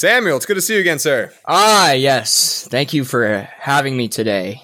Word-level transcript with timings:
Samuel, 0.00 0.38
it's 0.38 0.46
good 0.46 0.54
to 0.54 0.62
see 0.62 0.76
you 0.76 0.80
again, 0.80 0.98
sir. 0.98 1.30
Ah, 1.44 1.92
yes. 1.92 2.66
Thank 2.70 2.94
you 2.94 3.04
for 3.04 3.46
having 3.58 3.98
me 3.98 4.08
today. 4.08 4.62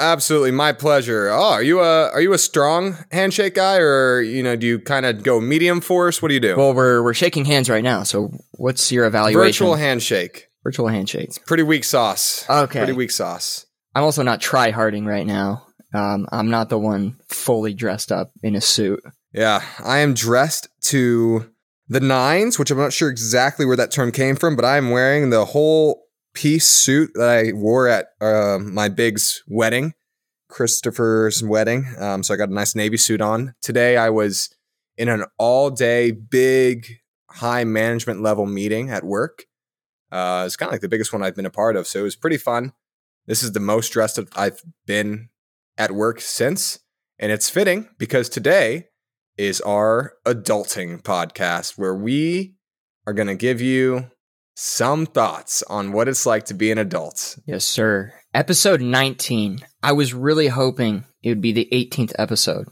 Absolutely, 0.00 0.52
my 0.52 0.72
pleasure. 0.72 1.28
Oh, 1.28 1.52
are 1.52 1.62
you 1.62 1.80
a 1.80 2.08
are 2.08 2.20
you 2.22 2.32
a 2.32 2.38
strong 2.38 2.96
handshake 3.12 3.56
guy, 3.56 3.76
or 3.76 4.22
you 4.22 4.42
know, 4.42 4.56
do 4.56 4.66
you 4.66 4.78
kind 4.78 5.04
of 5.04 5.22
go 5.22 5.38
medium 5.38 5.82
force? 5.82 6.22
What 6.22 6.28
do 6.28 6.34
you 6.34 6.40
do? 6.40 6.56
Well, 6.56 6.72
we're 6.72 7.02
we're 7.02 7.12
shaking 7.12 7.44
hands 7.44 7.68
right 7.68 7.84
now. 7.84 8.04
So, 8.04 8.32
what's 8.52 8.90
your 8.90 9.04
evaluation? 9.04 9.66
Virtual 9.66 9.74
handshake. 9.74 10.48
Virtual 10.62 10.88
handshake. 10.88 11.28
Pretty 11.44 11.62
weak 11.62 11.84
sauce. 11.84 12.48
Okay. 12.48 12.78
Pretty 12.78 12.94
weak 12.94 13.10
sauce. 13.10 13.66
I'm 13.94 14.02
also 14.02 14.22
not 14.22 14.40
try 14.40 14.70
harding 14.70 15.04
right 15.04 15.26
now. 15.26 15.66
Um, 15.92 16.26
I'm 16.32 16.48
not 16.48 16.70
the 16.70 16.78
one 16.78 17.18
fully 17.28 17.74
dressed 17.74 18.10
up 18.10 18.30
in 18.42 18.56
a 18.56 18.62
suit. 18.62 19.02
Yeah, 19.34 19.62
I 19.84 19.98
am 19.98 20.14
dressed 20.14 20.68
to 20.84 21.50
the 21.88 22.00
nines, 22.00 22.58
which 22.58 22.70
I'm 22.70 22.78
not 22.78 22.92
sure 22.92 23.10
exactly 23.10 23.66
where 23.66 23.76
that 23.76 23.90
term 23.90 24.10
came 24.12 24.36
from, 24.36 24.56
but 24.56 24.64
I'm 24.64 24.90
wearing 24.90 25.30
the 25.30 25.44
whole 25.44 26.04
piece 26.34 26.66
suit 26.66 27.10
that 27.14 27.28
I 27.28 27.52
wore 27.52 27.88
at 27.88 28.08
uh, 28.20 28.58
my 28.60 28.88
big's 28.88 29.42
wedding, 29.46 29.94
Christopher's 30.48 31.42
wedding. 31.42 31.94
Um, 31.98 32.22
so 32.22 32.34
I 32.34 32.36
got 32.36 32.48
a 32.48 32.54
nice 32.54 32.74
navy 32.74 32.96
suit 32.96 33.20
on. 33.20 33.54
Today 33.60 33.96
I 33.96 34.10
was 34.10 34.54
in 34.96 35.08
an 35.08 35.24
all 35.38 35.70
day 35.70 36.10
big 36.10 36.86
high 37.30 37.64
management 37.64 38.22
level 38.22 38.46
meeting 38.46 38.90
at 38.90 39.04
work. 39.04 39.44
Uh, 40.10 40.44
it's 40.46 40.56
kind 40.56 40.68
of 40.68 40.72
like 40.72 40.80
the 40.80 40.88
biggest 40.88 41.12
one 41.12 41.22
I've 41.22 41.34
been 41.34 41.46
a 41.46 41.50
part 41.50 41.76
of. 41.76 41.86
So 41.86 42.00
it 42.00 42.04
was 42.04 42.16
pretty 42.16 42.36
fun. 42.36 42.72
This 43.26 43.42
is 43.42 43.52
the 43.52 43.60
most 43.60 43.90
dressed 43.90 44.20
I've 44.36 44.62
been 44.86 45.30
at 45.76 45.92
work 45.92 46.20
since. 46.20 46.78
And 47.18 47.32
it's 47.32 47.50
fitting 47.50 47.88
because 47.98 48.28
today 48.28 48.88
is 49.36 49.60
our 49.60 50.14
adulting 50.24 51.02
podcast 51.02 51.76
where 51.76 51.94
we 51.94 52.54
are 53.06 53.12
going 53.12 53.28
to 53.28 53.34
give 53.34 53.60
you 53.60 54.10
some 54.56 55.06
thoughts 55.06 55.62
on 55.64 55.92
what 55.92 56.08
it's 56.08 56.26
like 56.26 56.44
to 56.46 56.54
be 56.54 56.70
an 56.70 56.78
adult. 56.78 57.38
Yes, 57.44 57.64
sir. 57.64 58.12
Episode 58.32 58.80
19. 58.80 59.60
I 59.82 59.92
was 59.92 60.14
really 60.14 60.48
hoping 60.48 61.04
it 61.22 61.28
would 61.30 61.40
be 61.40 61.52
the 61.52 61.68
18th 61.72 62.12
episode. 62.18 62.68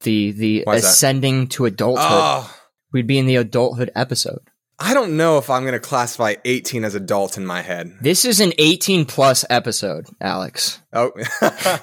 The 0.00 0.32
the 0.32 0.58
is 0.58 0.64
that? 0.64 0.76
ascending 0.76 1.48
to 1.48 1.64
adulthood. 1.66 2.06
Oh, 2.10 2.56
We'd 2.92 3.06
be 3.06 3.18
in 3.18 3.26
the 3.26 3.36
adulthood 3.36 3.90
episode. 3.94 4.40
I 4.78 4.92
don't 4.92 5.16
know 5.16 5.38
if 5.38 5.50
I'm 5.50 5.62
going 5.62 5.72
to 5.72 5.80
classify 5.80 6.34
18 6.44 6.84
as 6.84 6.94
adult 6.94 7.36
in 7.36 7.46
my 7.46 7.62
head. 7.62 7.92
This 8.00 8.24
is 8.24 8.40
an 8.40 8.52
18 8.58 9.04
plus 9.04 9.44
episode, 9.48 10.06
Alex. 10.20 10.80
Oh. 10.92 11.12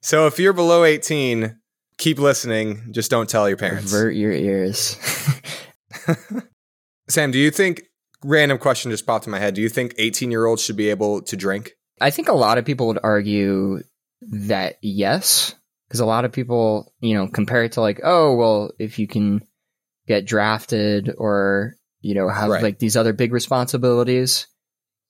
so 0.00 0.26
if 0.26 0.38
you're 0.38 0.52
below 0.52 0.84
18, 0.84 1.56
keep 1.98 2.18
listening. 2.18 2.88
Just 2.92 3.10
don't 3.10 3.28
tell 3.28 3.48
your 3.48 3.58
parents. 3.58 3.92
Avert 3.92 4.14
your 4.14 4.32
ears. 4.32 4.96
Sam, 7.08 7.30
do 7.30 7.38
you 7.38 7.50
think 7.50 7.82
random 8.24 8.58
question 8.58 8.90
just 8.90 9.06
popped 9.06 9.26
in 9.26 9.30
my 9.30 9.38
head. 9.38 9.54
Do 9.54 9.62
you 9.62 9.68
think 9.68 9.94
18 9.98 10.30
year 10.30 10.46
olds 10.46 10.62
should 10.62 10.76
be 10.76 10.90
able 10.90 11.22
to 11.22 11.36
drink? 11.36 11.72
I 12.00 12.10
think 12.10 12.28
a 12.28 12.34
lot 12.34 12.58
of 12.58 12.64
people 12.64 12.88
would 12.88 12.98
argue 13.02 13.80
that 14.22 14.76
yes, 14.82 15.54
because 15.88 16.00
a 16.00 16.06
lot 16.06 16.24
of 16.24 16.32
people, 16.32 16.92
you 17.00 17.14
know, 17.14 17.28
compare 17.28 17.64
it 17.64 17.72
to 17.72 17.80
like, 17.80 18.00
oh, 18.02 18.34
well, 18.34 18.70
if 18.78 18.98
you 18.98 19.06
can 19.06 19.42
get 20.06 20.26
drafted 20.26 21.14
or, 21.16 21.74
you 22.00 22.14
know, 22.14 22.28
have 22.28 22.50
Right. 22.50 22.62
like 22.62 22.78
these 22.78 22.96
other 22.96 23.12
big 23.12 23.32
responsibilities, 23.32 24.46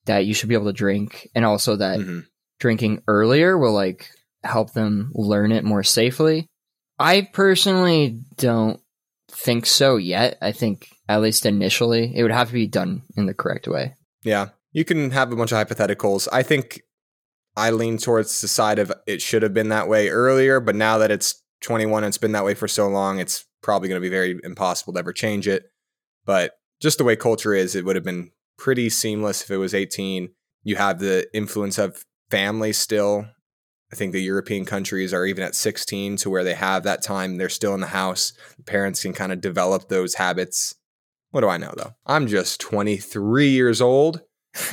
that 0.07 0.27
you 0.27 0.35
should 0.35 0.49
be 0.49 0.55
able 0.55 0.67
to 0.67 0.73
drink. 0.73 1.29
And 1.35 1.45
also 1.45 1.77
that 1.77 1.99
Mhm. 1.99 2.27
drinking 2.61 3.03
earlier 3.09 3.59
will 3.59 3.73
like 3.73 4.09
help 4.45 4.73
them 4.73 5.11
learn 5.15 5.51
it 5.53 5.65
more 5.65 5.83
safely. 5.83 6.47
I 6.99 7.29
personally 7.33 8.21
don't 8.37 8.81
think 9.29 9.67
so 9.67 9.97
yet. 9.97 10.39
I 10.41 10.53
think 10.53 10.89
at 11.09 11.21
least 11.21 11.47
initially 11.47 12.17
it 12.17 12.23
would 12.23 12.33
have 12.33 12.49
to 12.49 12.55
be 12.55 12.67
done 12.67 13.03
in 13.17 13.27
the 13.27 13.35
correct 13.35 13.69
way. 13.69 13.95
Yeah. 14.25 14.49
You 14.73 14.85
can 14.85 15.11
have 15.11 15.33
a 15.33 15.37
bunch 15.37 15.53
of 15.53 15.59
hypotheticals. 15.59 16.29
I 16.33 16.43
think 16.43 16.83
I 17.57 17.71
lean 17.71 17.99
towards 17.99 18.41
the 18.41 18.49
side 18.49 18.79
of 18.79 18.93
it 19.07 19.23
should 19.23 19.43
have 19.43 19.55
been 19.55 19.71
that 19.71 19.89
way 19.89 20.09
earlier, 20.09 20.61
but 20.61 20.75
now 20.75 20.99
that 20.99 21.11
it's 21.11 21.43
21 21.63 22.05
and 22.05 22.09
it's 22.09 22.19
been 22.19 22.33
that 22.33 22.45
way 22.45 22.55
for 22.55 22.69
so 22.69 22.89
long, 22.89 23.19
it's 23.19 23.47
probably 23.63 23.89
going 23.89 24.01
to 24.01 24.05
be 24.05 24.11
very 24.11 24.39
impossible 24.45 24.93
to 24.93 24.99
ever 24.99 25.13
change 25.13 25.49
it. 25.49 25.65
But 26.25 26.53
just 26.81 26.99
the 26.99 27.05
way 27.05 27.17
culture 27.17 27.55
is, 27.55 27.75
it 27.75 27.85
would 27.85 27.97
have 27.97 28.05
been 28.05 28.31
pretty 28.59 28.91
seamless 28.91 29.43
if 29.43 29.51
it 29.51 29.57
was 29.57 29.75
18. 29.75 30.31
You 30.65 30.77
have 30.77 30.99
the 30.99 31.27
influence 31.33 31.79
of 31.79 32.05
family 32.31 32.73
still. 32.73 33.27
I 33.93 33.97
think 33.97 34.13
the 34.13 34.23
European 34.23 34.65
countries 34.65 35.15
are 35.15 35.25
even 35.27 35.45
at 35.45 35.55
16 35.55 36.17
to 36.19 36.31
where 36.31 36.45
they 36.45 36.55
have 36.55 36.83
that 36.83 37.03
time. 37.03 37.37
They're 37.37 37.49
still 37.49 37.75
in 37.75 37.81
the 37.81 37.87
house. 37.87 38.33
Parents 38.67 39.03
can 39.03 39.13
kind 39.13 39.33
of 39.33 39.41
develop 39.41 39.89
those 39.89 40.15
habits. 40.15 40.75
What 41.31 41.43
do 41.43 41.49
I 41.49 41.57
know 41.59 41.73
though? 41.77 41.95
I'm 42.05 42.27
just 42.27 42.61
23 42.61 43.49
years 43.49 43.81
old. 43.81 44.23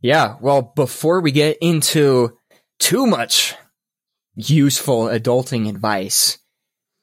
Yeah, 0.00 0.36
well, 0.40 0.62
before 0.62 1.20
we 1.20 1.32
get 1.32 1.58
into 1.60 2.38
too 2.78 3.06
much 3.06 3.54
useful 4.34 5.06
adulting 5.06 5.68
advice, 5.68 6.38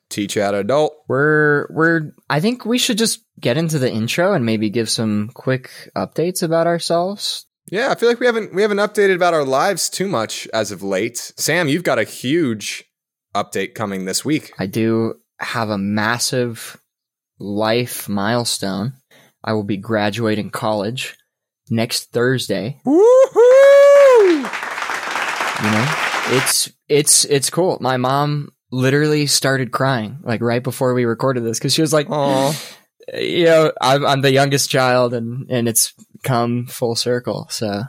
Teach 0.09 0.35
you 0.35 0.43
how 0.43 0.51
to 0.51 0.59
adult. 0.59 0.93
we're 1.09 1.67
we're 1.71 2.11
I 2.29 2.39
think 2.39 2.63
we 2.63 2.77
should 2.77 2.97
just 2.97 3.25
get 3.39 3.57
into 3.57 3.79
the 3.79 3.91
intro 3.91 4.33
and 4.33 4.45
maybe 4.45 4.69
give 4.69 4.89
some 4.89 5.29
quick 5.33 5.89
updates 5.95 6.43
about 6.43 6.67
ourselves. 6.67 7.45
Yeah, 7.71 7.89
I 7.89 7.95
feel 7.95 8.09
like 8.09 8.19
we 8.19 8.27
haven't 8.27 8.53
we 8.53 8.61
haven't 8.61 8.77
updated 8.77 9.15
about 9.15 9.33
our 9.33 9.43
lives 9.43 9.89
too 9.89 10.07
much 10.07 10.47
as 10.53 10.71
of 10.71 10.83
late. 10.83 11.33
Sam, 11.37 11.67
you've 11.67 11.83
got 11.83 11.97
a 11.97 12.03
huge 12.03 12.85
update 13.35 13.73
coming 13.73 14.05
this 14.05 14.23
week. 14.23 14.53
I 14.59 14.67
do 14.67 15.15
have 15.39 15.69
a 15.69 15.77
massive 15.77 16.79
life 17.39 18.07
milestone. 18.07 18.93
I 19.43 19.53
will 19.53 19.63
be 19.63 19.77
graduating 19.77 20.51
college 20.51 21.17
next 21.69 22.11
Thursday. 22.11 22.79
Woohoo! 22.85 24.51
You 25.63 25.71
know, 25.71 25.95
it's 26.37 26.71
it's 26.87 27.25
it's 27.25 27.49
cool. 27.49 27.77
My 27.81 27.97
mom 27.97 28.49
literally 28.71 29.25
started 29.25 29.71
crying 29.71 30.19
like 30.23 30.41
right 30.41 30.63
before 30.63 30.93
we 30.93 31.05
recorded 31.05 31.43
this 31.43 31.57
because 31.57 31.73
she 31.73 31.81
was 31.81 31.93
like, 31.93 32.09
Aw. 32.11 32.53
you 33.13 33.45
know, 33.45 33.71
I'm, 33.81 34.05
I'm 34.05 34.21
the 34.21 34.31
youngest 34.31 34.69
child, 34.69 35.13
and 35.13 35.49
and 35.49 35.67
it's 35.67 35.93
come 36.23 36.65
full 36.65 36.95
circle. 36.95 37.47
So 37.49 37.83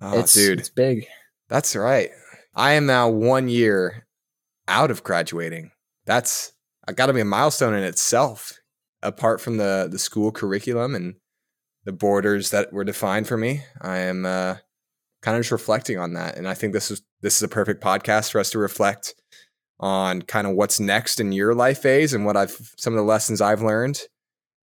Oh, 0.00 0.18
it's 0.20 0.34
dude, 0.34 0.58
it's 0.60 0.68
big. 0.68 1.06
that's 1.48 1.74
right. 1.74 2.10
I 2.54 2.72
am 2.72 2.86
now 2.86 3.08
one 3.08 3.48
year 3.48 4.06
out 4.68 4.90
of 4.90 5.02
graduating. 5.02 5.70
That's 6.04 6.52
got 6.94 7.06
to 7.06 7.12
be 7.12 7.20
a 7.20 7.24
milestone 7.24 7.74
in 7.74 7.82
itself. 7.82 8.52
Apart 9.02 9.40
from 9.40 9.56
the 9.58 9.88
the 9.90 9.98
school 9.98 10.32
curriculum 10.32 10.94
and 10.94 11.14
the 11.84 11.92
borders 11.92 12.50
that 12.50 12.72
were 12.72 12.84
defined 12.84 13.28
for 13.28 13.36
me, 13.36 13.62
I 13.80 13.98
am 13.98 14.26
uh, 14.26 14.56
kind 15.22 15.36
of 15.36 15.42
just 15.42 15.52
reflecting 15.52 15.98
on 15.98 16.14
that, 16.14 16.36
and 16.36 16.48
I 16.48 16.54
think 16.54 16.72
this 16.72 16.90
is 16.90 17.02
this 17.22 17.36
is 17.36 17.42
a 17.42 17.48
perfect 17.48 17.82
podcast 17.82 18.32
for 18.32 18.38
us 18.40 18.50
to 18.50 18.58
reflect 18.58 19.14
on 19.78 20.22
kind 20.22 20.46
of 20.46 20.54
what's 20.54 20.80
next 20.80 21.20
in 21.20 21.32
your 21.32 21.54
life 21.54 21.78
phase 21.78 22.14
and 22.14 22.24
what 22.24 22.36
I've 22.36 22.56
some 22.78 22.92
of 22.94 22.96
the 22.98 23.02
lessons 23.04 23.40
I've 23.40 23.62
learned, 23.62 24.00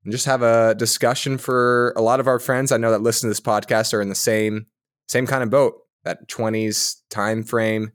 and 0.03 0.11
just 0.11 0.25
have 0.25 0.41
a 0.41 0.75
discussion 0.75 1.37
for 1.37 1.93
a 1.95 2.01
lot 2.01 2.19
of 2.19 2.27
our 2.27 2.39
friends 2.39 2.71
I 2.71 2.77
know 2.77 2.91
that 2.91 3.01
listen 3.01 3.27
to 3.27 3.31
this 3.31 3.39
podcast 3.39 3.93
are 3.93 4.01
in 4.01 4.09
the 4.09 4.15
same 4.15 4.67
same 5.07 5.27
kind 5.27 5.43
of 5.43 5.49
boat 5.49 5.75
that 6.03 6.27
20s 6.29 6.95
time 7.09 7.43
frame. 7.43 7.91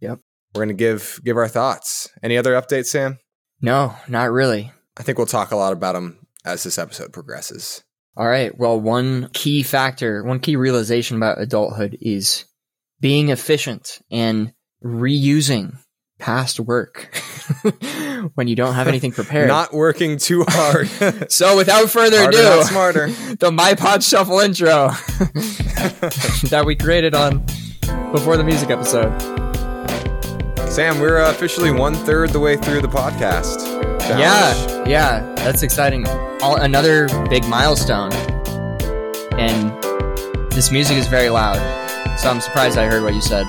Yep. 0.00 0.20
We're 0.54 0.62
gonna 0.62 0.74
give 0.74 1.20
give 1.24 1.36
our 1.36 1.48
thoughts. 1.48 2.10
Any 2.22 2.36
other 2.36 2.52
updates, 2.52 2.86
Sam? 2.86 3.18
No, 3.60 3.94
not 4.08 4.30
really. 4.30 4.72
I 4.96 5.02
think 5.02 5.18
we'll 5.18 5.26
talk 5.26 5.52
a 5.52 5.56
lot 5.56 5.72
about 5.72 5.94
them 5.94 6.26
as 6.44 6.62
this 6.62 6.78
episode 6.78 7.12
progresses. 7.12 7.82
All 8.16 8.26
right. 8.26 8.56
Well, 8.58 8.78
one 8.78 9.30
key 9.32 9.62
factor, 9.62 10.22
one 10.22 10.40
key 10.40 10.56
realization 10.56 11.16
about 11.16 11.40
adulthood 11.40 11.96
is 12.00 12.44
being 13.00 13.30
efficient 13.30 14.00
and 14.10 14.52
reusing 14.84 15.78
past 16.22 16.60
work 16.60 17.08
when 18.34 18.46
you 18.46 18.54
don't 18.54 18.74
have 18.74 18.86
anything 18.86 19.10
prepared. 19.10 19.48
Not 19.48 19.74
working 19.74 20.18
too 20.18 20.44
hard. 20.46 20.88
so, 21.32 21.56
without 21.56 21.90
further 21.90 22.20
Harder, 22.20 22.38
ado, 22.38 22.62
smarter. 22.62 23.10
the 23.40 23.50
My 23.50 23.74
Pod 23.74 24.04
Shuffle 24.04 24.38
intro 24.38 24.88
that 26.48 26.62
we 26.64 26.76
created 26.76 27.14
on 27.14 27.44
before 28.12 28.36
the 28.36 28.44
music 28.44 28.70
episode. 28.70 29.10
Sam, 30.68 31.00
we're 31.00 31.20
uh, 31.20 31.30
officially 31.32 31.72
one 31.72 31.94
third 31.94 32.30
the 32.30 32.40
way 32.40 32.56
through 32.56 32.82
the 32.82 32.88
podcast. 32.88 33.58
challenge. 34.00 34.86
Yeah, 34.86 34.88
yeah, 34.88 35.34
that's 35.34 35.64
exciting. 35.64 36.06
All, 36.40 36.56
another 36.56 37.08
big 37.28 37.44
milestone. 37.48 38.12
And 39.32 39.72
this 40.52 40.70
music 40.70 40.96
is 40.96 41.08
very 41.08 41.30
loud. 41.30 41.58
So 42.20 42.30
I'm 42.30 42.40
surprised 42.40 42.78
I 42.78 42.86
heard 42.86 43.02
what 43.02 43.12
you 43.12 43.20
said. 43.20 43.44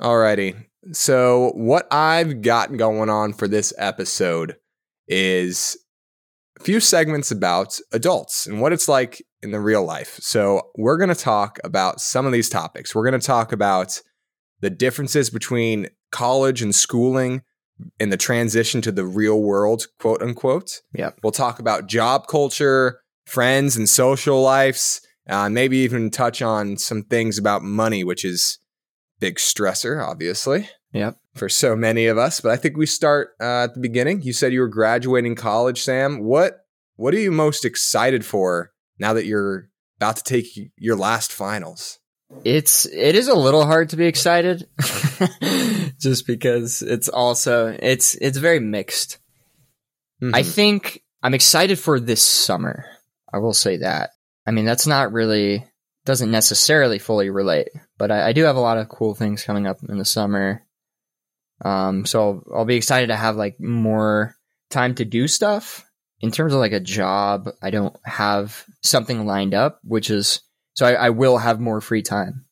Alrighty. 0.00 0.64
So, 0.92 1.52
what 1.54 1.86
I've 1.90 2.40
got 2.40 2.76
going 2.76 3.10
on 3.10 3.34
for 3.34 3.46
this 3.46 3.74
episode 3.76 4.56
is 5.06 5.76
a 6.58 6.64
few 6.64 6.80
segments 6.80 7.30
about 7.30 7.78
adults 7.92 8.46
and 8.46 8.62
what 8.62 8.72
it's 8.72 8.88
like 8.88 9.22
in 9.42 9.50
the 9.50 9.60
real 9.60 9.84
life. 9.84 10.18
So, 10.20 10.70
we're 10.76 10.96
going 10.96 11.10
to 11.10 11.14
talk 11.14 11.58
about 11.64 12.00
some 12.00 12.24
of 12.24 12.32
these 12.32 12.48
topics. 12.48 12.94
We're 12.94 13.08
going 13.08 13.20
to 13.20 13.26
talk 13.26 13.52
about 13.52 14.00
the 14.60 14.70
differences 14.70 15.28
between 15.28 15.88
college 16.10 16.62
and 16.62 16.74
schooling 16.74 17.42
and 17.98 18.10
the 18.10 18.16
transition 18.16 18.80
to 18.82 18.92
the 18.92 19.04
real 19.04 19.40
world, 19.40 19.86
quote 19.98 20.22
unquote. 20.22 20.80
Yeah. 20.94 21.10
We'll 21.22 21.32
talk 21.32 21.58
about 21.58 21.88
job 21.88 22.26
culture, 22.26 23.00
friends 23.26 23.76
and 23.76 23.88
social 23.88 24.40
lives, 24.40 25.02
uh, 25.28 25.50
maybe 25.50 25.76
even 25.78 26.10
touch 26.10 26.40
on 26.40 26.78
some 26.78 27.02
things 27.02 27.36
about 27.36 27.62
money, 27.62 28.02
which 28.02 28.24
is 28.24 28.58
big 29.20 29.36
stressor, 29.36 30.04
obviously. 30.04 30.68
Yep. 30.92 31.16
For 31.34 31.48
so 31.48 31.76
many 31.76 32.06
of 32.06 32.18
us, 32.18 32.40
but 32.40 32.50
I 32.50 32.56
think 32.56 32.76
we 32.76 32.86
start 32.86 33.30
uh, 33.40 33.64
at 33.64 33.74
the 33.74 33.80
beginning. 33.80 34.22
You 34.22 34.32
said 34.32 34.52
you 34.52 34.60
were 34.60 34.68
graduating 34.68 35.36
college, 35.36 35.82
Sam. 35.82 36.18
What 36.24 36.64
what 36.96 37.14
are 37.14 37.20
you 37.20 37.30
most 37.30 37.64
excited 37.64 38.24
for 38.24 38.72
now 38.98 39.12
that 39.12 39.26
you're 39.26 39.68
about 39.98 40.16
to 40.16 40.24
take 40.24 40.46
your 40.76 40.96
last 40.96 41.32
finals? 41.32 42.00
It's 42.44 42.86
it 42.86 43.14
is 43.14 43.28
a 43.28 43.34
little 43.34 43.64
hard 43.64 43.90
to 43.90 43.96
be 43.96 44.06
excited 44.06 44.66
just 46.00 46.26
because 46.26 46.82
it's 46.82 47.08
also 47.08 47.76
it's 47.80 48.16
it's 48.16 48.38
very 48.38 48.58
mixed. 48.58 49.18
Mhm. 50.20 50.34
I 50.34 50.42
think 50.42 51.02
I'm 51.22 51.34
excited 51.34 51.78
for 51.78 52.00
this 52.00 52.22
summer. 52.22 52.86
I 53.32 53.38
will 53.38 53.54
say 53.54 53.76
that. 53.78 54.10
I 54.46 54.50
mean, 54.50 54.64
that's 54.64 54.86
not 54.88 55.12
really 55.12 55.64
doesn't 56.10 56.32
necessarily 56.32 56.98
fully 56.98 57.30
relate, 57.30 57.68
but 57.96 58.10
I, 58.10 58.28
I 58.30 58.32
do 58.32 58.42
have 58.42 58.56
a 58.56 58.60
lot 58.60 58.78
of 58.78 58.88
cool 58.88 59.14
things 59.14 59.44
coming 59.44 59.68
up 59.68 59.78
in 59.88 59.96
the 59.96 60.04
summer. 60.04 60.66
Um, 61.64 62.04
so 62.04 62.20
I'll, 62.20 62.58
I'll 62.58 62.64
be 62.64 62.74
excited 62.74 63.08
to 63.08 63.16
have 63.16 63.36
like 63.36 63.60
more 63.60 64.34
time 64.70 64.96
to 64.96 65.04
do 65.04 65.28
stuff. 65.28 65.86
In 66.20 66.32
terms 66.32 66.52
of 66.52 66.58
like 66.58 66.72
a 66.72 66.80
job, 66.80 67.48
I 67.62 67.70
don't 67.70 67.94
have 68.04 68.64
something 68.82 69.24
lined 69.24 69.54
up, 69.54 69.78
which 69.84 70.10
is 70.10 70.40
so 70.74 70.84
I, 70.84 70.94
I 70.94 71.10
will 71.10 71.38
have 71.38 71.60
more 71.60 71.80
free 71.80 72.02
time 72.02 72.44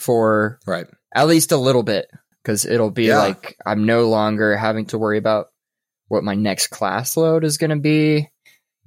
for 0.00 0.58
right. 0.66 0.86
at 1.14 1.28
least 1.28 1.52
a 1.52 1.56
little 1.56 1.84
bit 1.84 2.08
because 2.42 2.64
it'll 2.66 2.90
be 2.90 3.04
Yeah. 3.04 3.18
like 3.18 3.56
I'm 3.64 3.86
no 3.86 4.08
longer 4.08 4.56
having 4.56 4.86
to 4.86 4.98
worry 4.98 5.18
about 5.18 5.46
what 6.08 6.24
my 6.24 6.34
next 6.34 6.66
class 6.66 7.16
load 7.16 7.44
is 7.44 7.58
going 7.58 7.70
to 7.70 7.76
be, 7.76 8.28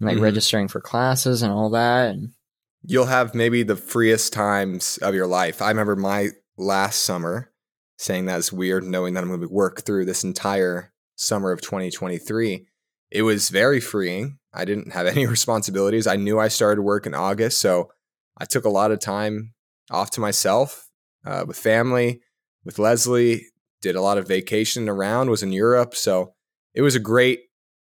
like 0.01 0.18
Mhm. 0.18 0.21
registering 0.21 0.68
for 0.68 0.81
classes 0.81 1.44
and 1.44 1.51
all 1.53 1.69
that. 1.71 2.09
And 2.09 2.33
You'll 2.89 3.07
have 3.07 3.35
maybe 3.35 3.63
the 3.63 3.75
freest 3.75 4.31
times 4.31 4.97
of 5.01 5.13
your 5.13 5.27
life. 5.27 5.61
I 5.61 5.67
remember 5.67 5.97
my 5.97 6.29
last 6.57 7.03
summer 7.03 7.51
saying 7.97 8.27
that 8.27 8.39
is 8.39 8.53
weird, 8.53 8.85
knowing 8.85 9.13
that 9.13 9.23
I'm 9.23 9.27
going 9.27 9.41
to 9.41 9.47
work 9.47 9.81
through 9.81 10.05
this 10.05 10.23
entire 10.23 10.93
summer 11.17 11.51
of 11.51 11.59
2023. 11.59 12.65
It 13.11 13.21
was 13.23 13.49
very 13.49 13.81
freeing. 13.81 14.39
I 14.53 14.63
didn't 14.63 14.93
have 14.93 15.05
any 15.07 15.27
responsibilities. 15.27 16.07
I 16.07 16.15
knew 16.15 16.39
I 16.39 16.47
started 16.47 16.81
work 16.81 17.05
in 17.05 17.13
August, 17.13 17.59
so 17.59 17.91
I 18.37 18.45
took 18.45 18.63
a 18.63 18.69
lot 18.69 18.91
of 18.91 18.99
time 18.99 19.53
off 19.91 20.11
to 20.11 20.21
myself 20.21 20.89
uh, 21.25 21.43
with 21.45 21.57
family, 21.57 22.21
with 22.63 22.79
Leslie. 22.79 23.47
Did 23.81 23.97
a 23.97 24.01
lot 24.01 24.17
of 24.17 24.29
vacation 24.29 24.87
around. 24.87 25.29
Was 25.29 25.43
in 25.43 25.51
Europe, 25.51 25.93
so 25.93 26.35
it 26.73 26.83
was 26.83 26.95
a 26.95 27.01
great 27.01 27.41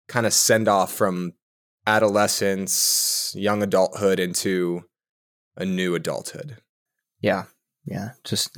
kind 0.08 0.26
of 0.26 0.35
send 0.35 0.69
off 0.69 0.93
from 0.93 1.32
adolescence, 1.87 3.32
young 3.35 3.62
adulthood 3.62 4.20
into 4.20 4.82
a 5.61 5.65
new 5.65 5.95
adulthood. 5.95 6.57
yeah, 7.21 7.45
yeah, 7.85 8.11
just 8.25 8.51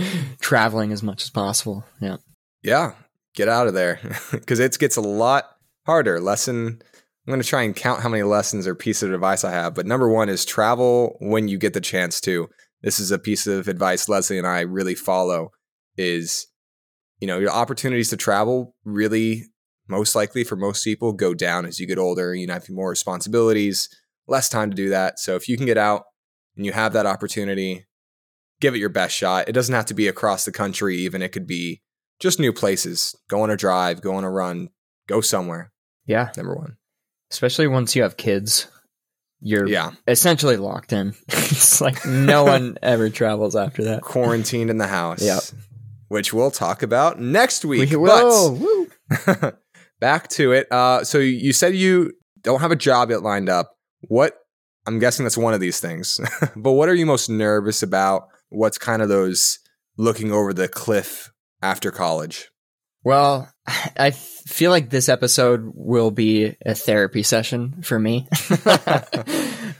traveling 0.40 0.92
as 0.92 1.02
much 1.02 1.22
as 1.22 1.30
possible. 1.30 1.84
Yeah, 2.00 2.16
Yeah, 2.62 2.92
get 3.34 3.48
out 3.48 3.66
of 3.66 3.74
there 3.74 4.00
because 4.32 4.60
it 4.60 4.78
gets 4.78 4.96
a 4.96 5.02
lot 5.02 5.44
harder. 5.86 6.20
Lesson 6.20 6.82
I'm 7.26 7.30
going 7.30 7.40
to 7.40 7.48
try 7.48 7.62
and 7.62 7.76
count 7.76 8.02
how 8.02 8.08
many 8.08 8.24
lessons 8.24 8.66
or 8.66 8.74
pieces 8.74 9.04
of 9.04 9.12
advice 9.12 9.44
I 9.44 9.52
have, 9.52 9.74
but 9.74 9.86
number 9.86 10.08
one 10.08 10.28
is 10.28 10.44
travel 10.44 11.16
when 11.20 11.46
you 11.46 11.56
get 11.56 11.72
the 11.72 11.80
chance 11.80 12.20
to. 12.22 12.48
This 12.82 12.98
is 12.98 13.12
a 13.12 13.18
piece 13.18 13.46
of 13.46 13.68
advice 13.68 14.08
Leslie 14.08 14.38
and 14.38 14.46
I 14.46 14.60
really 14.62 14.96
follow 14.96 15.50
is 15.96 16.46
you 17.22 17.28
know, 17.28 17.38
your 17.38 17.52
opportunities 17.52 18.10
to 18.10 18.16
travel 18.16 18.74
really 18.84 19.44
most 19.88 20.16
likely 20.16 20.42
for 20.42 20.56
most 20.56 20.82
people 20.82 21.12
go 21.12 21.34
down 21.34 21.64
as 21.64 21.78
you 21.78 21.86
get 21.86 21.96
older. 21.96 22.34
You 22.34 22.48
know, 22.48 22.54
have 22.54 22.68
more 22.68 22.90
responsibilities, 22.90 23.88
less 24.26 24.48
time 24.48 24.70
to 24.70 24.76
do 24.76 24.88
that. 24.88 25.20
So 25.20 25.36
if 25.36 25.48
you 25.48 25.56
can 25.56 25.64
get 25.64 25.78
out 25.78 26.02
and 26.56 26.64
you 26.66 26.72
have 26.72 26.92
that 26.92 27.06
opportunity, 27.06 27.86
give 28.60 28.74
it 28.74 28.78
your 28.78 28.88
best 28.88 29.14
shot. 29.16 29.48
It 29.48 29.52
doesn't 29.52 29.74
have 29.74 29.86
to 29.86 29.94
be 29.94 30.08
across 30.08 30.44
the 30.44 30.52
country, 30.52 30.96
even 30.98 31.22
it 31.22 31.30
could 31.32 31.46
be 31.46 31.82
just 32.20 32.38
new 32.38 32.52
places. 32.52 33.14
Go 33.28 33.42
on 33.42 33.50
a 33.50 33.56
drive, 33.56 34.00
go 34.00 34.14
on 34.14 34.24
a 34.24 34.30
run, 34.30 34.68
go 35.08 35.20
somewhere. 35.20 35.72
yeah. 36.06 36.30
Number 36.36 36.54
one. 36.54 36.76
Especially 37.30 37.66
once 37.66 37.96
you 37.96 38.02
have 38.02 38.16
kids, 38.18 38.66
you're 39.40 39.66
Yeah. 39.66 39.92
essentially 40.06 40.56
locked 40.58 40.92
in. 40.92 41.14
it's 41.28 41.80
like 41.80 42.04
no 42.06 42.44
one 42.54 42.76
ever 42.82 43.08
travels 43.10 43.56
after 43.56 43.84
that. 43.84 44.02
Quarantined 44.02 44.68
in 44.70 44.76
the 44.78 44.86
house. 44.86 45.22
Yep. 45.22 45.42
Which 46.08 46.32
we'll 46.34 46.50
talk 46.50 46.82
about 46.82 47.18
next 47.20 47.64
week. 47.64 47.90
We 47.90 47.96
will. 47.96 48.86
But 49.26 49.58
back 50.00 50.28
to 50.30 50.52
it. 50.52 50.70
Uh, 50.70 51.04
so 51.04 51.18
you 51.18 51.52
said 51.52 51.74
you 51.74 52.12
don't 52.42 52.60
have 52.60 52.70
a 52.70 52.76
job 52.76 53.10
yet 53.10 53.22
lined 53.22 53.48
up. 53.48 53.76
What 54.08 54.36
I'm 54.86 54.98
guessing 54.98 55.24
that's 55.24 55.38
one 55.38 55.54
of 55.54 55.60
these 55.60 55.80
things. 55.80 56.20
but 56.56 56.72
what 56.72 56.88
are 56.88 56.94
you 56.94 57.06
most 57.06 57.28
nervous 57.28 57.82
about? 57.82 58.28
What's 58.48 58.78
kind 58.78 59.02
of 59.02 59.08
those 59.08 59.58
looking 59.96 60.32
over 60.32 60.52
the 60.52 60.68
cliff 60.68 61.32
after 61.62 61.90
college? 61.90 62.50
Well, 63.04 63.52
I 63.66 64.10
feel 64.10 64.70
like 64.70 64.90
this 64.90 65.08
episode 65.08 65.72
will 65.74 66.10
be 66.10 66.56
a 66.64 66.74
therapy 66.74 67.22
session 67.22 67.82
for 67.82 67.98
me. 67.98 68.28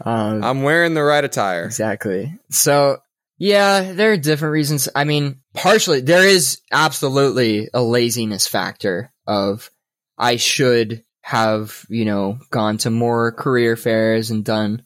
um, 0.04 0.42
I'm 0.44 0.62
wearing 0.62 0.94
the 0.94 1.02
right 1.02 1.24
attire. 1.24 1.64
exactly. 1.64 2.36
So, 2.50 2.98
yeah, 3.38 3.92
there 3.92 4.12
are 4.12 4.16
different 4.16 4.52
reasons. 4.52 4.88
I 4.94 5.04
mean, 5.04 5.40
partially, 5.54 6.00
there 6.00 6.26
is 6.26 6.60
absolutely 6.72 7.68
a 7.72 7.82
laziness 7.82 8.46
factor 8.48 9.12
of 9.26 9.70
I 10.18 10.36
should 10.36 11.04
have, 11.22 11.84
you 11.88 12.04
know, 12.04 12.38
gone 12.50 12.78
to 12.78 12.90
more 12.90 13.30
career 13.32 13.76
fairs 13.76 14.30
and 14.30 14.44
done 14.44 14.84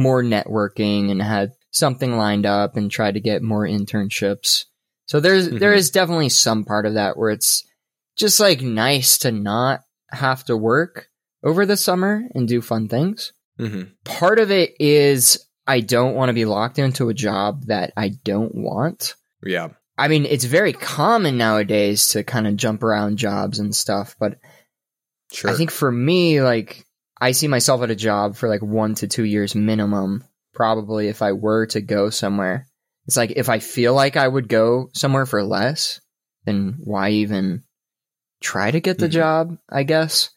more 0.00 0.22
networking 0.22 1.10
and 1.10 1.22
had 1.22 1.52
something 1.70 2.16
lined 2.16 2.46
up 2.46 2.76
and 2.76 2.90
tried 2.90 3.14
to 3.14 3.20
get 3.20 3.42
more 3.42 3.64
internships. 3.66 4.64
So 5.06 5.20
there's 5.20 5.48
there 5.48 5.72
Mhm. 5.74 5.76
is 5.76 5.90
definitely 5.90 6.28
some 6.30 6.64
part 6.64 6.86
of 6.86 6.94
that 6.94 7.16
where 7.16 7.30
it's 7.30 7.64
just 8.16 8.40
like 8.40 8.60
nice 8.62 9.18
to 9.18 9.30
not 9.30 9.82
have 10.10 10.44
to 10.46 10.56
work 10.56 11.08
over 11.44 11.64
the 11.66 11.76
summer 11.76 12.24
and 12.34 12.48
do 12.48 12.60
fun 12.60 12.88
things. 12.88 13.32
hmm 13.58 13.82
Part 14.04 14.38
of 14.38 14.50
it 14.50 14.74
is 14.80 15.46
I 15.66 15.80
don't 15.80 16.14
want 16.14 16.30
to 16.30 16.34
be 16.34 16.44
locked 16.46 16.78
into 16.78 17.08
a 17.10 17.14
job 17.14 17.66
that 17.66 17.92
I 17.96 18.08
don't 18.24 18.54
want. 18.54 19.14
Yeah. 19.44 19.68
I 19.98 20.08
mean, 20.08 20.24
it's 20.24 20.44
very 20.46 20.72
common 20.72 21.36
nowadays 21.36 22.08
to 22.08 22.24
kind 22.24 22.46
of 22.46 22.56
jump 22.56 22.82
around 22.82 23.18
jobs 23.18 23.58
and 23.58 23.76
stuff, 23.76 24.16
but 24.18 24.38
Sure. 25.32 25.50
I 25.50 25.54
think 25.54 25.70
for 25.70 25.92
me, 25.92 26.42
like, 26.42 26.84
I 27.20 27.32
see 27.32 27.48
myself 27.48 27.82
at 27.82 27.90
a 27.90 27.96
job 27.96 28.36
for 28.36 28.48
like 28.48 28.62
one 28.62 28.94
to 28.96 29.08
two 29.08 29.24
years 29.24 29.54
minimum, 29.54 30.24
probably 30.54 31.08
if 31.08 31.22
I 31.22 31.32
were 31.32 31.66
to 31.66 31.80
go 31.80 32.10
somewhere. 32.10 32.66
It's 33.06 33.16
like 33.16 33.32
if 33.36 33.48
I 33.48 33.58
feel 33.58 33.94
like 33.94 34.16
I 34.16 34.26
would 34.26 34.48
go 34.48 34.88
somewhere 34.94 35.26
for 35.26 35.42
less, 35.42 36.00
then 36.46 36.76
why 36.84 37.10
even 37.10 37.64
try 38.40 38.70
to 38.70 38.80
get 38.80 38.98
the 38.98 39.08
Mhm. 39.08 39.12
job, 39.12 39.58
I 39.68 39.82
guess. 39.82 40.30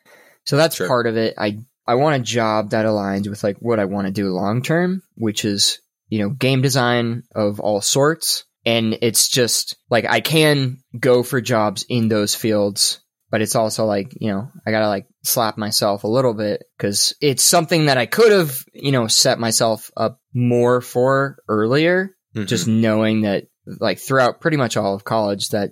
So 0.45 0.57
that's 0.57 0.75
Sure. 0.75 0.87
part 0.87 1.07
of 1.07 1.17
it. 1.17 1.35
I 1.37 1.59
I 1.85 1.95
want 1.95 2.15
a 2.15 2.23
job 2.23 2.69
that 2.69 2.85
aligns 2.85 3.27
with 3.27 3.43
like 3.43 3.57
what 3.59 3.77
I 3.79 3.85
want 3.85 4.07
to 4.07 4.13
do 4.13 4.29
long 4.29 4.61
term, 4.61 5.01
which 5.15 5.43
is, 5.43 5.79
you 6.07 6.19
know, 6.19 6.29
game 6.29 6.61
design 6.61 7.23
of 7.35 7.59
all 7.59 7.81
sorts. 7.81 8.45
And 8.65 8.97
it's 9.01 9.27
just 9.27 9.75
like 9.89 10.05
I 10.05 10.21
can 10.21 10.77
go 10.97 11.23
for 11.23 11.41
jobs 11.41 11.85
in 11.89 12.07
those 12.07 12.35
fields 12.35 12.99
but 13.29 13.41
it's 13.41 13.55
also 13.55 13.85
like 13.85 14.13
you 14.21 14.31
know 14.31 14.47
i 14.67 14.69
gotta 14.69 14.87
like 14.87 15.07
slap 15.23 15.57
myself 15.57 16.03
a 16.03 16.07
little 16.07 16.33
bit 16.33 16.63
because 16.77 17.13
it's 17.21 17.43
something 17.43 17.85
that 17.85 17.97
i 17.97 18.05
could 18.05 18.31
have 18.31 18.63
you 18.73 18.91
know 18.91 19.07
set 19.07 19.39
myself 19.39 19.89
up 19.95 20.19
more 20.33 20.81
for 20.81 21.37
earlier 21.47 22.11
Mhm. 22.35 22.47
just 22.47 22.67
knowing 22.67 23.21
that 23.21 23.45
like 23.79 23.99
throughout 23.99 24.41
pretty 24.41 24.57
much 24.57 24.75
all 24.75 24.95
of 24.95 25.03
college 25.03 25.49
that 25.49 25.71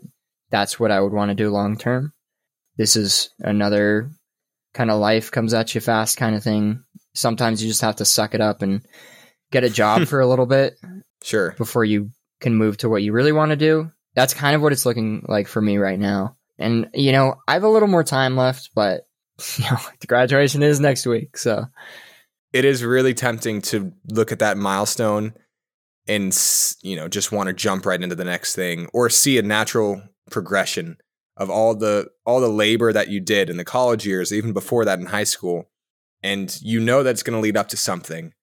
that's 0.51 0.79
what 0.79 0.91
i 0.91 1.00
would 1.01 1.12
want 1.12 1.29
to 1.29 1.36
do 1.36 1.50
long 1.50 1.75
term 1.77 2.13
this 2.77 2.96
is 2.96 3.29
another 3.39 4.10
kind 4.74 4.89
of 4.91 5.00
life 5.00 5.31
comes 5.31 5.53
at 5.53 5.74
you 5.75 5.81
fast 5.81 6.17
kind 6.17 6.36
of 6.36 6.43
thing 6.43 6.84
sometimes 7.13 7.62
you 7.62 7.70
just 7.70 7.81
have 7.81 7.98
to 7.98 8.05
suck 8.05 8.34
it 8.34 8.41
up 8.41 8.62
and 8.62 8.81
get 9.51 9.63
a 9.65 9.70
job 9.70 10.05
for 10.08 10.22
a 10.22 10.27
little 10.27 10.46
bit 10.46 10.75
sure. 11.24 11.53
before 11.58 11.84
you 11.84 12.10
can 12.39 12.55
move 12.55 12.77
to 12.77 12.88
what 12.89 13.03
you 13.03 13.12
really 13.12 13.34
want 13.34 13.50
to 13.51 13.55
do. 13.58 13.91
That's 14.15 14.34
kind 14.34 14.55
of 14.55 14.62
what 14.62 14.72
it's 14.72 14.86
looking 14.86 15.25
like 15.27 15.48
for 15.48 15.62
me 15.62 15.77
right 15.77 16.00
now. 16.00 16.38
And 16.58 16.89
you 16.93 17.12
know, 17.12 17.36
I 17.48 17.53
have 17.53 17.63
a 17.63 17.70
little 17.70 17.89
more 17.89 18.03
time 18.03 18.38
left, 18.38 18.70
but 18.74 19.01
you 19.58 19.66
know, 19.66 19.78
the 20.00 20.08
graduation 20.08 20.64
is 20.64 20.80
next 20.80 21.06
week, 21.06 21.38
so 21.38 21.66
it 22.54 22.66
is 22.66 22.84
really 22.84 23.14
tempting 23.14 23.62
to 23.62 23.92
look 24.10 24.32
at 24.32 24.40
that 24.40 24.58
milestone 24.58 25.34
and 26.08 26.38
you 26.82 26.96
know 26.96 27.08
just 27.08 27.32
want 27.32 27.48
to 27.48 27.54
jump 27.54 27.86
right 27.86 28.02
into 28.02 28.16
the 28.16 28.26
next 28.26 28.56
thing 28.56 28.88
or 28.94 29.10
see 29.10 29.38
a 29.38 29.44
natural 29.44 30.02
progression 30.30 30.98
of 31.38 31.50
all 31.50 31.76
the 31.76 32.10
all 32.26 32.42
the 32.42 32.50
labor 32.50 32.92
that 32.92 33.10
you 33.10 33.20
did 33.20 33.50
in 33.50 33.58
the 33.58 33.64
college 33.64 34.06
years 34.06 34.34
even 34.34 34.52
before 34.52 34.84
that 34.84 35.00
in 35.00 35.06
high 35.06 35.24
school 35.24 35.70
and 36.24 36.60
you 36.62 36.80
know 36.80 37.04
that's 37.04 37.22
going 37.22 37.36
to 37.36 37.42
lead 37.42 37.56
up 37.56 37.68
to 37.68 37.78
something 37.78 38.34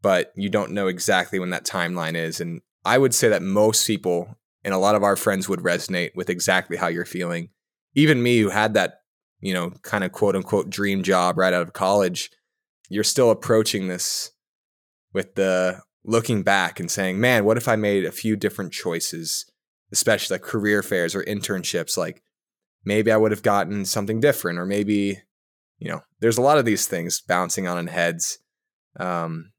but 0.00 0.32
you 0.34 0.48
don't 0.48 0.72
know 0.72 0.86
exactly 0.86 1.38
when 1.38 1.50
that 1.50 1.66
timeline 1.66 2.14
is 2.14 2.40
and 2.40 2.62
i 2.86 2.96
would 2.96 3.14
say 3.14 3.28
that 3.28 3.42
most 3.42 3.86
people 3.86 4.34
And 4.64 4.72
a 4.72 4.78
lot 4.78 4.94
of 4.94 5.02
our 5.02 5.16
friends 5.16 5.48
would 5.48 5.60
resonate 5.60 6.14
with 6.16 6.30
exactly 6.30 6.78
how 6.78 6.88
you're 6.88 7.04
feeling. 7.04 7.50
Even 7.94 8.22
me, 8.22 8.38
who 8.38 8.48
had 8.48 8.74
that, 8.74 9.02
you 9.44 9.52
know, 9.52 9.70
kind 9.82 10.04
of 10.04 10.10
quote 10.10 10.34
unquote 10.34 10.70
dream 10.70 11.02
job 11.02 11.36
right 11.36 11.52
out 11.52 11.60
of 11.60 11.74
college, 11.74 12.30
you're 12.88 13.04
still 13.04 13.30
approaching 13.30 13.88
this 13.88 14.32
with 15.12 15.34
the 15.34 15.82
looking 16.02 16.42
back 16.42 16.80
and 16.80 16.90
saying, 16.90 17.20
man, 17.20 17.44
what 17.44 17.58
if 17.58 17.68
I 17.68 17.76
made 17.76 18.06
a 18.06 18.10
few 18.12 18.36
different 18.36 18.72
choices, 18.72 19.44
especially 19.92 20.36
like 20.36 20.42
career 20.42 20.82
fairs 20.82 21.14
or 21.14 21.22
internships? 21.24 21.98
Like 21.98 22.22
maybe 22.86 23.12
I 23.12 23.18
would 23.18 23.32
have 23.32 23.42
gotten 23.42 23.84
something 23.84 24.18
different, 24.18 24.58
or 24.58 24.64
maybe, 24.64 25.20
you 25.78 25.90
know, 25.90 26.00
there's 26.20 26.38
a 26.38 26.42
lot 26.42 26.56
of 26.56 26.64
these 26.64 26.86
things 26.86 27.20
bouncing 27.20 27.68
on 27.68 27.76
in 27.76 27.88
heads. 27.88 28.38
Um, 28.98 29.52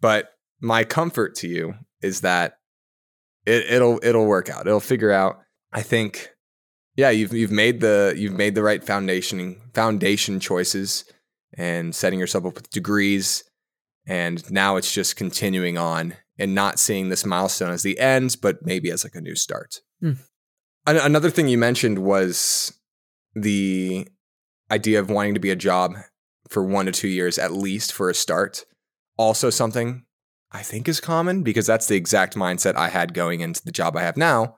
but 0.00 0.30
my 0.60 0.82
comfort 0.82 1.36
to 1.36 1.48
you 1.48 1.74
is 2.02 2.22
that 2.22 2.54
it, 3.46 3.64
it'll 3.70 4.00
it'll 4.02 4.26
work 4.26 4.50
out. 4.50 4.66
It'll 4.66 4.80
figure 4.80 5.12
out. 5.12 5.38
I 5.72 5.82
think, 5.82 6.30
yeah, 6.96 7.10
you've 7.10 7.32
you've 7.32 7.52
made 7.52 7.80
the 7.80 8.14
you've 8.16 8.36
made 8.36 8.54
the 8.54 8.62
right 8.62 8.82
foundation 8.82 9.60
foundation 9.74 10.40
choices 10.40 11.04
and 11.56 11.94
setting 11.94 12.18
yourself 12.18 12.44
up 12.44 12.54
with 12.54 12.70
degrees 12.70 13.44
and 14.06 14.50
now 14.50 14.76
it's 14.76 14.92
just 14.92 15.16
continuing 15.16 15.78
on 15.78 16.14
and 16.38 16.54
not 16.54 16.78
seeing 16.78 17.10
this 17.10 17.24
milestone 17.24 17.70
as 17.70 17.82
the 17.82 17.98
end, 18.00 18.36
but 18.40 18.64
maybe 18.64 18.90
as 18.90 19.04
like 19.04 19.14
a 19.14 19.20
new 19.20 19.36
start. 19.36 19.80
Hmm. 20.00 20.12
Another 20.86 21.30
thing 21.30 21.46
you 21.46 21.58
mentioned 21.58 21.98
was 21.98 22.72
the 23.34 24.08
idea 24.70 24.98
of 24.98 25.10
wanting 25.10 25.34
to 25.34 25.40
be 25.40 25.50
a 25.50 25.56
job 25.56 25.94
for 26.48 26.64
one 26.64 26.86
to 26.86 26.92
two 26.92 27.08
years 27.08 27.38
at 27.38 27.52
least 27.52 27.92
for 27.92 28.08
a 28.08 28.14
start. 28.14 28.64
Also, 29.16 29.50
something 29.50 30.04
I 30.50 30.62
think 30.62 30.88
is 30.88 31.00
common 31.00 31.42
because 31.42 31.66
that's 31.66 31.86
the 31.86 31.96
exact 31.96 32.34
mindset 32.34 32.74
I 32.74 32.88
had 32.88 33.14
going 33.14 33.40
into 33.40 33.62
the 33.62 33.70
job 33.70 33.96
I 33.96 34.02
have 34.02 34.16
now. 34.16 34.56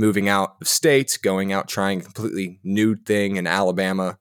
Moving 0.00 0.28
out 0.28 0.56
of 0.62 0.68
state, 0.68 1.18
going 1.22 1.52
out 1.52 1.68
trying 1.68 2.00
a 2.00 2.04
completely 2.04 2.58
new 2.64 2.96
thing 2.96 3.36
in 3.36 3.46
Alabama, 3.46 4.18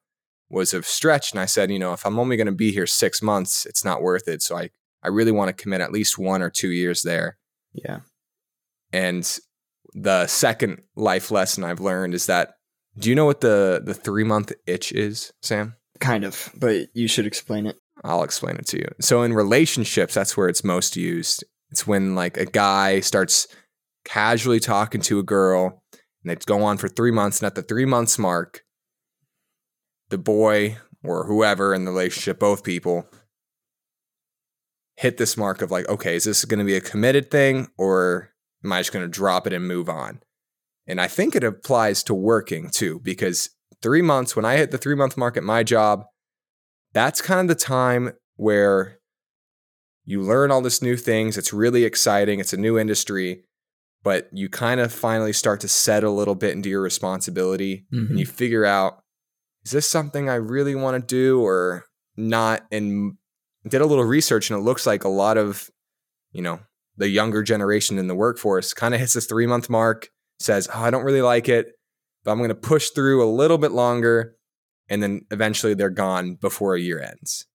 was 0.50 0.74
a 0.74 0.84
stretch. 0.84 1.32
And 1.32 1.40
I 1.40 1.46
said, 1.46 1.72
you 1.72 1.80
know, 1.80 1.94
if 1.94 2.06
I'm 2.06 2.20
only 2.20 2.36
going 2.36 2.48
to 2.48 2.52
be 2.52 2.72
here 2.72 2.88
six 2.88 3.22
months, 3.22 3.66
it's 3.66 3.86
not 3.86 4.02
worth 4.02 4.28
it. 4.28 4.42
So 4.42 4.58
I, 4.58 4.72
I 5.02 5.08
really 5.08 5.32
want 5.32 5.48
to 5.48 5.62
commit 5.62 5.80
at 5.80 5.94
least 5.94 6.18
one 6.18 6.42
or 6.42 6.50
two 6.50 6.72
years 6.72 7.04
there. 7.04 7.38
Yeah. 7.72 8.00
And 8.92 9.40
the 9.94 10.28
second 10.28 10.82
life 10.96 11.32
lesson 11.32 11.64
I've 11.64 11.80
learned 11.80 12.14
is 12.14 12.26
that 12.26 12.56
do 12.98 13.10
you 13.10 13.16
know 13.16 13.26
what 13.26 13.42
the 13.42 13.82
the 13.84 13.94
three 13.94 14.24
month 14.24 14.52
itch 14.68 14.92
is, 14.92 15.32
Sam? 15.42 15.76
Kind 16.00 16.26
of, 16.26 16.52
but 16.58 16.88
you 16.94 17.08
should 17.08 17.26
explain 17.26 17.66
it. 17.66 17.78
I'll 18.04 18.24
explain 18.24 18.56
it 18.56 18.66
to 18.68 18.78
you. 18.78 18.88
So 19.00 19.24
in 19.24 19.34
relationships, 19.34 20.14
that's 20.14 20.36
where 20.36 20.50
it's 20.50 20.64
most 20.64 20.98
used. 20.98 21.44
It's 21.72 21.86
when 21.86 22.16
like 22.16 22.38
a 22.38 22.46
guy 22.46 23.00
starts 23.00 23.48
casually 24.10 24.60
talking 24.60 25.02
to 25.02 25.20
a 25.20 25.24
girl 25.24 25.84
and 25.94 26.30
they'd 26.30 26.46
go 26.46 26.64
on 26.64 26.78
for 26.78 26.90
three 26.90 27.12
months, 27.12 27.40
and 27.40 27.48
at 27.48 27.56
the 27.56 27.62
three 27.62 27.86
months 27.86 28.18
mark, 28.18 28.64
the 30.10 30.18
boy 30.18 30.78
or 31.04 31.26
whoever 31.26 31.74
in 31.74 31.86
the 31.86 31.92
relationship, 31.92 32.40
both 32.40 32.64
people, 32.64 33.08
hit 34.98 35.18
this 35.18 35.38
mark 35.38 35.62
of 35.62 35.72
like, 35.72 35.88
okay, 35.88 36.16
is 36.16 36.26
this 36.26 36.44
going 36.44 36.60
to 36.60 36.66
be 36.66 36.76
a 36.76 36.82
committed 36.82 37.32
thing 37.32 37.68
or 37.78 38.32
am 38.66 38.74
I 38.74 38.82
just 38.82 38.92
going 38.92 39.06
to 39.06 39.10
drop 39.10 39.48
it 39.48 39.54
and 39.54 39.66
move 39.66 39.88
on? 39.88 40.22
And 40.88 41.00
I 41.00 41.08
think 41.08 41.36
it 41.36 41.44
applies 41.44 42.04
to 42.04 42.14
working 42.14 42.70
too, 42.70 43.00
because 43.02 43.52
three 43.82 44.02
months, 44.02 44.36
when 44.36 44.44
I 44.44 44.58
hit 44.58 44.72
the 44.72 44.78
three 44.78 44.96
month 44.96 45.16
mark 45.16 45.38
at 45.38 45.44
my 45.44 45.64
job, 45.64 46.04
that's 46.94 47.22
kind 47.22 47.50
of 47.50 47.58
the 47.58 47.64
time 47.64 48.12
where 48.36 48.98
you 50.04 50.22
learn 50.22 50.52
all 50.52 50.62
this 50.62 50.82
new 50.82 50.98
things. 50.98 51.38
It's 51.38 51.54
really 51.54 51.86
exciting. 51.86 52.40
It's 52.40 52.54
a 52.54 52.58
new 52.58 52.78
industry, 52.78 53.46
but 54.04 54.30
you 54.32 54.50
kind 54.50 54.80
of 54.80 54.92
finally 54.94 55.34
start 55.34 55.60
to 55.62 55.68
set 55.68 56.04
a 56.04 56.10
little 56.10 56.36
bit 56.36 56.52
into 56.56 56.70
your 56.70 56.82
responsibility 56.82 57.86
Mhm. 57.94 58.10
and 58.12 58.20
you 58.20 58.26
figure 58.26 58.66
out 58.66 59.02
is 59.66 59.72
this 59.72 59.90
something 59.90 60.30
I 60.30 60.36
really 60.36 60.74
want 60.74 61.00
to 61.02 61.06
do 61.16 61.42
or 61.42 61.84
not? 62.16 62.66
And 62.72 63.18
did 63.68 63.82
a 63.82 63.86
little 63.86 64.06
research, 64.06 64.50
and 64.50 64.58
it 64.58 64.64
looks 64.64 64.88
like 64.88 65.04
a 65.04 65.10
lot 65.10 65.38
of, 65.38 65.70
you 66.32 66.42
know, 66.42 66.60
the 66.96 67.10
younger 67.10 67.44
generation 67.44 67.98
in 68.00 68.08
the 68.08 68.16
workforce 68.16 68.74
kind 68.74 68.94
of 68.94 69.02
hits 69.02 69.14
this 69.14 69.26
three 69.26 69.46
month 69.46 69.70
mark, 69.70 70.08
says, 70.40 70.70
oh, 70.74 70.80
I 70.80 70.90
don't 70.92 71.04
really 71.04 71.22
like 71.22 71.50
it, 71.50 71.68
but 72.24 72.32
I'm 72.32 72.38
going 72.38 72.50
to 72.50 72.56
push 72.56 72.90
through 72.92 73.22
a 73.24 73.30
little 73.30 73.58
bit 73.58 73.72
longer. 73.74 74.36
And 74.88 75.04
then 75.04 75.26
eventually 75.30 75.74
they're 75.74 75.90
gone 75.90 76.36
before 76.36 76.74
a 76.74 76.80
year 76.80 77.00
ends. 77.02 77.46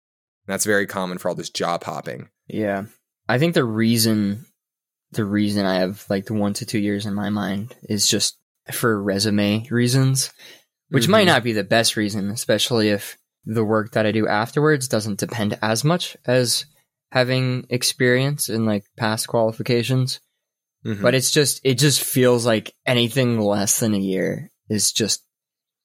And 0.47 0.53
that's 0.53 0.67
very 0.67 0.87
common 0.87 1.17
for 1.19 1.31
all 1.31 1.35
this 1.35 1.51
job 1.51 1.85
hopping. 1.85 2.29
Yeah. 2.47 2.85
I 3.29 3.39
think 3.39 3.55
the 3.55 3.65
reason 3.65 4.45
the 5.15 5.25
reason 5.25 5.67
I 5.67 5.77
have 5.77 6.05
like 6.09 6.27
the 6.27 6.35
one 6.35 6.53
to 6.55 6.67
two 6.67 6.79
years 6.79 7.07
in 7.07 7.15
my 7.15 7.31
mind 7.31 7.75
is 7.89 8.07
just 8.07 8.37
for 8.73 9.03
resume 9.03 9.67
reasons, 9.71 10.31
which 10.89 11.09
might 11.09 11.25
Mhm. 11.25 11.27
not 11.35 11.45
be 11.45 11.53
the 11.53 11.65
best 11.65 11.97
reason, 11.97 12.31
especially 12.31 12.89
if 12.91 13.17
the 13.45 13.65
work 13.65 13.93
that 13.93 14.07
I 14.07 14.13
do 14.13 14.27
afterwards 14.27 14.89
doesn't 14.89 15.19
depend 15.21 15.59
as 15.63 15.85
much 15.85 16.17
as 16.27 16.65
having 17.13 17.67
experience 17.71 18.49
in 18.49 18.65
like 18.67 18.85
past 18.97 19.29
qualifications. 19.29 20.21
Mhm. 20.85 21.01
But 21.03 21.15
it's 21.15 21.31
just 21.31 21.61
it 21.65 21.79
just 21.79 22.03
feels 22.03 22.45
like 22.47 22.75
anything 22.87 23.39
less 23.41 23.79
than 23.81 23.95
a 23.95 23.99
year 23.99 24.51
is 24.69 24.93
just 24.93 25.23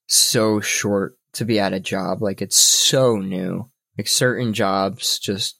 so 0.07 0.59
short 0.59 1.15
to 1.33 1.45
be 1.45 1.59
at 1.59 1.73
a 1.73 1.79
job. 1.79 2.21
Like 2.21 2.41
it's 2.41 2.57
so 2.57 3.17
new. 3.17 3.69
Like 3.97 4.07
certain 4.07 4.53
jobs 4.53 5.19
just 5.19 5.58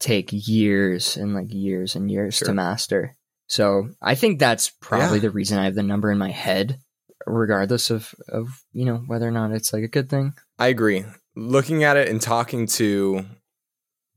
take 0.00 0.28
years 0.30 1.16
and 1.16 1.34
like 1.34 1.52
years 1.52 1.96
and 1.96 2.10
years 2.10 2.36
Sure. 2.36 2.48
to 2.48 2.54
master. 2.54 3.14
So 3.48 3.90
I 4.02 4.14
think 4.14 4.38
that's 4.38 4.70
probably 4.80 5.18
Yeah. 5.18 5.22
the 5.22 5.30
reason 5.30 5.58
I 5.58 5.64
have 5.64 5.74
the 5.74 5.82
number 5.82 6.10
in 6.10 6.18
my 6.18 6.30
head, 6.30 6.78
regardless 7.26 7.90
of 7.90 8.14
of 8.28 8.62
you 8.72 8.84
know 8.84 8.98
whether 9.06 9.26
or 9.26 9.30
not 9.32 9.52
it's 9.52 9.72
like 9.72 9.82
a 9.82 9.88
good 9.88 10.08
thing. 10.08 10.34
I 10.58 10.68
agree. 10.68 11.04
Looking 11.36 11.84
at 11.84 11.96
it 11.96 12.08
and 12.08 12.20
talking 12.20 12.66
to 12.66 13.24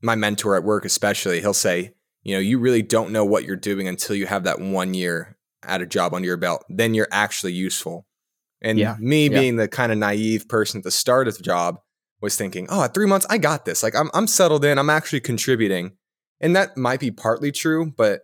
my 0.02 0.14
mentor 0.16 0.56
at 0.56 0.64
work, 0.64 0.84
especially, 0.84 1.40
he'll 1.40 1.54
say, 1.54 1.94
you 2.24 2.34
know, 2.34 2.40
you 2.40 2.58
really 2.58 2.82
don't 2.82 3.12
know 3.12 3.24
what 3.24 3.44
you're 3.44 3.56
doing 3.56 3.86
until 3.86 4.16
you 4.16 4.26
have 4.26 4.44
that 4.44 4.60
one 4.60 4.94
year 4.94 5.36
at 5.62 5.80
a 5.80 5.86
job 5.86 6.12
under 6.12 6.26
your 6.26 6.36
belt. 6.36 6.64
Then 6.68 6.92
you're 6.94 7.08
actually 7.12 7.52
useful. 7.52 8.06
And 8.60 8.78
Yeah. 8.78 8.96
me 8.98 9.28
Yeah. 9.28 9.38
being 9.40 9.56
the 9.56 9.68
kind 9.68 9.92
of 9.92 9.98
naive 9.98 10.48
person 10.48 10.78
at 10.78 10.84
the 10.84 10.90
start 10.90 11.28
of 11.28 11.36
the 11.36 11.42
job 11.44 11.78
was 12.22 12.36
thinking, 12.36 12.66
oh, 12.70 12.84
at 12.84 12.94
three 12.94 13.06
months, 13.06 13.26
I 13.28 13.38
got 13.38 13.64
this. 13.64 13.82
Like 13.82 13.94
I'm, 13.94 14.10
I'm 14.14 14.26
settled 14.26 14.64
in. 14.64 14.78
I'm 14.78 14.90
actually 14.90 15.20
contributing. 15.20 15.92
And 16.40 16.56
that 16.56 16.76
might 16.76 17.00
be 17.00 17.10
partly 17.10 17.52
true, 17.52 17.92
but 17.96 18.22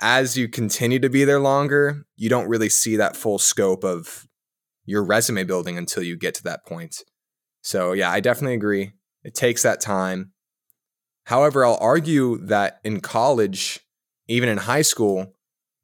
as 0.00 0.36
you 0.36 0.48
continue 0.48 0.98
to 0.98 1.08
be 1.08 1.24
there 1.24 1.40
longer, 1.40 2.06
you 2.16 2.28
don't 2.28 2.48
really 2.48 2.68
see 2.68 2.96
that 2.96 3.16
full 3.16 3.38
scope 3.38 3.84
of 3.84 4.26
your 4.84 5.04
resume 5.04 5.44
building 5.44 5.78
until 5.78 6.02
you 6.02 6.16
get 6.16 6.34
to 6.34 6.42
that 6.44 6.66
point. 6.66 7.02
So, 7.62 7.92
yeah, 7.92 8.10
I 8.10 8.20
definitely 8.20 8.54
agree. 8.54 8.92
It 9.24 9.34
takes 9.34 9.62
that 9.62 9.80
time. 9.80 10.32
However, 11.24 11.64
I'll 11.64 11.78
argue 11.80 12.38
that 12.46 12.78
in 12.84 13.00
college, 13.00 13.80
even 14.28 14.48
in 14.48 14.58
high 14.58 14.82
school, 14.82 15.34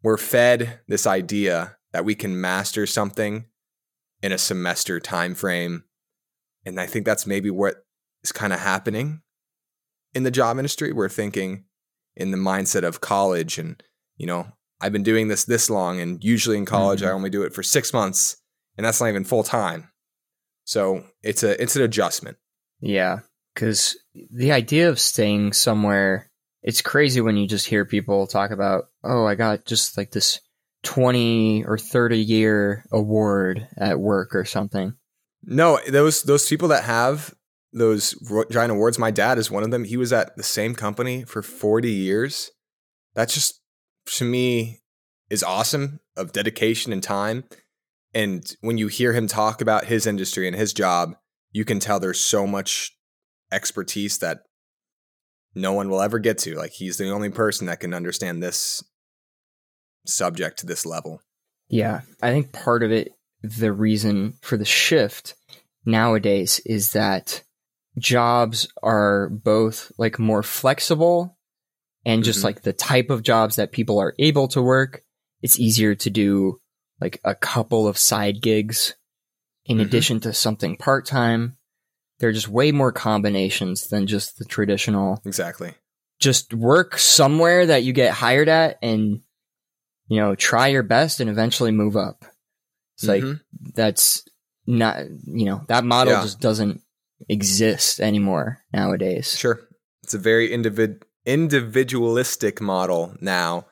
we're 0.02 0.18
fed 0.18 0.80
this 0.86 1.06
idea 1.06 1.76
that 1.92 2.04
we 2.04 2.14
can 2.14 2.40
master 2.40 2.86
something 2.86 3.46
in 4.22 4.30
a 4.30 4.38
semester 4.38 5.00
time 5.00 5.34
frame. 5.34 5.84
And 6.64 6.80
I 6.80 6.86
think 6.86 7.04
that's 7.04 7.26
maybe 7.26 7.50
what 7.50 7.84
is 8.22 8.32
kind 8.32 8.52
of 8.52 8.60
happening 8.60 9.22
in 10.14 10.22
the 10.22 10.30
job 10.30 10.58
industry. 10.58 10.92
We're 10.92 11.08
thinking 11.08 11.64
in 12.16 12.30
the 12.30 12.36
mindset 12.36 12.84
of 12.84 13.00
college 13.00 13.58
and, 13.58 13.82
you 14.16 14.26
know, 14.26 14.46
I've 14.80 14.92
been 14.92 15.02
doing 15.02 15.28
this 15.28 15.44
this 15.44 15.70
long 15.70 16.00
and 16.00 16.22
usually 16.22 16.58
in 16.58 16.66
college 16.66 17.02
I 17.02 17.06
mm-hmm. 17.06 17.16
only 17.16 17.30
do 17.30 17.42
it 17.42 17.54
for 17.54 17.62
6 17.62 17.92
months 17.92 18.36
and 18.76 18.84
that's 18.84 19.00
not 19.00 19.08
even 19.08 19.24
full 19.24 19.42
time. 19.42 19.90
So, 20.64 21.04
it's 21.22 21.42
a 21.42 21.60
it's 21.60 21.76
an 21.76 21.82
adjustment. 21.82 22.36
Yeah, 22.80 23.20
because 23.54 23.96
the 24.30 24.52
idea 24.52 24.88
of 24.88 25.00
staying 25.00 25.52
somewhere, 25.52 26.30
it's 26.62 26.82
crazy 26.82 27.20
when 27.20 27.36
you 27.36 27.46
just 27.46 27.66
hear 27.66 27.84
people 27.84 28.26
talk 28.26 28.50
about, 28.50 28.84
oh, 29.04 29.24
I 29.24 29.34
got 29.34 29.64
just 29.64 29.96
like 29.96 30.10
this 30.10 30.40
20 30.84 31.64
or 31.64 31.78
30 31.78 32.18
year 32.18 32.84
award 32.92 33.68
at 33.76 33.98
work 33.98 34.34
or 34.34 34.44
something. 34.44 34.94
No, 35.44 35.80
those 35.88 36.22
those 36.22 36.48
people 36.48 36.68
that 36.68 36.84
have 36.84 37.34
those 37.72 38.14
giant 38.50 38.72
awards, 38.72 38.98
my 38.98 39.10
dad 39.10 39.38
is 39.38 39.50
one 39.50 39.62
of 39.62 39.70
them. 39.70 39.84
He 39.84 39.96
was 39.96 40.12
at 40.12 40.36
the 40.36 40.42
same 40.42 40.74
company 40.74 41.24
for 41.24 41.42
40 41.42 41.90
years. 41.90 42.50
That's 43.14 43.34
just 43.34 43.60
to 44.16 44.24
me 44.24 44.80
is 45.30 45.42
awesome 45.42 46.00
of 46.16 46.32
dedication 46.32 46.92
and 46.92 47.02
time. 47.02 47.44
And 48.14 48.44
when 48.60 48.76
you 48.76 48.88
hear 48.88 49.14
him 49.14 49.26
talk 49.26 49.62
about 49.62 49.86
his 49.86 50.06
industry 50.06 50.46
and 50.46 50.54
his 50.54 50.74
job, 50.74 51.14
you 51.50 51.64
can 51.64 51.80
tell 51.80 51.98
there's 51.98 52.20
so 52.20 52.46
much 52.46 52.94
expertise 53.50 54.18
that 54.18 54.42
no 55.54 55.72
one 55.72 55.88
will 55.88 56.02
ever 56.02 56.18
get 56.18 56.38
to. 56.38 56.54
Like 56.54 56.72
he's 56.72 56.98
the 56.98 57.10
only 57.10 57.30
person 57.30 57.66
that 57.66 57.80
can 57.80 57.94
understand 57.94 58.42
this 58.42 58.82
subject 60.06 60.58
to 60.58 60.66
this 60.66 60.84
level. 60.84 61.22
Yeah, 61.68 62.02
I 62.22 62.30
think 62.30 62.52
part 62.52 62.82
of 62.82 62.92
it, 62.92 63.12
the 63.42 63.72
reason 63.72 64.34
for 64.42 64.56
the 64.56 64.64
shift 64.64 65.34
nowadays 65.84 66.60
is 66.64 66.92
that 66.92 67.42
jobs 67.98 68.68
are 68.82 69.28
both 69.30 69.92
like 69.98 70.18
more 70.18 70.42
flexible 70.42 71.36
and 72.04 72.24
just 72.24 72.40
Mhm. 72.40 72.44
like 72.44 72.62
the 72.62 72.72
type 72.72 73.10
of 73.10 73.22
jobs 73.22 73.56
that 73.56 73.72
people 73.72 73.98
are 73.98 74.14
able 74.18 74.48
to 74.48 74.62
work 74.62 75.02
it's 75.42 75.58
easier 75.58 75.94
to 75.96 76.08
do 76.08 76.60
like 77.00 77.20
a 77.24 77.34
couple 77.34 77.88
of 77.88 77.98
side 77.98 78.40
gigs 78.40 78.94
in 79.66 79.78
Mhm. 79.78 79.82
addition 79.82 80.20
to 80.20 80.32
something 80.32 80.76
part 80.76 81.04
time. 81.04 81.56
There 82.20 82.28
are 82.28 82.32
just 82.32 82.48
way 82.48 82.70
more 82.70 82.92
combinations 82.92 83.88
than 83.88 84.06
just 84.06 84.38
the 84.38 84.44
traditional 84.44 85.20
Exactly. 85.26 85.74
just 86.20 86.54
work 86.54 86.96
somewhere 86.96 87.66
that 87.66 87.82
you 87.82 87.92
get 87.92 88.12
hired 88.14 88.48
at 88.48 88.78
and 88.82 89.22
you 90.06 90.20
know 90.20 90.36
try 90.36 90.68
your 90.68 90.84
best 90.84 91.18
and 91.18 91.28
eventually 91.28 91.72
move 91.72 91.96
up 91.96 92.24
it's 92.94 93.04
like 93.04 93.22
Mhm. 93.22 93.40
that's 93.74 94.24
not 94.66 94.96
you 95.26 95.44
know 95.46 95.64
that 95.68 95.84
model 95.84 96.12
Yeah. 96.14 96.22
just 96.22 96.40
doesn't 96.40 96.80
exist 97.28 98.00
anymore 98.00 98.58
nowadays 98.72 99.36
Sure. 99.36 99.60
It's 100.02 100.14
a 100.14 100.18
very 100.18 100.48
individ- 100.48 101.02
individualistic 101.24 102.60
model 102.60 103.14
now. 103.20 103.66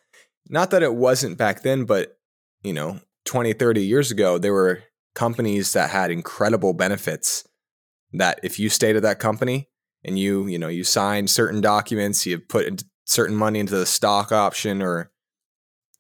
Not 0.49 0.71
that 0.71 0.83
it 0.85 0.95
wasn't 0.95 1.37
back 1.39 1.63
then, 1.63 1.85
but, 1.85 2.17
you 2.63 2.73
know, 2.73 3.01
20, 3.25 3.53
30 3.53 3.85
years 3.85 4.11
ago, 4.13 4.39
there 4.39 4.53
were 4.53 4.83
companies 5.17 5.73
that 5.73 5.91
had 5.91 6.11
incredible 6.13 6.73
benefits 6.73 7.45
that 8.13 8.39
if 8.45 8.59
you 8.61 8.69
stayed 8.69 8.95
at 8.97 9.03
that 9.03 9.19
company 9.19 9.69
and 10.05 10.19
you, 10.19 10.47
you 10.47 10.59
know, 10.59 10.69
you 10.69 10.85
signed 10.85 11.31
certain 11.31 11.61
documents, 11.61 12.25
you 12.27 12.39
put 12.39 12.67
in- 12.67 12.79
certain 13.05 13.35
money 13.37 13.59
into 13.59 13.77
the 13.77 13.87
stock 13.87 14.31
option 14.31 14.81
or 14.83 15.11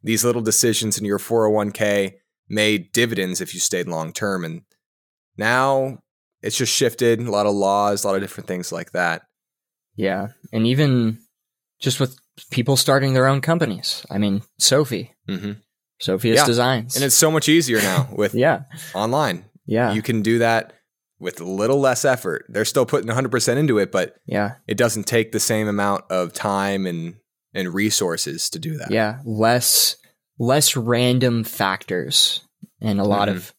these 0.02 0.24
little 0.24 0.42
decisions 0.42 0.96
in 0.98 1.04
your 1.04 1.18
401k 1.18 2.14
made 2.50 2.92
dividends 2.92 3.40
if 3.40 3.54
you 3.54 3.60
stayed 3.60 3.88
long 3.88 4.12
term. 4.12 4.44
And 4.44 4.62
now 5.38 5.98
it's 6.42 6.56
just 6.56 6.74
shifted, 6.74 7.20
a 7.20 7.30
lot 7.30 7.46
of 7.46 7.54
laws, 7.54 8.04
a 8.04 8.06
lot 8.08 8.16
of 8.16 8.20
different 8.22 8.48
things 8.48 8.72
like 8.72 8.92
that. 8.92 9.22
yeah 9.96 10.28
and 10.52 10.66
even 10.66 11.18
just 11.80 12.00
with 12.00 12.16
people 12.50 12.76
starting 12.76 13.12
their 13.12 13.26
own 13.26 13.40
companies 13.40 14.04
i 14.10 14.16
mean 14.18 14.40
sophie 14.58 15.12
hmm 15.28 15.52
sophia's 16.00 16.36
Yeah. 16.38 16.46
designs 16.46 16.94
And 16.96 17.04
it's 17.04 17.14
so 17.14 17.30
much 17.30 17.48
easier 17.48 17.78
now 17.82 18.08
with 18.16 18.34
yeah 18.34 18.62
online. 18.94 19.44
yeah 19.66 19.92
You 19.92 20.00
can 20.02 20.22
do 20.22 20.38
that 20.38 20.72
with 21.18 21.38
a 21.40 21.44
little 21.44 21.78
less 21.78 22.04
effort. 22.06 22.46
They're 22.48 22.64
still 22.64 22.86
putting 22.86 23.10
100% 23.10 23.56
into 23.58 23.78
it, 23.78 23.92
but 23.92 24.16
yeah 24.26 24.54
it 24.66 24.78
doesn't 24.78 25.04
take 25.06 25.32
the 25.32 25.40
same 25.40 25.68
amount 25.68 26.04
of 26.10 26.32
time 26.32 26.86
and 26.86 27.16
and 27.52 27.74
resources 27.74 28.48
to 28.50 28.58
do 28.58 28.78
that. 28.78 28.90
yeah 28.90 29.18
less 29.26 29.96
less 30.40 30.74
random 30.74 31.44
factors 31.44 32.40
and 32.80 32.98
a 32.98 33.04
lot 33.04 33.28
Mhm. 33.28 33.36
of 33.36 33.54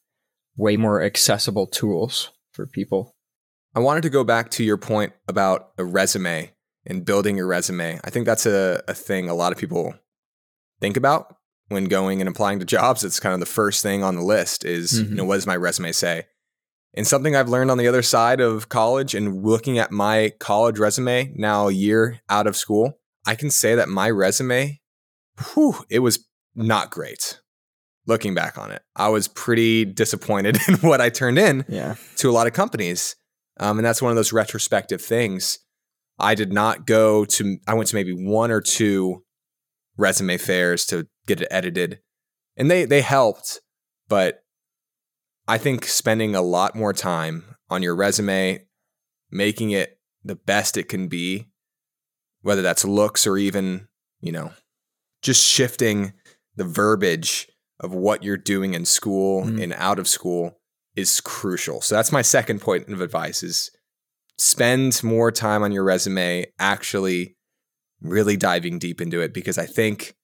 way 0.56 0.76
more 0.76 1.00
accessible 1.02 1.66
tools 1.66 2.30
for 2.52 2.66
people 2.66 3.14
I 3.74 3.80
wanted 3.80 4.02
to 4.02 4.10
go 4.10 4.22
back 4.22 4.50
to 4.50 4.64
your 4.64 4.76
point 4.76 5.14
about 5.26 5.70
a 5.78 5.84
resume 5.84 6.52
and 6.84 7.06
building 7.06 7.38
your 7.38 7.46
resume. 7.46 7.98
I 8.04 8.10
think 8.10 8.26
that's 8.26 8.44
a, 8.44 8.82
a 8.86 8.92
thing 8.92 9.30
a 9.30 9.34
lot 9.34 9.50
of 9.50 9.56
people 9.56 9.94
think 10.78 10.98
about 10.98 11.36
when 11.68 11.84
going 11.86 12.20
and 12.20 12.28
applying 12.28 12.58
to 12.58 12.66
jobs. 12.66 13.02
It's 13.02 13.18
kind 13.18 13.32
of 13.32 13.40
the 13.40 13.46
first 13.46 13.82
thing 13.82 14.02
on 14.04 14.14
the 14.16 14.22
list 14.22 14.66
is, 14.66 14.92
Mhm. 14.92 15.08
you 15.08 15.14
know, 15.14 15.24
what 15.24 15.36
does 15.36 15.46
my 15.46 15.56
resume 15.56 15.92
say? 15.92 16.26
And 16.92 17.06
something 17.06 17.34
I've 17.34 17.48
learned 17.48 17.70
on 17.70 17.78
the 17.78 17.88
other 17.88 18.02
side 18.02 18.40
of 18.42 18.68
college 18.68 19.14
and 19.14 19.42
looking 19.42 19.78
at 19.78 19.90
my 19.90 20.34
college 20.38 20.78
resume 20.78 21.32
now 21.34 21.68
a 21.68 21.72
year 21.72 22.20
out 22.28 22.46
of 22.46 22.58
school, 22.58 22.98
I 23.24 23.34
can 23.36 23.50
say 23.50 23.74
that 23.74 23.88
my 23.88 24.10
resume, 24.10 24.82
whew, 25.54 25.76
it 25.88 26.00
was 26.00 26.28
not 26.54 26.90
great. 26.90 27.40
Looking 28.06 28.34
back 28.34 28.58
on 28.58 28.72
it, 28.72 28.82
I 28.96 29.08
was 29.10 29.28
pretty 29.28 29.84
disappointed 29.84 30.58
in 30.68 30.74
what 30.76 31.00
I 31.00 31.08
turned 31.08 31.38
in 31.38 31.64
yeah 31.68 31.94
to 32.16 32.30
a 32.30 32.32
lot 32.32 32.46
of 32.46 32.52
companies. 32.52 33.16
Um, 33.60 33.78
and 33.78 33.86
that's 33.86 34.02
one 34.02 34.10
of 34.10 34.16
those 34.16 34.32
retrospective 34.32 35.00
things. 35.00 35.58
I 36.18 36.34
did 36.34 36.52
not 36.52 36.86
go 36.86 37.24
to, 37.24 37.58
I 37.66 37.74
went 37.74 37.88
to 37.90 37.96
maybe 37.96 38.12
one 38.12 38.50
or 38.50 38.60
two 38.60 39.24
resume 39.96 40.38
fairs 40.38 40.86
to 40.86 41.06
get 41.26 41.40
it 41.40 41.48
edited. 41.50 42.00
And 42.56 42.70
they, 42.70 42.84
they 42.84 43.02
helped, 43.02 43.60
but 44.08 44.42
I 45.48 45.58
think 45.58 45.86
spending 45.86 46.34
a 46.34 46.42
lot 46.42 46.74
more 46.74 46.92
time 46.92 47.56
on 47.70 47.82
your 47.82 47.94
resume, 47.94 48.66
making 49.30 49.70
it 49.70 49.98
the 50.24 50.36
best 50.36 50.76
it 50.76 50.88
can 50.88 51.08
be, 51.08 51.48
whether 52.42 52.62
that's 52.62 52.84
looks 52.84 53.26
or 53.26 53.36
even, 53.38 53.88
you 54.20 54.32
know, 54.32 54.52
just 55.22 55.44
shifting 55.44 56.12
the 56.56 56.64
verbiage 56.64 57.48
of 57.80 57.92
what 57.94 58.22
you're 58.22 58.36
doing 58.36 58.74
in 58.74 58.84
school 58.84 59.44
Mm. 59.44 59.62
and 59.62 59.72
out 59.74 59.98
of 59.98 60.06
school 60.08 60.58
is 60.94 61.20
crucial. 61.20 61.80
So 61.80 61.94
that's 61.94 62.12
my 62.12 62.22
second 62.22 62.60
point 62.60 62.88
of 62.88 63.00
advice 63.00 63.42
is 63.42 63.70
spend 64.38 65.02
more 65.02 65.30
time 65.32 65.62
on 65.62 65.72
your 65.72 65.84
resume 65.84 66.46
actually 66.58 67.36
really 68.00 68.36
diving 68.36 68.78
deep 68.78 69.00
into 69.00 69.20
it 69.20 69.32
because 69.32 69.58
I 69.58 69.66
think 69.66 70.14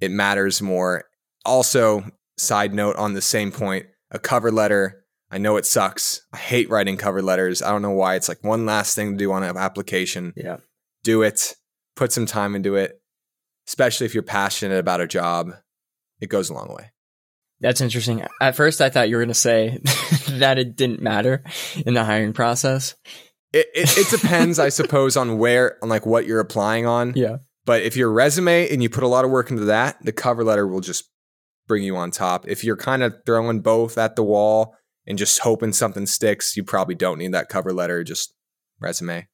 it 0.00 0.10
matters 0.10 0.60
more. 0.60 1.04
Also, 1.44 2.04
side 2.36 2.74
note 2.74 2.96
on 2.96 3.12
the 3.14 3.20
same 3.22 3.52
point, 3.52 3.86
a 4.10 4.18
cover 4.18 4.50
letter, 4.50 5.04
I 5.30 5.38
know 5.38 5.56
it 5.56 5.66
sucks. 5.66 6.22
I 6.32 6.38
hate 6.38 6.68
writing 6.70 6.96
cover 6.96 7.22
letters. 7.22 7.62
I 7.62 7.70
don't 7.70 7.82
know 7.82 7.90
why. 7.90 8.14
It's 8.16 8.28
like 8.28 8.42
one 8.42 8.66
last 8.66 8.94
thing 8.94 9.12
to 9.12 9.16
do 9.16 9.32
on 9.32 9.42
an 9.42 9.56
application. 9.56 10.32
yeah 10.36 10.58
Do 11.04 11.22
it. 11.22 11.54
Put 11.96 12.12
some 12.12 12.26
time 12.26 12.54
into 12.54 12.74
it. 12.76 13.00
Especially 13.66 14.06
if 14.06 14.14
you're 14.14 14.22
passionate 14.22 14.78
about 14.78 15.00
a 15.00 15.06
job. 15.06 15.52
It 16.20 16.28
goes 16.28 16.50
a 16.50 16.54
long 16.54 16.74
way. 16.74 16.90
That's 17.60 17.80
interesting. 17.80 18.24
At 18.40 18.56
first, 18.56 18.80
I 18.80 18.90
thought 18.90 19.08
you 19.08 19.16
were 19.16 19.22
going 19.22 19.28
to 19.28 19.34
say 19.34 19.78
that 20.28 20.58
it 20.58 20.76
didn't 20.76 21.00
matter 21.00 21.42
in 21.86 21.94
the 21.94 22.04
hiring 22.04 22.32
process. 22.32 22.94
It, 23.52 23.66
it, 23.74 23.96
it 23.96 24.10
depends, 24.10 24.58
I 24.58 24.68
suppose, 24.68 25.16
on 25.16 25.38
where, 25.38 25.78
on 25.82 25.88
like 25.88 26.04
what 26.04 26.26
you're 26.26 26.40
applying 26.40 26.86
on. 26.86 27.12
Yeah. 27.14 27.38
But 27.64 27.82
if 27.82 27.96
your 27.96 28.10
resume 28.10 28.68
and 28.68 28.82
you 28.82 28.90
put 28.90 29.04
a 29.04 29.08
lot 29.08 29.24
of 29.24 29.30
work 29.30 29.50
into 29.50 29.66
that, 29.66 29.96
the 30.04 30.12
cover 30.12 30.44
letter 30.44 30.66
will 30.66 30.80
just 30.80 31.08
bring 31.66 31.82
you 31.82 31.96
on 31.96 32.10
top. 32.10 32.46
If 32.46 32.64
you're 32.64 32.76
kind 32.76 33.02
of 33.02 33.14
throwing 33.24 33.60
both 33.60 33.96
at 33.96 34.16
the 34.16 34.22
wall 34.22 34.76
and 35.06 35.16
just 35.16 35.38
hoping 35.40 35.72
something 35.72 36.06
sticks, 36.06 36.56
you 36.56 36.64
probably 36.64 36.94
don't 36.94 37.18
need 37.18 37.32
that 37.32 37.48
cover 37.48 37.72
letter, 37.72 38.04
just 38.04 38.34
resume. 38.80 39.26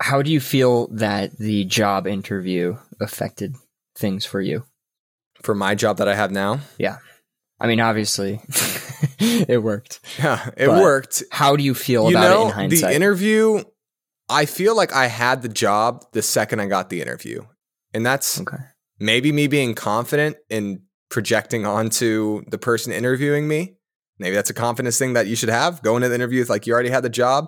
How 0.00 0.22
do 0.22 0.32
you 0.32 0.40
feel 0.40 0.88
that 0.94 1.38
the 1.38 1.64
job 1.64 2.06
interview 2.06 2.76
affected 3.00 3.54
things 3.96 4.24
for 4.24 4.40
you? 4.40 4.64
For 5.42 5.54
my 5.54 5.74
job 5.74 5.98
that 5.98 6.08
I 6.08 6.14
have 6.14 6.30
now, 6.30 6.60
Yeah. 6.78 6.98
I 7.60 7.66
mean, 7.68 7.80
obviously, 7.80 8.40
it 9.18 9.62
worked. 9.62 10.00
yeah, 10.18 10.50
it 10.56 10.66
But 10.66 10.82
worked. 10.82 11.22
How 11.30 11.54
do 11.56 11.62
you 11.62 11.72
feel 11.74 12.10
you 12.10 12.16
about 12.16 12.28
know, 12.30 12.42
it 12.42 12.46
in 12.46 12.50
hindsight? 12.54 12.90
the 12.90 12.94
interview, 12.96 13.62
I 14.28 14.44
feel 14.46 14.76
like 14.76 14.92
I 14.92 15.06
had 15.06 15.42
the 15.42 15.48
job 15.48 16.04
the 16.12 16.22
second 16.22 16.60
I 16.60 16.66
got 16.66 16.90
the 16.90 17.00
interview. 17.00 17.42
And 17.94 18.04
that's 18.04 18.40
okay. 18.40 18.56
maybe 18.98 19.30
me 19.32 19.46
being 19.46 19.74
confident 19.74 20.36
and 20.50 20.80
projecting 21.10 21.64
onto 21.64 22.42
the 22.50 22.58
person 22.58 22.92
interviewing 22.92 23.46
me. 23.46 23.76
Maybe 24.18 24.34
that's 24.34 24.50
a 24.50 24.54
confidence 24.54 24.98
thing 24.98 25.12
that 25.12 25.26
you 25.28 25.36
should 25.36 25.48
have. 25.48 25.80
Going 25.82 25.98
into 26.02 26.08
the 26.08 26.14
interview 26.16 26.40
with 26.40 26.50
like 26.50 26.66
you 26.66 26.72
already 26.72 26.90
had 26.90 27.04
the 27.04 27.08
job. 27.08 27.46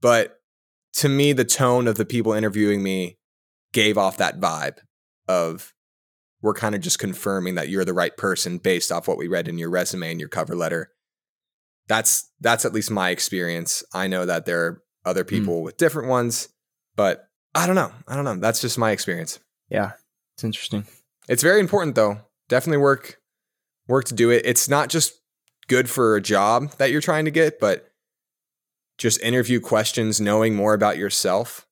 But 0.00 0.36
to 0.94 1.08
me, 1.08 1.32
the 1.32 1.44
tone 1.44 1.88
of 1.88 1.96
the 1.96 2.04
people 2.04 2.32
interviewing 2.32 2.82
me 2.82 3.18
gave 3.72 3.98
off 3.98 4.16
that 4.18 4.38
vibe 4.40 4.78
of 5.28 5.72
we're 6.42 6.54
kind 6.54 6.74
of 6.74 6.80
just 6.80 6.98
confirming 6.98 7.54
that 7.56 7.68
you're 7.68 7.84
the 7.84 7.92
right 7.92 8.16
person 8.16 8.58
based 8.58 8.90
off 8.90 9.06
what 9.06 9.18
we 9.18 9.28
read 9.28 9.48
in 9.48 9.58
your 9.58 9.70
resume 9.70 10.10
and 10.10 10.20
your 10.20 10.28
cover 10.28 10.54
letter. 10.54 10.90
That's 11.88 12.30
that's 12.40 12.64
at 12.64 12.72
least 12.72 12.90
my 12.90 13.10
experience. 13.10 13.84
I 13.92 14.06
know 14.06 14.24
that 14.26 14.46
there 14.46 14.64
are 14.64 14.82
other 15.04 15.22
hmm. 15.22 15.28
people 15.28 15.62
with 15.62 15.76
different 15.76 16.08
ones, 16.08 16.48
but 16.96 17.28
I 17.54 17.66
don't 17.66 17.76
know. 17.76 17.92
I 18.06 18.14
don't 18.14 18.24
know. 18.24 18.36
That's 18.36 18.60
just 18.60 18.78
my 18.78 18.92
experience. 18.92 19.38
Yeah, 19.68 19.92
it's 20.34 20.44
interesting. 20.44 20.86
It's 21.28 21.42
very 21.42 21.60
important 21.60 21.96
though. 21.96 22.18
Definitely 22.48 22.82
work 22.82 23.20
work 23.88 24.04
to 24.06 24.14
do 24.14 24.30
it. 24.30 24.42
It's 24.44 24.68
not 24.68 24.88
just 24.88 25.14
good 25.68 25.90
for 25.90 26.16
a 26.16 26.20
job 26.20 26.72
that 26.78 26.90
you're 26.90 27.00
trying 27.00 27.24
to 27.24 27.30
get, 27.30 27.60
but 27.60 27.90
just 28.98 29.20
interview 29.22 29.60
questions, 29.60 30.20
knowing 30.20 30.54
more 30.54 30.74
about 30.74 30.98
yourself 30.98 31.66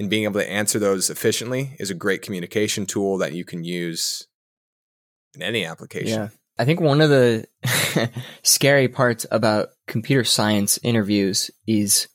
and 0.00 0.10
being 0.10 0.24
able 0.24 0.40
to 0.40 0.50
answer 0.50 0.80
those 0.80 1.10
efficiently 1.10 1.76
is 1.78 1.90
a 1.90 1.94
great 1.94 2.22
communication 2.22 2.86
tool 2.86 3.18
that 3.18 3.32
you 3.34 3.44
can 3.44 3.62
use 3.62 4.26
in 5.34 5.42
any 5.42 5.64
application. 5.64 6.08
Yeah. 6.22 6.28
I 6.58 6.64
think 6.64 6.80
one 6.80 7.00
of 7.00 7.08
the 7.10 7.46
scary 8.42 8.88
parts 8.88 9.26
about 9.30 9.68
computer 9.86 10.24
science 10.24 10.78
interviews 10.82 11.50
is 11.66 12.08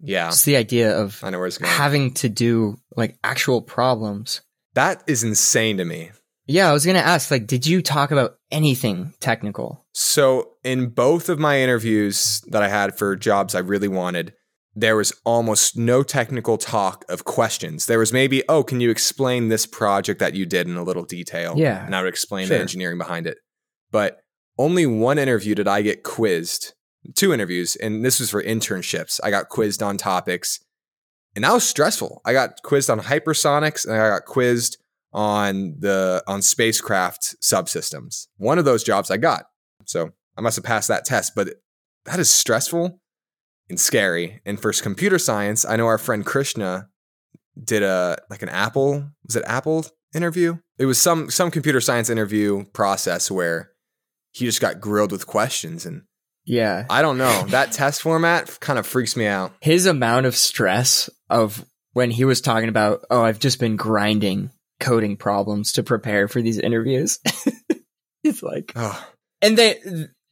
Yeah. 0.00 0.30
just 0.30 0.44
the 0.46 0.56
idea 0.56 0.98
of 0.98 1.22
I 1.22 1.30
know 1.30 1.38
where 1.38 1.46
it's 1.48 1.58
going. 1.58 1.70
having 1.70 2.14
to 2.14 2.28
do 2.28 2.76
like 2.96 3.18
actual 3.22 3.60
problems. 3.60 4.40
that 4.74 5.02
is 5.06 5.22
insane 5.22 5.76
to 5.78 5.84
me. 5.84 6.10
Yeah, 6.46 6.68
I 6.68 6.72
was 6.72 6.84
going 6.84 6.96
to 6.96 7.06
ask 7.06 7.30
like 7.30 7.46
did 7.46 7.66
you 7.66 7.82
talk 7.82 8.10
about 8.10 8.36
anything 8.50 9.14
technical? 9.20 9.84
So, 9.94 10.52
in 10.64 10.88
both 10.88 11.28
of 11.28 11.38
my 11.38 11.60
interviews 11.60 12.40
that 12.48 12.62
I 12.62 12.68
had 12.68 12.96
for 12.98 13.14
jobs 13.16 13.54
I 13.54 13.58
really 13.60 13.88
wanted, 13.88 14.32
there 14.74 14.96
was 14.96 15.12
almost 15.24 15.76
no 15.76 16.02
technical 16.02 16.56
talk 16.56 17.04
of 17.08 17.24
questions. 17.24 17.86
There 17.86 17.98
was 17.98 18.12
maybe, 18.12 18.42
oh, 18.48 18.62
can 18.62 18.80
you 18.80 18.90
explain 18.90 19.48
this 19.48 19.66
project 19.66 20.18
that 20.20 20.34
you 20.34 20.46
did 20.46 20.66
in 20.66 20.76
a 20.76 20.82
little 20.82 21.04
detail? 21.04 21.54
Yeah, 21.56 21.84
And 21.84 21.94
I 21.94 22.02
would 22.02 22.08
explain 22.08 22.46
sure. 22.46 22.56
the 22.56 22.62
engineering 22.62 22.98
behind 22.98 23.26
it. 23.26 23.38
But 23.90 24.20
only 24.58 24.86
one 24.86 25.18
interview 25.18 25.54
did 25.54 25.68
I 25.68 25.82
get 25.82 26.04
quizzed, 26.04 26.72
two 27.14 27.34
interviews, 27.34 27.76
and 27.76 28.04
this 28.04 28.18
was 28.18 28.30
for 28.30 28.42
internships. 28.42 29.20
I 29.22 29.30
got 29.30 29.50
quizzed 29.50 29.82
on 29.82 29.98
topics, 29.98 30.60
and 31.34 31.44
that 31.44 31.52
was 31.52 31.64
stressful. 31.68 32.22
I 32.24 32.32
got 32.32 32.62
quizzed 32.62 32.88
on 32.88 33.00
hypersonics 33.00 33.86
and 33.86 33.94
I 33.94 34.08
got 34.08 34.24
quizzed 34.24 34.78
on 35.12 35.76
the 35.78 36.22
on 36.26 36.40
spacecraft 36.42 37.36
subsystems. 37.42 38.28
One 38.36 38.58
of 38.58 38.64
those 38.64 38.82
jobs 38.82 39.10
I 39.10 39.18
got. 39.18 39.44
So 39.84 40.10
I 40.36 40.40
must 40.40 40.56
have 40.56 40.64
passed 40.64 40.88
that 40.88 41.04
test, 41.04 41.34
but 41.34 41.48
that 42.04 42.18
is 42.18 42.30
stressful 42.30 43.00
and 43.72 43.80
scary. 43.80 44.40
And 44.44 44.60
for 44.60 44.72
computer 44.72 45.18
science, 45.18 45.64
I 45.64 45.76
know 45.76 45.86
our 45.86 45.98
friend 45.98 46.24
Krishna 46.24 46.88
did 47.62 47.82
a 47.82 48.18
like 48.30 48.42
an 48.42 48.48
Apple, 48.48 49.10
was 49.26 49.36
it 49.36 49.44
Apple 49.46 49.86
interview? 50.14 50.58
It 50.78 50.86
was 50.86 51.00
some 51.00 51.30
some 51.30 51.50
computer 51.50 51.80
science 51.80 52.10
interview 52.10 52.64
process 52.72 53.30
where 53.30 53.70
he 54.32 54.44
just 54.44 54.60
got 54.60 54.80
grilled 54.80 55.12
with 55.12 55.26
questions 55.26 55.86
and 55.86 56.02
Yeah. 56.44 56.86
I 56.90 57.02
don't 57.02 57.18
know. 57.18 57.44
That 57.48 57.72
test 57.72 58.02
format 58.02 58.58
kind 58.60 58.78
of 58.78 58.86
freaks 58.86 59.16
me 59.16 59.26
out. 59.26 59.52
His 59.60 59.86
amount 59.86 60.26
of 60.26 60.36
stress 60.36 61.08
of 61.30 61.64
when 61.92 62.10
he 62.10 62.24
was 62.24 62.40
talking 62.40 62.68
about, 62.68 63.04
oh, 63.10 63.22
I've 63.22 63.38
just 63.38 63.58
been 63.60 63.76
grinding 63.76 64.50
coding 64.80 65.16
problems 65.16 65.72
to 65.72 65.82
prepare 65.82 66.28
for 66.28 66.42
these 66.42 66.58
interviews. 66.58 67.20
it's 68.24 68.42
like, 68.42 68.72
Oh, 68.76 69.06
and 69.40 69.56
they, 69.56 69.78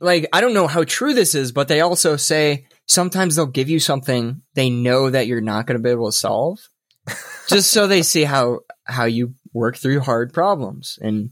like, 0.00 0.28
I 0.32 0.40
don't 0.40 0.54
know 0.54 0.66
how 0.66 0.84
true 0.84 1.14
this 1.14 1.34
is, 1.34 1.52
but 1.52 1.68
they 1.68 1.80
also 1.82 2.16
say 2.16 2.66
sometimes 2.90 3.36
they'll 3.36 3.46
give 3.46 3.70
you 3.70 3.78
something 3.78 4.42
they 4.54 4.68
know 4.68 5.10
that 5.10 5.28
you're 5.28 5.40
not 5.40 5.64
going 5.66 5.78
to 5.78 5.82
be 5.82 5.90
able 5.90 6.10
to 6.10 6.16
solve 6.16 6.58
just 7.48 7.70
so 7.70 7.86
they 7.86 8.02
see 8.02 8.24
how, 8.24 8.60
how 8.84 9.04
you 9.04 9.34
work 9.52 9.76
through 9.76 10.00
hard 10.00 10.32
problems. 10.32 10.98
And 11.00 11.30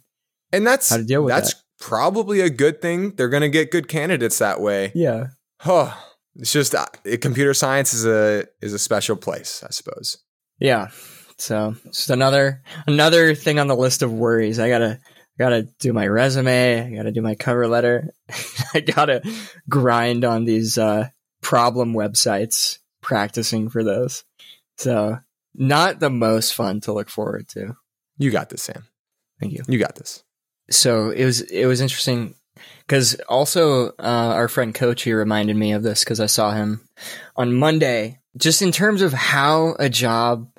and 0.52 0.66
that's 0.66 0.88
How 0.88 0.96
to 0.98 1.04
deal 1.04 1.22
with 1.22 1.34
that's 1.34 1.54
probably 1.80 2.40
a 2.40 2.48
good 2.48 2.80
thing. 2.80 3.16
They're 3.16 3.28
going 3.28 3.42
to 3.42 3.48
get 3.48 3.70
good 3.70 3.88
candidates 3.88 4.38
that 4.38 4.60
way. 4.60 4.92
yeah. 4.94 5.26
Oh, 5.66 5.92
it's 6.36 6.52
just 6.52 6.72
uh, 6.72 6.86
computer 7.20 7.52
science 7.52 7.92
is 7.92 8.06
a 8.06 8.46
is 8.62 8.72
a 8.72 8.78
special 8.78 9.16
place, 9.16 9.64
I 9.66 9.70
suppose. 9.70 10.18
Yeah. 10.60 10.88
So 11.38 11.74
just 11.86 12.10
another 12.10 12.62
another 12.86 13.34
thing 13.34 13.58
on 13.58 13.66
the 13.66 13.74
list 13.74 14.02
of 14.02 14.12
worries. 14.12 14.60
I 14.60 14.68
gotta 14.68 15.00
gotta 15.36 15.64
do 15.80 15.92
my 15.92 16.06
resume. 16.06 16.80
I 16.80 16.94
gotta 16.94 17.10
do 17.10 17.22
my 17.22 17.34
cover 17.34 17.66
letter. 17.66 18.14
I 18.74 18.80
gotta 18.80 19.22
grind 19.68 20.24
on 20.24 20.44
these 20.44 20.78
uh, 20.78 21.08
problem 21.42 21.94
websites, 21.94 22.78
practicing 23.00 23.68
for 23.68 23.84
those. 23.84 24.24
So 24.76 25.18
not 25.54 26.00
the 26.00 26.10
most 26.10 26.54
fun 26.54 26.80
to 26.82 26.92
look 26.92 27.08
forward 27.08 27.48
to. 27.50 27.76
You 28.16 28.30
got 28.30 28.48
this, 28.48 28.62
Sam. 28.62 28.86
Thank 29.40 29.52
you. 29.52 29.62
You 29.68 29.78
got 29.78 29.96
this. 29.96 30.24
So 30.70 31.10
it 31.10 31.24
was 31.24 31.40
it 31.40 31.66
was 31.66 31.80
interesting 31.80 32.34
because 32.80 33.14
also 33.28 33.88
uh, 33.90 33.92
our 33.98 34.48
friend 34.48 34.74
Coach 34.74 35.02
here 35.02 35.18
reminded 35.18 35.56
me 35.56 35.72
of 35.72 35.82
this 35.82 36.04
because 36.04 36.20
I 36.20 36.26
saw 36.26 36.52
him 36.52 36.86
on 37.36 37.54
Monday. 37.54 38.20
Just 38.36 38.62
in 38.62 38.72
terms 38.72 39.02
of 39.02 39.12
how 39.12 39.74
a 39.78 39.88
job 39.88 40.50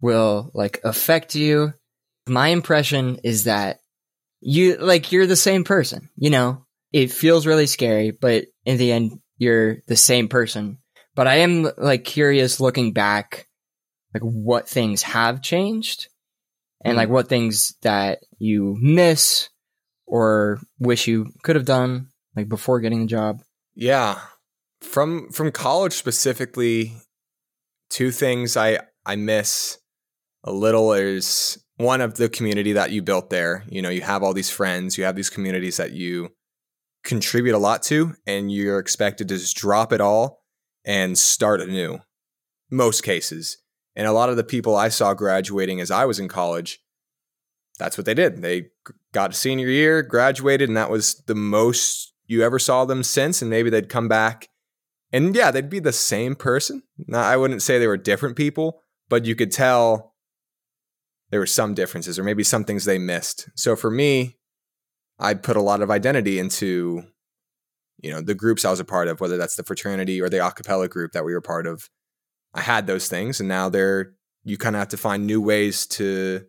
will 0.00 0.50
like 0.54 0.80
affect 0.84 1.34
you, 1.34 1.72
my 2.28 2.48
impression 2.48 3.18
is 3.24 3.44
that 3.44 3.80
you 4.40 4.76
like 4.76 5.12
you're 5.12 5.26
the 5.26 5.36
same 5.36 5.64
person. 5.64 6.08
You 6.16 6.30
know, 6.30 6.66
it 6.92 7.10
feels 7.10 7.46
really 7.46 7.66
scary, 7.66 8.10
but 8.10 8.46
in 8.64 8.76
the 8.76 8.92
end, 8.92 9.20
you're 9.40 9.78
the 9.88 9.96
same 9.96 10.28
person. 10.28 10.78
But 11.16 11.26
I 11.26 11.36
am 11.36 11.68
like 11.76 12.04
curious 12.04 12.60
looking 12.60 12.92
back, 12.92 13.48
like 14.14 14.22
what 14.22 14.68
things 14.68 15.02
have 15.02 15.42
changed 15.42 16.08
and 16.84 16.96
like 16.96 17.08
hmm. 17.08 17.14
what 17.14 17.28
things 17.28 17.74
that 17.82 18.20
you 18.38 18.76
miss 18.80 19.48
or 20.06 20.60
wish 20.78 21.08
you 21.08 21.32
could 21.42 21.56
have 21.56 21.64
done 21.64 22.08
like 22.36 22.48
before 22.48 22.80
getting 22.80 23.00
the 23.00 23.06
job. 23.06 23.42
Yeah. 23.74 24.20
From 24.82 25.30
from 25.30 25.52
college 25.52 25.94
specifically, 25.94 26.92
two 27.88 28.10
things 28.10 28.56
I 28.56 28.80
I 29.06 29.16
miss 29.16 29.78
a 30.44 30.52
little 30.52 30.92
is 30.92 31.62
one 31.76 32.00
of 32.00 32.16
the 32.16 32.28
community 32.28 32.74
that 32.74 32.90
you 32.90 33.02
built 33.02 33.30
there. 33.30 33.64
You 33.68 33.80
know, 33.80 33.88
you 33.88 34.02
have 34.02 34.22
all 34.22 34.34
these 34.34 34.50
friends, 34.50 34.98
you 34.98 35.04
have 35.04 35.16
these 35.16 35.30
communities 35.30 35.78
that 35.78 35.92
you 35.92 36.30
contribute 37.04 37.54
a 37.54 37.58
lot 37.58 37.82
to, 37.84 38.14
and 38.26 38.52
you're 38.52 38.78
expected 38.78 39.28
to 39.28 39.36
just 39.36 39.56
drop 39.56 39.92
it 39.92 40.00
all 40.00 40.42
and 40.84 41.18
start 41.18 41.60
anew. 41.60 41.98
Most 42.70 43.02
cases. 43.02 43.58
And 43.96 44.06
a 44.06 44.12
lot 44.12 44.28
of 44.28 44.36
the 44.36 44.44
people 44.44 44.76
I 44.76 44.88
saw 44.88 45.14
graduating 45.14 45.80
as 45.80 45.90
I 45.90 46.04
was 46.04 46.18
in 46.18 46.28
college, 46.28 46.80
that's 47.78 47.98
what 47.98 48.04
they 48.04 48.14
did. 48.14 48.42
They 48.42 48.68
got 49.12 49.30
a 49.30 49.34
senior 49.34 49.68
year, 49.68 50.02
graduated, 50.02 50.68
and 50.68 50.76
that 50.76 50.90
was 50.90 51.22
the 51.26 51.34
most 51.34 52.14
you 52.26 52.42
ever 52.42 52.58
saw 52.58 52.84
them 52.84 53.02
since. 53.02 53.42
And 53.42 53.50
maybe 53.50 53.70
they'd 53.70 53.88
come 53.88 54.08
back 54.08 54.48
and 55.12 55.34
yeah, 55.34 55.50
they'd 55.50 55.70
be 55.70 55.80
the 55.80 55.92
same 55.92 56.36
person. 56.36 56.82
Now, 57.06 57.22
I 57.22 57.36
wouldn't 57.36 57.62
say 57.62 57.78
they 57.78 57.86
were 57.86 57.96
different 57.96 58.36
people, 58.36 58.82
but 59.08 59.24
you 59.24 59.34
could 59.34 59.50
tell 59.50 60.14
there 61.30 61.40
were 61.40 61.46
some 61.46 61.74
differences 61.74 62.18
or 62.18 62.24
maybe 62.24 62.44
some 62.44 62.64
things 62.64 62.84
they 62.84 62.98
missed. 62.98 63.48
So 63.54 63.76
for 63.76 63.90
me, 63.90 64.38
I 65.20 65.34
put 65.34 65.56
a 65.56 65.62
lot 65.62 65.82
of 65.82 65.90
identity 65.90 66.38
into, 66.38 67.04
you 68.02 68.10
know, 68.10 68.20
the 68.20 68.34
groups 68.34 68.64
I 68.64 68.70
was 68.70 68.80
a 68.80 68.84
part 68.84 69.08
of, 69.08 69.20
whether 69.20 69.36
that's 69.36 69.56
the 69.56 69.62
fraternity 69.62 70.20
or 70.20 70.28
the 70.28 70.44
a 70.44 70.50
cappella 70.50 70.88
group 70.88 71.12
that 71.12 71.24
we 71.24 71.34
were 71.34 71.40
part 71.40 71.66
of. 71.66 71.88
I 72.54 72.62
had 72.62 72.86
those 72.86 73.08
things 73.08 73.38
and 73.38 73.48
now 73.48 73.68
they're, 73.68 74.14
you 74.42 74.56
kind 74.56 74.74
of 74.74 74.80
have 74.80 74.88
to 74.88 74.96
find 74.96 75.26
new 75.26 75.40
ways 75.40 75.86
to 75.88 76.46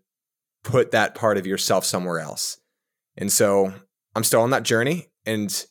put 0.64 0.92
that 0.92 1.14
part 1.14 1.38
of 1.38 1.46
yourself 1.46 1.86
somewhere 1.86 2.20
else. 2.20 2.60
And 3.18 3.32
so 3.32 3.74
I'm 4.16 4.24
still 4.24 4.42
on 4.42 4.52
that 4.52 4.64
journey. 4.64 5.10
And 5.26 5.66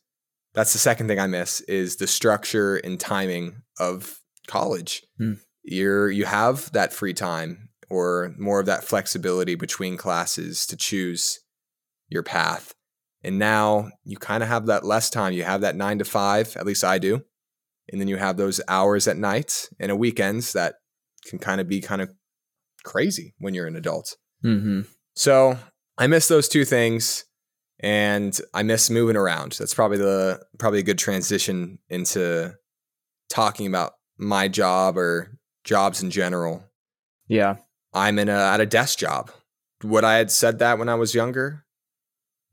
that's 0.55 0.73
the 0.73 0.79
second 0.79 1.09
thing 1.09 1.19
I 1.19 1.27
miss 1.27 1.61
is 1.63 1.97
the 1.97 2.07
structure 2.07 2.77
and 2.77 3.01
timing 3.01 3.63
of 3.79 4.21
college. 4.47 5.03
Hmm. 5.17 5.35
You're 5.63 6.11
you 6.11 6.25
have 6.25 6.71
that 6.73 6.93
free 6.93 7.15
time 7.15 7.71
or 7.89 8.35
more 8.39 8.61
of 8.61 8.67
that 8.67 8.85
flexibility 8.85 9.55
between 9.55 9.97
classes 9.97 10.67
to 10.67 10.77
choose 10.77 11.41
your 12.09 12.23
path. 12.23 12.75
And 13.23 13.39
now 13.39 13.91
you 14.05 14.17
kind 14.17 14.43
of 14.43 14.49
have 14.49 14.67
that 14.67 14.85
less 14.85 15.11
time. 15.11 15.33
You 15.33 15.45
have 15.45 15.61
that 15.61 15.77
nine 15.77 15.99
to 15.99 16.05
five, 16.05 16.57
at 16.57 16.67
least 16.67 16.85
I 16.85 16.99
do. 16.99 17.23
And 17.91 18.01
then 18.01 18.09
you 18.09 18.17
have 18.17 18.37
those 18.37 18.61
hours 18.69 19.09
at 19.09 19.17
night 19.17 19.69
and 19.79 19.91
a 19.91 19.97
weekends 19.97 20.53
that 20.53 20.77
can 21.27 21.39
kind 21.39 21.61
of 21.61 21.69
be 21.69 21.81
kind 21.81 22.01
of 22.01 22.11
crazy 22.85 23.35
when 23.39 23.53
you're 23.53 23.67
an 23.67 23.77
adult. 23.77 24.17
Mm-hmm. 24.45 24.83
So 25.15 25.59
I 25.99 26.07
miss 26.07 26.29
those 26.29 26.49
two 26.49 26.65
things 26.65 27.25
and 27.81 28.39
I 28.55 28.63
miss 28.63 28.91
moving 28.91 29.17
around. 29.17 29.53
That's 29.53 29.75
probably 29.75 29.99
the 29.99 30.41
probably 30.59 30.81
a 30.81 30.85
good 30.85 30.99
transition 30.99 31.79
into 31.89 32.55
talking 33.29 33.67
about 33.67 33.95
my 34.19 34.49
job 34.49 34.97
or 34.97 35.39
jobs 35.65 36.03
in 36.03 36.11
general. 36.11 36.65
Yeah. 37.29 37.57
I'm 37.93 38.19
in 38.19 38.29
a 38.29 38.39
at 38.39 38.61
a 38.61 38.67
desk 38.67 38.99
job. 38.99 39.31
Would 39.83 40.05
I 40.05 40.17
had 40.17 40.31
said 40.31 40.59
that 40.59 40.79
when 40.79 40.89
I 40.89 40.95
was 40.95 41.15
younger? 41.15 41.65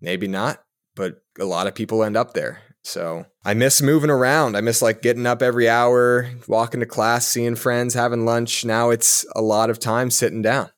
Maybe 0.02 0.28
not, 0.28 0.64
but 0.96 1.22
a 1.40 1.46
lot 1.46 1.68
of 1.68 1.76
people 1.76 2.04
end 2.04 2.18
up 2.18 2.34
there. 2.34 2.62
So 2.84 3.26
I 3.44 3.54
miss 3.54 3.82
moving 3.82 4.10
around. 4.10 4.56
I 4.56 4.62
miss 4.62 4.82
like 4.82 5.02
getting 5.02 5.26
up 5.26 5.42
every 5.42 5.68
hour, 5.68 6.30
walking 6.48 6.80
to 6.80 6.86
class, 6.86 7.28
seeing 7.28 7.56
friends, 7.56 7.94
having 7.94 8.26
lunch. 8.26 8.64
Now 8.64 8.92
it's 8.92 9.26
a 9.36 9.42
lot 9.42 9.70
of 9.70 9.80
time 9.80 10.10
sitting 10.10 10.42
down. 10.42 10.70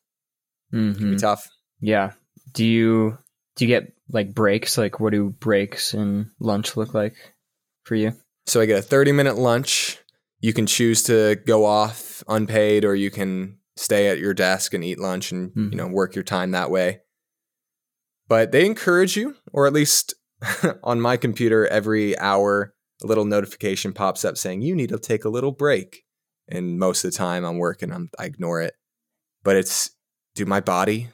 It 0.72 0.76
can 0.76 0.94
hmm 0.94 1.10
be 1.10 1.16
tough. 1.16 1.48
Yeah. 1.80 2.12
Do 2.52 2.64
you 2.64 3.16
do 3.56 3.64
you 3.64 3.68
get 3.68 3.92
like 4.08 4.34
breaks? 4.34 4.76
Like 4.76 4.98
what 4.98 5.12
do 5.12 5.30
breaks 5.30 5.94
and 5.94 6.26
lunch 6.40 6.76
look 6.76 6.94
like 6.94 7.14
for 7.84 7.94
you? 7.94 8.12
So 8.46 8.60
I 8.60 8.66
get 8.66 8.78
a 8.78 8.82
30 8.82 9.12
minute 9.12 9.36
lunch. 9.36 9.98
You 10.40 10.52
can 10.52 10.66
choose 10.66 11.02
to 11.04 11.36
go 11.46 11.64
off 11.64 12.24
unpaid 12.26 12.84
or 12.84 12.94
you 12.94 13.10
can 13.10 13.58
stay 13.76 14.08
at 14.08 14.18
your 14.18 14.34
desk 14.34 14.74
and 14.74 14.82
eat 14.82 14.98
lunch 14.98 15.30
and 15.30 15.52
Mhm. 15.52 15.70
you 15.70 15.76
know 15.76 15.86
work 15.86 16.14
your 16.16 16.24
time 16.24 16.50
that 16.52 16.70
way. 16.70 17.00
But 18.30 18.52
they 18.52 18.64
encourage 18.64 19.16
you 19.16 19.36
or 19.52 19.66
at 19.66 19.74
least 19.74 20.14
on 20.82 21.00
my 21.00 21.18
computer 21.18 21.66
every 21.66 22.18
hour 22.18 22.72
a 23.02 23.06
little 23.06 23.24
notification 23.24 23.92
pops 23.92 24.24
up 24.24 24.38
saying 24.38 24.62
you 24.62 24.74
need 24.76 24.90
to 24.90 24.98
take 24.98 25.24
a 25.24 25.28
little 25.28 25.52
break. 25.52 26.04
And 26.48 26.78
most 26.78 27.04
of 27.04 27.10
the 27.10 27.16
time 27.18 27.44
I'm 27.44 27.58
working, 27.58 27.92
I'm, 27.92 28.08
I 28.18 28.24
ignore 28.26 28.60
it. 28.62 28.74
But 29.42 29.56
it's 29.56 29.90
dude, 30.34 30.48
my 30.48 30.60
body 30.60 31.08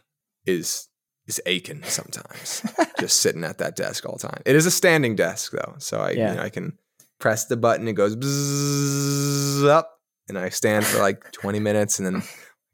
is 0.45 0.89
is 1.27 1.41
aching 1.47 1.83
sometimes 1.85 2.63
just 3.01 3.21
sitting 3.21 3.43
at 3.45 3.59
that 3.59 3.75
desk 3.77 4.07
all 4.07 4.17
the 4.17 4.29
time. 4.29 4.43
It 4.47 4.55
is 4.55 4.67
a 4.67 4.71
standing 4.71 5.17
desk 5.17 5.53
though, 5.53 5.75
so 5.79 5.99
I 5.99 6.11
Yeah. 6.11 6.31
you 6.31 6.37
know, 6.37 6.43
I 6.43 6.51
can 6.51 6.79
press 7.19 7.47
the 7.47 7.57
button. 7.57 7.89
It 7.89 7.95
goes 7.95 8.15
bzzz 8.15 9.67
up, 9.69 9.91
and 10.29 10.39
I 10.39 10.51
stand 10.51 10.85
for 10.85 10.99
like 11.01 11.33
20 11.33 11.59
minutes, 11.61 11.99
and 11.99 12.07
then 12.07 12.17
I 12.17 12.23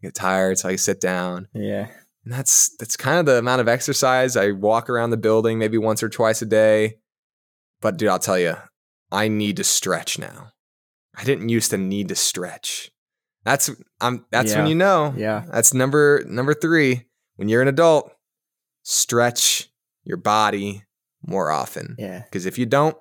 get 0.03 0.15
tired, 0.15 0.59
so 0.59 0.69
I 0.69 0.77
sit 0.77 1.01
down. 1.01 1.49
yeah. 1.55 1.89
And 2.25 2.33
that's 2.33 2.75
that's 2.77 2.97
kind 2.97 3.19
of 3.19 3.27
the 3.27 3.39
amount 3.39 3.61
of 3.61 3.69
exercise. 3.69 4.37
I 4.37 4.53
walk 4.53 4.89
around 4.89 5.11
the 5.11 5.17
building 5.17 5.59
maybe 5.59 5.79
once 5.79 6.03
or 6.03 6.09
twice 6.09 6.43
a 6.43 6.47
day. 6.47 6.99
But 7.81 7.97
dude, 7.97 8.09
I'll 8.09 8.19
tell 8.19 8.39
you, 8.39 8.57
I 9.11 9.29
need 9.29 9.57
to 9.57 9.65
stretch 9.65 10.19
now. 10.19 10.53
I 11.17 11.25
didn't 11.25 11.49
used 11.49 11.71
to 11.71 11.79
need 11.79 12.09
to 12.09 12.15
stretch. 12.15 12.91
That's 13.45 13.71
I'm 14.01 14.25
that's 14.31 14.55
when 14.55 14.69
you 14.69 14.75
know. 14.75 15.15
Yeah. 15.17 15.45
That's 15.51 15.75
number 15.75 16.25
number 16.27 16.55
3. 16.55 17.05
When 17.37 17.49
you're 17.49 17.63
an 17.63 17.69
adult, 17.69 18.13
stretch 18.83 19.69
your 20.05 20.17
body 20.17 20.85
more 21.27 21.51
often. 21.51 21.97
Yeah. 21.99 22.23
Because 22.25 22.47
if 22.47 22.57
you 22.57 22.67
don't, 22.67 22.97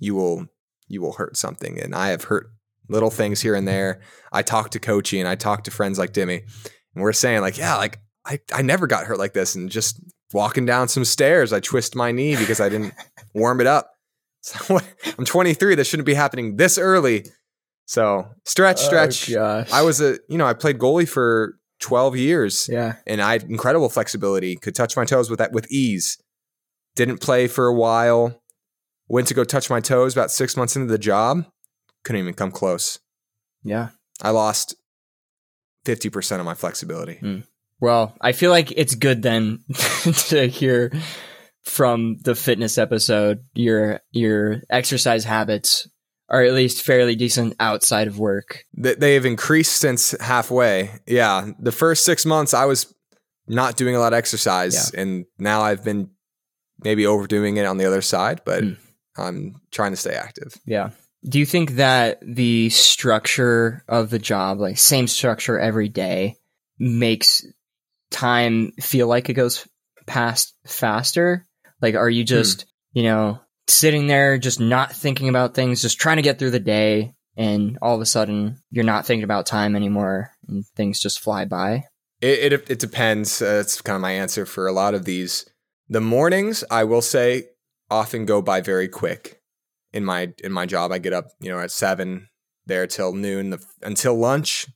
you 0.00 0.14
will 0.14 0.46
you 0.88 1.02
will 1.02 1.12
hurt 1.12 1.36
something. 1.36 1.80
And 1.80 1.94
I 1.94 2.08
have 2.08 2.24
hurt 2.24 2.48
little 2.88 3.10
things 3.10 3.42
here 3.42 3.54
and 3.54 3.68
there. 3.68 4.00
I 4.32 4.42
talk 4.42 4.70
to 4.70 4.78
Coachy 4.78 5.18
and 5.18 5.28
I 5.28 5.34
talk 5.34 5.64
to 5.64 5.70
friends 5.70 5.98
like 5.98 6.12
Dimmy, 6.12 6.42
and 6.94 7.02
we're 7.02 7.12
saying 7.12 7.42
like, 7.42 7.58
yeah, 7.58 7.76
like 7.76 8.00
I, 8.26 8.40
I 8.52 8.62
never 8.62 8.86
got 8.86 9.06
hurt 9.06 9.18
like 9.18 9.32
this. 9.32 9.54
And 9.54 9.70
just 9.70 10.00
walking 10.32 10.66
down 10.66 10.88
some 10.88 11.04
stairs, 11.04 11.52
I 11.52 11.60
twist 11.60 11.94
my 11.94 12.12
knee 12.12 12.36
because 12.36 12.60
I 12.60 12.68
didn't 12.68 12.94
warm 13.34 13.60
it 13.60 13.66
up. 13.66 13.92
So 14.42 14.80
I'm 15.18 15.24
23. 15.24 15.74
This 15.74 15.88
shouldn't 15.88 16.06
be 16.06 16.14
happening 16.14 16.56
this 16.56 16.78
early. 16.78 17.26
So 17.86 18.28
stretch, 18.44 18.80
oh, 18.80 18.86
stretch. 18.86 19.32
Oh. 19.32 19.64
I 19.72 19.82
was 19.82 20.00
a, 20.00 20.18
you 20.28 20.38
know, 20.38 20.46
I 20.46 20.54
played 20.54 20.78
goalie 20.78 21.08
for 21.08 21.58
12 21.80 22.16
years 22.16 22.68
yeah. 22.70 22.96
and 23.06 23.20
I 23.20 23.32
had 23.32 23.44
incredible 23.44 23.88
flexibility, 23.88 24.56
could 24.56 24.74
touch 24.74 24.96
my 24.96 25.04
toes 25.04 25.30
with 25.30 25.38
that 25.38 25.52
with 25.52 25.70
ease. 25.70 26.18
Didn't 26.96 27.18
play 27.18 27.46
for 27.46 27.66
a 27.66 27.74
while. 27.74 28.40
Went 29.08 29.28
to 29.28 29.34
go 29.34 29.44
touch 29.44 29.70
my 29.70 29.80
toes 29.80 30.14
about 30.14 30.32
six 30.32 30.56
months 30.56 30.74
into 30.74 30.90
the 30.90 30.98
job. 30.98 31.44
Couldn't 32.02 32.22
even 32.22 32.34
come 32.34 32.50
close. 32.50 32.98
Yeah. 33.62 33.90
I 34.22 34.30
lost 34.30 34.74
50% 35.84 36.40
of 36.40 36.44
my 36.44 36.54
flexibility. 36.54 37.18
Hmm. 37.18 37.40
Well, 37.80 38.14
I 38.20 38.32
feel 38.32 38.50
like 38.50 38.72
it's 38.72 38.94
good 38.94 39.22
then 39.22 39.60
to 40.28 40.46
hear 40.48 40.92
from 41.64 42.18
the 42.22 42.34
fitness 42.34 42.78
episode 42.78 43.40
your 43.54 44.00
your 44.12 44.62
exercise 44.70 45.24
habits 45.24 45.88
are 46.28 46.42
at 46.42 46.54
least 46.54 46.82
fairly 46.82 47.14
decent 47.16 47.54
outside 47.60 48.08
of 48.08 48.18
work. 48.18 48.64
Th- 48.82 48.96
They 48.98 49.14
have 49.14 49.24
increased 49.26 49.76
since 49.76 50.12
halfway. 50.20 50.90
Yeah. 51.06 51.50
The 51.60 51.70
first 51.72 52.04
six 52.04 52.26
months, 52.26 52.52
I 52.54 52.64
was 52.64 52.92
not 53.46 53.76
doing 53.76 53.94
a 53.94 54.00
lot 54.00 54.12
of 54.12 54.16
exercise. 54.16 54.90
And 54.92 55.26
now 55.38 55.60
I've 55.62 55.84
been 55.84 56.10
maybe 56.82 57.06
overdoing 57.06 57.58
it 57.58 57.64
on 57.66 57.78
the 57.78 57.84
other 57.86 58.02
side, 58.02 58.40
but 58.44 58.64
Mm. 58.64 58.76
I'm 59.16 59.54
trying 59.70 59.92
to 59.92 59.96
stay 59.96 60.14
active. 60.14 60.54
Yeah. 60.66 60.90
Do 61.28 61.38
you 61.38 61.46
think 61.46 61.72
that 61.76 62.18
the 62.22 62.70
structure 62.70 63.82
of 63.88 64.10
the 64.10 64.18
job, 64.18 64.58
like 64.60 64.78
same 64.78 65.06
structure 65.06 65.58
every 65.58 65.88
day, 65.88 66.36
makes 66.78 67.44
time 68.10 68.72
feel 68.80 69.06
like 69.06 69.28
it 69.28 69.34
goes 69.34 69.66
past 70.06 70.54
faster? 70.66 71.46
Like, 71.80 71.94
are 71.94 72.10
you 72.10 72.24
just, 72.24 72.66
you 72.92 73.02
know, 73.02 73.40
sitting 73.68 74.06
there 74.06 74.38
just 74.38 74.60
not 74.60 74.92
thinking 74.92 75.28
about 75.28 75.54
things, 75.54 75.82
just 75.82 76.00
trying 76.00 76.16
to 76.16 76.22
get 76.22 76.38
through 76.38 76.52
the 76.52 76.60
day, 76.60 77.14
and 77.36 77.78
all 77.82 77.94
of 77.94 78.00
a 78.00 78.06
sudden 78.06 78.58
you're 78.70 78.84
not 78.84 79.06
thinking 79.06 79.24
about 79.24 79.46
time 79.46 79.76
anymore 79.76 80.30
and 80.48 80.64
things 80.74 81.00
just 81.00 81.20
fly 81.20 81.44
by? 81.44 81.84
It, 82.20 82.52
it, 82.52 82.70
it 82.70 82.78
depends. 82.78 83.42
Uh, 83.42 83.56
that's 83.56 83.82
kind 83.82 83.96
of 83.96 84.00
my 84.00 84.12
answer 84.12 84.46
for 84.46 84.66
a 84.66 84.72
lot 84.72 84.94
of 84.94 85.04
these. 85.04 85.44
The 85.88 86.00
mornings, 86.00 86.64
I 86.70 86.84
will 86.84 87.02
say, 87.02 87.44
often 87.90 88.24
go 88.24 88.40
by 88.40 88.60
very 88.60 88.88
quick. 88.88 89.40
In 89.92 90.04
my 90.04 90.32
in 90.42 90.52
my 90.52 90.66
job, 90.66 90.92
I 90.92 90.98
get 90.98 91.12
up, 91.12 91.28
you 91.40 91.50
know, 91.50 91.60
at 91.60 91.70
seven 91.70 92.28
there 92.66 92.86
till 92.86 93.14
noon. 93.14 93.50
The, 93.50 93.64
until 93.82 94.14
lunch 94.14 94.66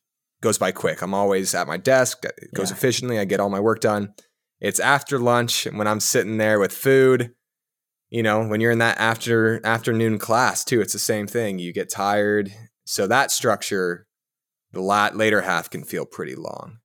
goes 0.43 0.59
by 0.59 0.73
quick. 0.73 1.03
I'm 1.03 1.15
always 1.15 1.55
at 1.55 1.67
my 1.69 1.77
desk. 1.77 2.25
It 2.25 2.55
goes 2.55 2.71
Yeah. 2.71 2.77
efficiently. 2.77 3.19
I 3.19 3.25
get 3.25 3.41
all 3.41 3.51
my 3.51 3.61
work 3.61 3.81
done. 3.81 4.15
It's 4.61 4.81
after 4.81 5.19
lunch 5.19 5.67
and 5.67 5.79
when 5.79 5.87
I'm 5.87 6.01
sitting 6.01 6.39
there 6.39 6.59
with 6.59 6.73
food. 6.73 7.35
You 8.09 8.23
know, 8.25 8.45
when 8.47 8.61
you're 8.61 8.73
in 8.73 8.79
that 8.79 8.99
after 8.99 9.65
afternoon 9.65 10.19
class 10.19 10.65
too, 10.65 10.81
it's 10.81 10.93
the 10.93 10.99
same 10.99 11.27
thing. 11.27 11.59
You 11.59 11.73
get 11.73 11.91
tired. 11.91 12.53
So 12.85 13.07
that 13.07 13.31
structure, 13.31 14.07
the 14.73 14.81
lat 14.81 15.17
later 15.17 15.43
half 15.43 15.71
can 15.71 15.85
feel 15.85 16.05
pretty 16.07 16.35
long. 16.35 16.79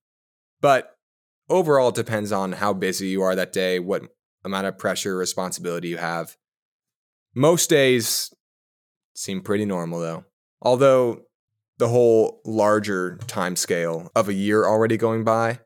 But 0.61 0.95
overall, 1.49 1.89
it 1.89 1.95
depends 1.95 2.31
on 2.31 2.53
how 2.53 2.73
busy 2.73 3.07
you 3.07 3.23
are 3.23 3.35
that 3.35 3.53
day, 3.53 3.79
what 3.79 4.03
amount 4.43 4.67
of 4.67 4.77
pressure, 4.77 5.17
responsibility 5.17 5.87
you 5.87 5.97
have. 5.97 6.37
Most 7.33 7.69
days 7.69 8.31
seem 9.15 9.41
pretty 9.41 9.65
normal, 9.65 9.99
though. 9.99 10.25
Although 10.61 11.24
the 11.77 11.87
whole 11.89 12.41
larger 12.45 13.17
time 13.27 13.55
scale 13.55 14.11
of 14.15 14.29
a 14.29 14.33
year 14.33 14.65
already 14.65 14.97
going 14.97 15.23
by 15.23 15.59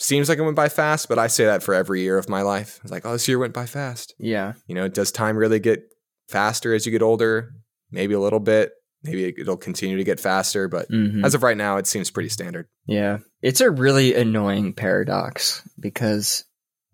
seems 0.00 0.28
like 0.28 0.38
it 0.38 0.42
went 0.42 0.56
by 0.56 0.68
fast, 0.68 1.08
but 1.08 1.18
I 1.18 1.26
say 1.26 1.44
that 1.44 1.62
for 1.62 1.74
every 1.74 2.02
year 2.02 2.18
of 2.18 2.28
my 2.28 2.42
life. 2.42 2.78
It's 2.82 2.92
like, 2.92 3.04
oh, 3.04 3.12
this 3.12 3.26
year 3.28 3.38
went 3.38 3.52
by 3.54 3.66
fast. 3.66 4.14
Yeah. 4.18 4.52
You 4.66 4.74
know, 4.74 4.88
does 4.88 5.10
time 5.12 5.36
really 5.36 5.58
get 5.58 5.82
faster 6.28 6.72
as 6.74 6.86
you 6.86 6.92
get 6.92 7.02
older? 7.02 7.50
Maybe 7.90 8.14
a 8.14 8.20
little 8.20 8.40
bit. 8.40 8.72
Maybe 9.02 9.32
it'll 9.38 9.56
continue 9.56 9.96
to 9.96 10.04
get 10.04 10.20
faster, 10.20 10.68
but 10.68 10.88
Mhm. 10.90 11.24
as 11.24 11.34
of 11.34 11.42
right 11.42 11.56
now, 11.56 11.76
it 11.78 11.86
seems 11.86 12.10
pretty 12.10 12.28
standard. 12.28 12.66
Yeah. 12.86 13.18
It's 13.42 13.60
a 13.60 13.70
really 13.70 14.14
annoying 14.14 14.72
paradox 14.72 15.62
because 15.78 16.44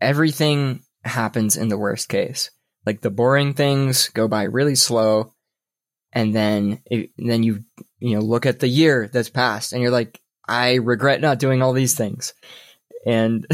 everything 0.00 0.83
happens 1.04 1.57
in 1.57 1.68
the 1.68 1.78
worst 1.78 2.09
case. 2.09 2.50
Like 2.87 3.00
the 3.00 3.11
boring 3.11 3.54
things 3.54 4.09
go 4.11 4.28
by 4.28 4.42
really 4.44 4.74
slow 4.74 5.33
and 6.12 6.35
then 6.35 6.80
it, 6.87 7.11
then 7.16 7.42
you 7.42 7.64
you 8.04 8.14
know 8.14 8.20
look 8.20 8.44
at 8.44 8.60
the 8.60 8.68
year 8.68 9.08
that's 9.10 9.30
passed 9.30 9.72
and 9.72 9.80
you're 9.80 9.90
like 9.90 10.20
I 10.46 10.74
regret 10.74 11.22
not 11.22 11.38
doing 11.38 11.62
all 11.62 11.72
these 11.72 11.94
things. 11.94 12.34
And 13.06 13.46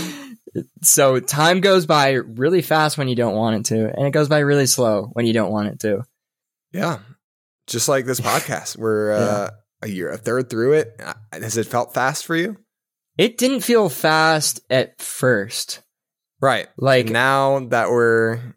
so 0.82 1.20
time 1.20 1.60
goes 1.60 1.86
by 1.86 2.12
really 2.12 2.60
fast 2.60 2.98
when 2.98 3.08
you 3.08 3.16
don't 3.16 3.34
want 3.34 3.56
it 3.56 3.64
to 3.74 3.96
and 3.96 4.06
it 4.06 4.10
goes 4.10 4.28
by 4.28 4.40
really 4.40 4.66
slow 4.66 5.08
when 5.14 5.24
you 5.24 5.32
don't 5.32 5.50
want 5.50 5.68
it 5.68 5.80
to. 5.80 6.04
Yeah. 6.72 6.98
Just 7.66 7.88
like 7.88 8.04
this 8.04 8.20
podcast. 8.30 8.76
We're 8.76 9.12
uh, 9.12 9.50
a 9.80 9.88
year, 9.88 10.10
a 10.10 10.18
third 10.18 10.50
through 10.50 10.74
it. 10.74 11.00
Has 11.32 11.56
it 11.56 11.66
felt 11.66 11.94
fast 11.94 12.26
for 12.26 12.36
you? 12.36 12.58
It 13.16 13.38
didn't 13.38 13.60
feel 13.60 13.88
fast 13.88 14.60
at 14.68 15.00
first. 15.00 15.80
Right. 16.40 16.68
Like 16.76 17.06
now 17.06 17.60
that 17.68 17.88
we're 17.88 18.54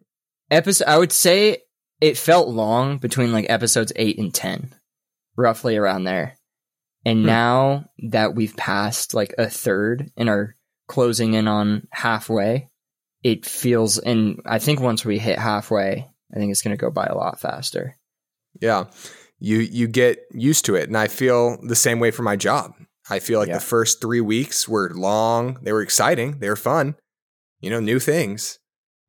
episode 0.52 0.88
i 0.88 0.96
would 0.96 1.12
say 1.12 1.58
it 2.00 2.18
felt 2.18 2.48
long 2.48 3.00
between 3.00 3.32
like 3.32 3.48
episodes 3.50 3.92
8 3.96 4.20
and 4.20 4.32
10 4.32 4.72
roughly 5.36 5.76
around 5.78 6.04
there 6.06 6.38
and 7.06 7.20
Hmm. 7.22 7.26
now 7.28 7.90
that 8.10 8.36
we've 8.36 8.56
passed 8.56 9.14
like 9.14 9.34
a 9.38 9.50
third 9.50 10.12
and 10.18 10.30
are 10.30 10.56
closing 10.88 11.34
in 11.34 11.48
on 11.48 11.88
halfway 11.92 12.70
it 13.24 13.46
feels 13.46 13.98
and 13.98 14.40
i 14.46 14.60
think 14.60 14.80
once 14.80 15.04
we 15.06 15.18
hit 15.20 15.38
halfway 15.40 16.08
i 16.34 16.36
think 16.38 16.52
it's 16.52 16.62
going 16.62 16.76
to 16.76 16.82
go 16.82 16.90
by 16.92 17.06
a 17.06 17.16
lot 17.16 17.40
faster 17.40 17.96
yeah, 18.62 18.86
you 19.38 19.58
you 19.58 19.86
get 19.90 20.20
used 20.32 20.64
to 20.66 20.76
it, 20.76 20.88
and 20.88 20.98
I 20.98 21.08
feel 21.10 21.58
the 21.68 21.76
same 21.76 22.00
way 22.00 22.10
for 22.12 22.24
my 22.24 22.38
job. 22.38 22.72
I 23.10 23.20
feel 23.20 23.38
like 23.40 23.50
Yeah. 23.50 23.56
the 23.56 23.60
first 23.66 24.00
three 24.00 24.22
weeks 24.22 24.66
were 24.66 24.92
long. 24.96 25.60
They 25.62 25.74
were 25.74 25.82
exciting. 25.82 26.40
They 26.40 26.48
were 26.48 26.56
fun. 26.56 26.96
You 27.60 27.70
know, 27.70 27.82
new 27.82 28.00
things. 28.00 28.60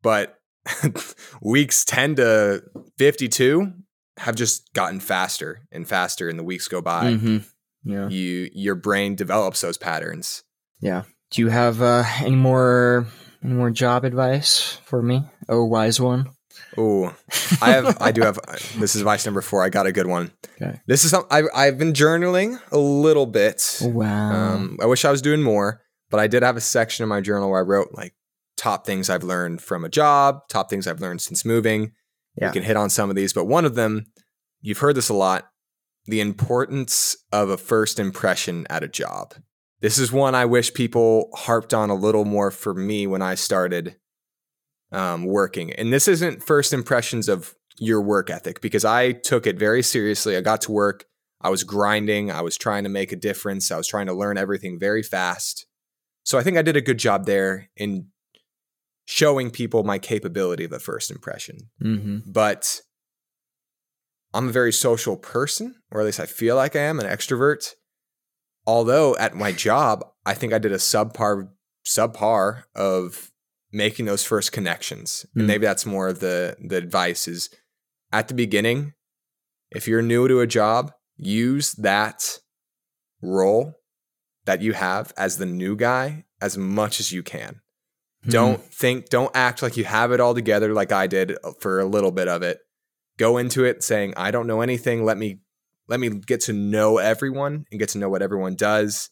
But 0.02 0.36
weeks 1.40 1.84
ten 1.84 2.16
to 2.16 2.60
fifty-two 2.98 3.72
have 4.18 4.34
just 4.34 4.72
gotten 4.72 5.00
faster 5.00 5.60
and 5.72 5.86
faster, 5.88 6.28
and 6.28 6.38
the 6.38 6.44
weeks 6.44 6.68
go 6.68 6.80
by. 6.80 7.14
hmm 7.14 7.38
yeah 7.84 8.08
You 8.08 8.48
your 8.52 8.74
brain 8.74 9.14
develops 9.14 9.60
those 9.60 9.78
patterns. 9.78 10.42
yeah 10.80 11.02
do 11.30 11.42
you 11.42 11.48
have 11.48 11.82
uh, 11.82 12.04
any 12.20 12.36
more 12.36 13.06
any 13.44 13.54
more 13.54 13.70
job 13.70 14.04
advice 14.04 14.78
for 14.84 15.02
me 15.02 15.22
oh 15.48 15.64
wise 15.64 16.00
one 16.00 16.30
Oh, 16.78 17.14
I 17.60 17.70
have. 17.70 17.98
I 18.00 18.12
do 18.12 18.22
have. 18.22 18.38
This 18.78 18.94
is 18.94 19.02
advice 19.02 19.24
number 19.26 19.40
four. 19.42 19.62
I 19.62 19.68
got 19.68 19.86
a 19.86 19.92
good 19.92 20.06
one. 20.06 20.32
Okay. 20.60 20.80
This 20.86 21.04
is 21.04 21.10
some. 21.10 21.24
I've 21.30 21.44
I've 21.54 21.76
been 21.78 21.92
journaling 21.92 22.58
a 22.72 22.78
little 22.78 23.26
bit. 23.26 23.78
wow 23.82 24.32
Um, 24.54 24.78
I 24.82 24.86
wish 24.86 25.04
I 25.04 25.10
was 25.10 25.20
doing 25.22 25.42
more, 25.42 25.82
but 26.10 26.18
I 26.18 26.26
did 26.28 26.42
have 26.42 26.56
a 26.56 26.60
section 26.62 27.02
in 27.02 27.08
my 27.10 27.20
journal 27.20 27.50
where 27.50 27.60
I 27.60 27.62
wrote 27.62 27.88
like 27.92 28.14
top 28.56 28.86
things 28.86 29.10
I've 29.10 29.22
learned 29.22 29.60
from 29.60 29.84
a 29.84 29.88
job, 29.90 30.48
top 30.48 30.70
things 30.70 30.86
I've 30.86 31.00
learned 31.00 31.20
since 31.20 31.44
moving. 31.44 31.92
Yeah. 32.36 32.48
We 32.48 32.52
can 32.52 32.62
hit 32.62 32.76
on 32.76 32.90
some 32.90 33.10
of 33.10 33.16
these, 33.16 33.32
but 33.32 33.46
one 33.46 33.64
of 33.64 33.74
them, 33.74 34.06
you've 34.60 34.78
heard 34.78 34.96
this 34.96 35.08
a 35.08 35.14
lot, 35.14 35.48
the 36.06 36.20
importance 36.20 37.16
of 37.32 37.48
a 37.48 37.56
first 37.56 37.98
impression 37.98 38.66
at 38.70 38.82
a 38.82 38.88
job. 38.88 39.34
This 39.80 39.98
is 39.98 40.12
one 40.12 40.34
I 40.34 40.44
wish 40.44 40.74
people 40.74 41.30
harped 41.34 41.74
on 41.74 41.90
a 41.90 41.94
little 41.94 42.24
more 42.24 42.50
for 42.50 42.74
me 42.74 43.06
when 43.06 43.22
I 43.22 43.34
started 43.34 43.96
um, 44.92 45.24
working. 45.24 45.72
And 45.72 45.92
this 45.92 46.08
isn't 46.08 46.42
first 46.42 46.72
impressions 46.72 47.28
of 47.28 47.54
your 47.78 48.00
work 48.00 48.30
ethic 48.30 48.60
because 48.60 48.84
I 48.84 49.12
took 49.12 49.46
it 49.46 49.58
very 49.58 49.82
seriously. 49.82 50.36
I 50.36 50.40
got 50.40 50.62
to 50.62 50.72
work. 50.72 51.04
I 51.40 51.50
was 51.50 51.64
grinding. 51.64 52.30
I 52.30 52.40
was 52.40 52.56
trying 52.56 52.84
to 52.84 52.90
make 52.90 53.12
a 53.12 53.16
difference. 53.16 53.70
I 53.70 53.76
was 53.76 53.86
trying 53.86 54.06
to 54.06 54.14
learn 54.14 54.38
everything 54.38 54.78
very 54.78 55.02
fast. 55.02 55.66
So 56.24 56.38
I 56.38 56.42
think 56.42 56.56
I 56.56 56.62
did 56.62 56.76
a 56.76 56.80
good 56.80 56.98
job 56.98 57.26
there 57.26 57.68
in 57.76 58.08
showing 59.06 59.50
people 59.50 59.84
my 59.84 59.98
capability 59.98 60.64
of 60.64 60.72
a 60.72 60.78
first 60.78 61.10
impression. 61.10 61.70
hmm 61.80 62.18
But 62.26 62.80
I'm 64.34 64.48
a 64.48 64.52
very 64.52 64.72
social 64.72 65.16
person, 65.16 65.76
or 65.90 66.00
at 66.00 66.06
least 66.06 66.20
I 66.20 66.26
feel 66.26 66.56
like 66.56 66.76
I 66.76 66.80
am 66.80 67.00
an 67.00 67.06
extrovert. 67.06 67.72
Although 68.66 69.16
at 69.16 69.34
my 69.34 69.52
job, 69.52 70.04
I 70.26 70.34
think 70.34 70.52
I 70.52 70.58
did 70.58 70.72
a 70.72 70.76
subpar 70.76 71.48
subpar 71.86 72.64
of 72.74 73.30
making 73.72 74.06
those 74.06 74.24
first 74.24 74.52
connections. 74.52 75.24
Mm. 75.30 75.40
And 75.40 75.46
maybe 75.46 75.66
that's 75.66 75.86
more 75.86 76.08
of 76.08 76.20
the 76.20 76.56
the 76.60 76.76
advice 76.76 77.28
is 77.28 77.48
at 78.12 78.28
the 78.28 78.34
beginning, 78.34 78.92
if 79.70 79.86
you're 79.86 80.02
new 80.02 80.26
to 80.28 80.40
a 80.40 80.46
job, 80.46 80.92
use 81.16 81.72
that 81.74 82.40
role 83.22 83.74
that 84.44 84.62
you 84.62 84.72
have 84.72 85.12
as 85.16 85.38
the 85.38 85.46
new 85.46 85.76
guy 85.76 86.24
as 86.40 86.58
much 86.58 87.00
as 87.00 87.12
you 87.12 87.22
can. 87.22 87.60
Hmm. 88.26 88.30
Don't 88.30 88.62
think, 88.62 89.08
don't 89.08 89.34
act 89.34 89.62
like 89.62 89.76
you 89.76 89.84
have 89.84 90.12
it 90.12 90.20
all 90.20 90.34
together 90.34 90.72
like 90.72 90.92
I 90.92 91.06
did 91.06 91.36
for 91.60 91.80
a 91.80 91.86
little 91.86 92.12
bit 92.12 92.28
of 92.28 92.42
it. 92.42 92.58
Go 93.18 93.38
into 93.38 93.64
it 93.64 93.82
saying, 93.82 94.12
I 94.16 94.30
don't 94.30 94.46
know 94.46 94.60
anything. 94.60 95.04
Let 95.04 95.16
me 95.16 95.40
let 95.88 96.00
me 96.00 96.08
get 96.08 96.40
to 96.42 96.52
know 96.52 96.98
everyone 96.98 97.64
and 97.70 97.78
get 97.78 97.90
to 97.90 97.98
know 97.98 98.08
what 98.08 98.20
everyone 98.20 98.56
does 98.56 99.10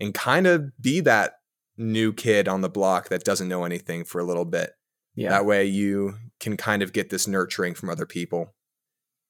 and 0.00 0.12
kind 0.12 0.46
of 0.46 0.70
be 0.80 1.00
that 1.00 1.34
new 1.76 2.12
kid 2.12 2.48
on 2.48 2.60
the 2.62 2.68
block 2.68 3.08
that 3.08 3.24
doesn't 3.24 3.48
know 3.48 3.64
anything 3.64 4.04
for 4.04 4.20
a 4.20 4.24
little 4.24 4.44
bit. 4.44 4.72
Yeah. 5.14 5.30
That 5.30 5.46
way 5.46 5.64
you 5.64 6.14
can 6.40 6.56
kind 6.56 6.82
of 6.82 6.92
get 6.92 7.10
this 7.10 7.26
nurturing 7.26 7.74
from 7.74 7.88
other 7.88 8.06
people. 8.06 8.54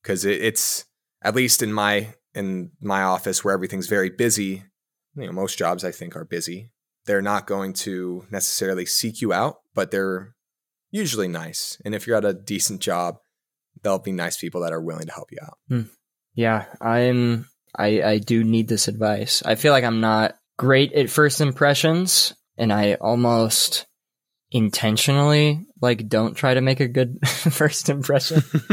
Cause 0.03 0.25
it, 0.25 0.43
it's 0.43 0.87
at 1.23 1.35
least 1.35 1.63
in 1.63 1.73
my 1.73 2.15
in 2.35 2.71
my 2.81 3.03
office 3.03 3.45
where 3.45 3.55
everything's 3.55 3.89
very 3.89 4.11
busy, 4.11 4.65
you 5.15 5.27
know, 5.27 5.33
most 5.33 5.59
jobs 5.59 5.85
I 5.85 5.91
think 5.91 6.17
are 6.17 6.25
busy. 6.25 6.73
They're 7.07 7.23
not 7.23 7.47
going 7.47 7.73
to 7.75 8.27
necessarily 8.31 8.87
seek 8.87 9.21
you 9.21 9.33
out, 9.33 9.61
but 9.75 9.91
they're 9.91 10.35
usually 10.91 11.29
nice. 11.29 11.81
And 11.85 11.95
if 11.95 12.07
you're 12.07 12.17
at 12.17 12.25
a 12.25 12.35
decent 12.35 12.81
job, 12.81 13.19
they'll 13.83 13.99
be 13.99 14.13
nice 14.13 14.37
people 14.37 14.63
that 14.63 14.73
are 14.73 14.81
willing 14.81 15.07
to 15.07 15.13
help 15.13 15.31
you 15.31 15.39
out. 15.43 15.59
Hmm. 15.69 15.83
Yeah, 16.35 16.67
I'm. 16.81 17.49
I 17.75 18.03
I 18.03 18.19
do 18.19 18.45
need 18.45 18.69
this 18.69 18.89
advice. 18.89 19.43
I 19.45 19.55
feel 19.55 19.73
like 19.73 19.85
I'm 19.85 20.01
not 20.01 20.37
great 20.59 20.93
at 20.93 21.11
first 21.11 21.41
impressions, 21.41 22.35
and 22.57 22.73
I 22.73 22.95
almost 22.95 23.87
intentionally 24.51 25.67
like 25.81 26.09
don't 26.09 26.35
try 26.35 26.55
to 26.55 26.61
make 26.61 26.81
a 26.81 26.89
good 26.89 27.19
first 27.29 27.89
impression. 27.89 28.43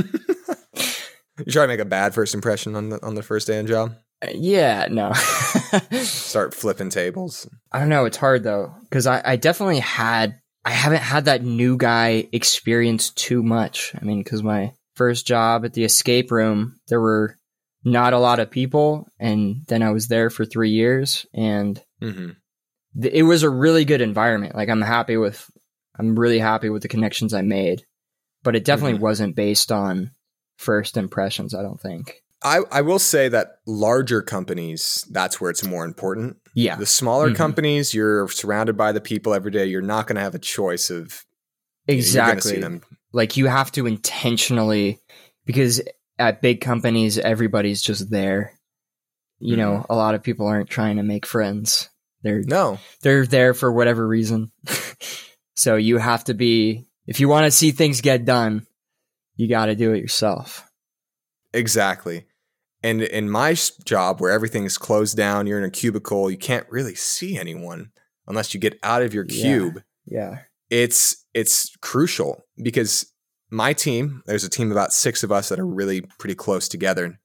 you 1.40 1.52
try 1.52 1.64
to 1.64 1.68
make 1.68 1.80
a 1.80 1.86
bad 1.86 2.14
first 2.14 2.34
impression 2.34 2.76
on 2.76 2.90
the 2.90 3.06
on 3.06 3.16
the 3.16 3.24
first 3.24 3.48
day 3.48 3.60
on 3.60 3.68
job. 3.68 3.96
Yeah, 4.34 4.88
no. 4.90 5.12
Start 6.04 6.54
flipping 6.54 6.90
tables. 6.90 7.48
I 7.72 7.80
don't 7.80 7.90
know. 7.90 8.06
It's 8.06 8.18
hard 8.18 8.44
though 8.44 8.74
because 8.84 9.08
I 9.08 9.22
I 9.24 9.36
definitely 9.36 9.80
had 9.80 10.40
I 10.66 10.72
haven't 10.72 11.02
had 11.02 11.26
that 11.26 11.44
new 11.44 11.78
guy 11.78 12.28
experience 12.32 13.10
too 13.10 13.44
much. 13.44 13.94
I 14.00 14.04
mean, 14.06 14.20
because 14.24 14.44
my 14.44 14.74
first 14.96 15.28
job 15.28 15.66
at 15.66 15.74
the 15.74 15.84
escape 15.84 16.32
room, 16.32 16.80
there 16.88 17.02
were 17.02 17.36
not 17.84 18.14
a 18.14 18.20
lot 18.20 18.40
of 18.40 18.50
people, 18.50 19.08
and 19.20 19.64
then 19.68 19.82
I 19.84 19.92
was 19.92 20.08
there 20.08 20.30
for 20.30 20.46
three 20.46 20.70
years, 20.70 21.26
and 21.34 21.82
hmm 22.02 22.30
th- 23.02 23.14
it 23.14 23.24
was 23.24 23.44
a 23.44 23.50
really 23.50 23.84
good 23.86 24.02
environment. 24.02 24.56
Like 24.56 24.70
I'm 24.70 24.82
happy 24.82 25.18
with, 25.18 25.46
I'm 26.00 26.18
really 26.18 26.40
happy 26.40 26.70
with 26.70 26.82
the 26.82 26.88
connections 26.88 27.34
I 27.34 27.42
made, 27.42 27.84
but 28.44 28.56
it 28.56 28.64
definitely 28.64 29.00
Mhm. 29.00 29.02
wasn't 29.02 29.36
based 29.36 29.72
on 29.72 30.12
first 30.58 30.96
impressions. 30.96 31.54
I 31.54 31.62
don't 31.62 31.82
think. 31.82 32.22
I, 32.44 32.60
I 32.72 32.82
will 32.82 33.00
say 33.00 33.30
that 33.30 33.60
larger 33.66 34.22
companies, 34.22 35.08
that's 35.12 35.40
where 35.40 35.50
it's 35.50 35.64
more 35.64 35.86
important. 35.86 36.38
Yeah, 36.56 36.76
The 36.76 36.86
smaller 36.86 37.32
Mhm. 37.32 37.36
companies, 37.36 37.94
you're 37.94 38.28
surrounded 38.28 38.78
by 38.78 38.92
the 38.92 39.02
people 39.02 39.34
every 39.34 39.50
day. 39.52 39.66
You're 39.66 39.82
not 39.82 40.06
going 40.08 40.18
to 40.18 40.22
have 40.22 40.36
a 40.36 40.40
choice 40.40 40.90
of 40.90 41.24
you 41.88 41.96
know, 41.96 42.00
exactly. 42.00 42.60
them. 42.60 42.82
Like 43.12 43.38
you 43.38 43.48
have 43.48 43.72
to 43.74 43.88
intentionally, 43.88 45.00
because 45.46 45.82
at 46.20 46.42
big 46.42 46.62
companies, 46.62 47.18
everybody's 47.18 47.82
just 47.82 48.10
there. 48.12 48.54
You 49.40 49.58
know, 49.58 49.72
Mm-hmm. 49.80 49.92
a 49.92 49.96
lot 49.96 50.16
of 50.16 50.22
people 50.24 50.46
aren't 50.48 50.70
trying 50.70 50.98
to 50.98 51.04
make 51.04 51.26
friends. 51.26 51.90
They're 52.22 52.44
No, 52.44 52.78
they're 53.02 53.26
there 53.26 53.54
for 53.54 53.72
whatever 53.72 54.08
reason. 54.08 54.52
so 55.56 55.76
you 55.76 55.98
have 55.98 56.24
to 56.26 56.34
be 56.34 56.88
if 57.08 57.20
you 57.20 57.28
want 57.28 57.46
to 57.46 57.52
see 57.52 57.72
things 57.72 58.00
get 58.02 58.26
done, 58.26 58.66
you 59.36 59.50
got 59.50 59.66
to 59.66 59.76
do 59.76 59.92
it 59.94 60.02
yourself. 60.02 60.64
exactly. 61.54 62.26
And 62.84 63.02
in 63.02 63.30
my 63.30 63.56
job, 63.86 64.20
where 64.20 64.32
everything's 64.32 64.78
closed 64.78 65.16
down, 65.16 65.48
you're 65.48 65.58
in 65.58 65.64
a 65.64 65.70
cubicle, 65.72 66.30
you 66.30 66.38
can't 66.38 66.68
really 66.70 66.96
see 66.96 67.38
anyone 67.38 67.92
unless 68.28 68.54
you 68.54 68.60
get 68.60 68.78
out 68.84 69.02
of 69.02 69.14
your 69.14 69.26
Yeah. 69.28 69.42
cube. 69.42 69.84
Yeah. 70.06 70.40
it's 70.70 71.26
it's 71.34 71.76
crucial 71.82 72.44
because 72.62 73.12
my 73.50 73.72
team 73.74 74.22
there's 74.26 74.44
a 74.44 74.50
team 74.50 74.68
of 74.68 74.72
about 74.76 74.92
six 74.92 75.24
of 75.24 75.32
us 75.32 75.50
that 75.50 75.60
are 75.60 75.66
really 75.66 76.02
pretty 76.20 76.34
close 76.36 76.68
together 76.68 77.20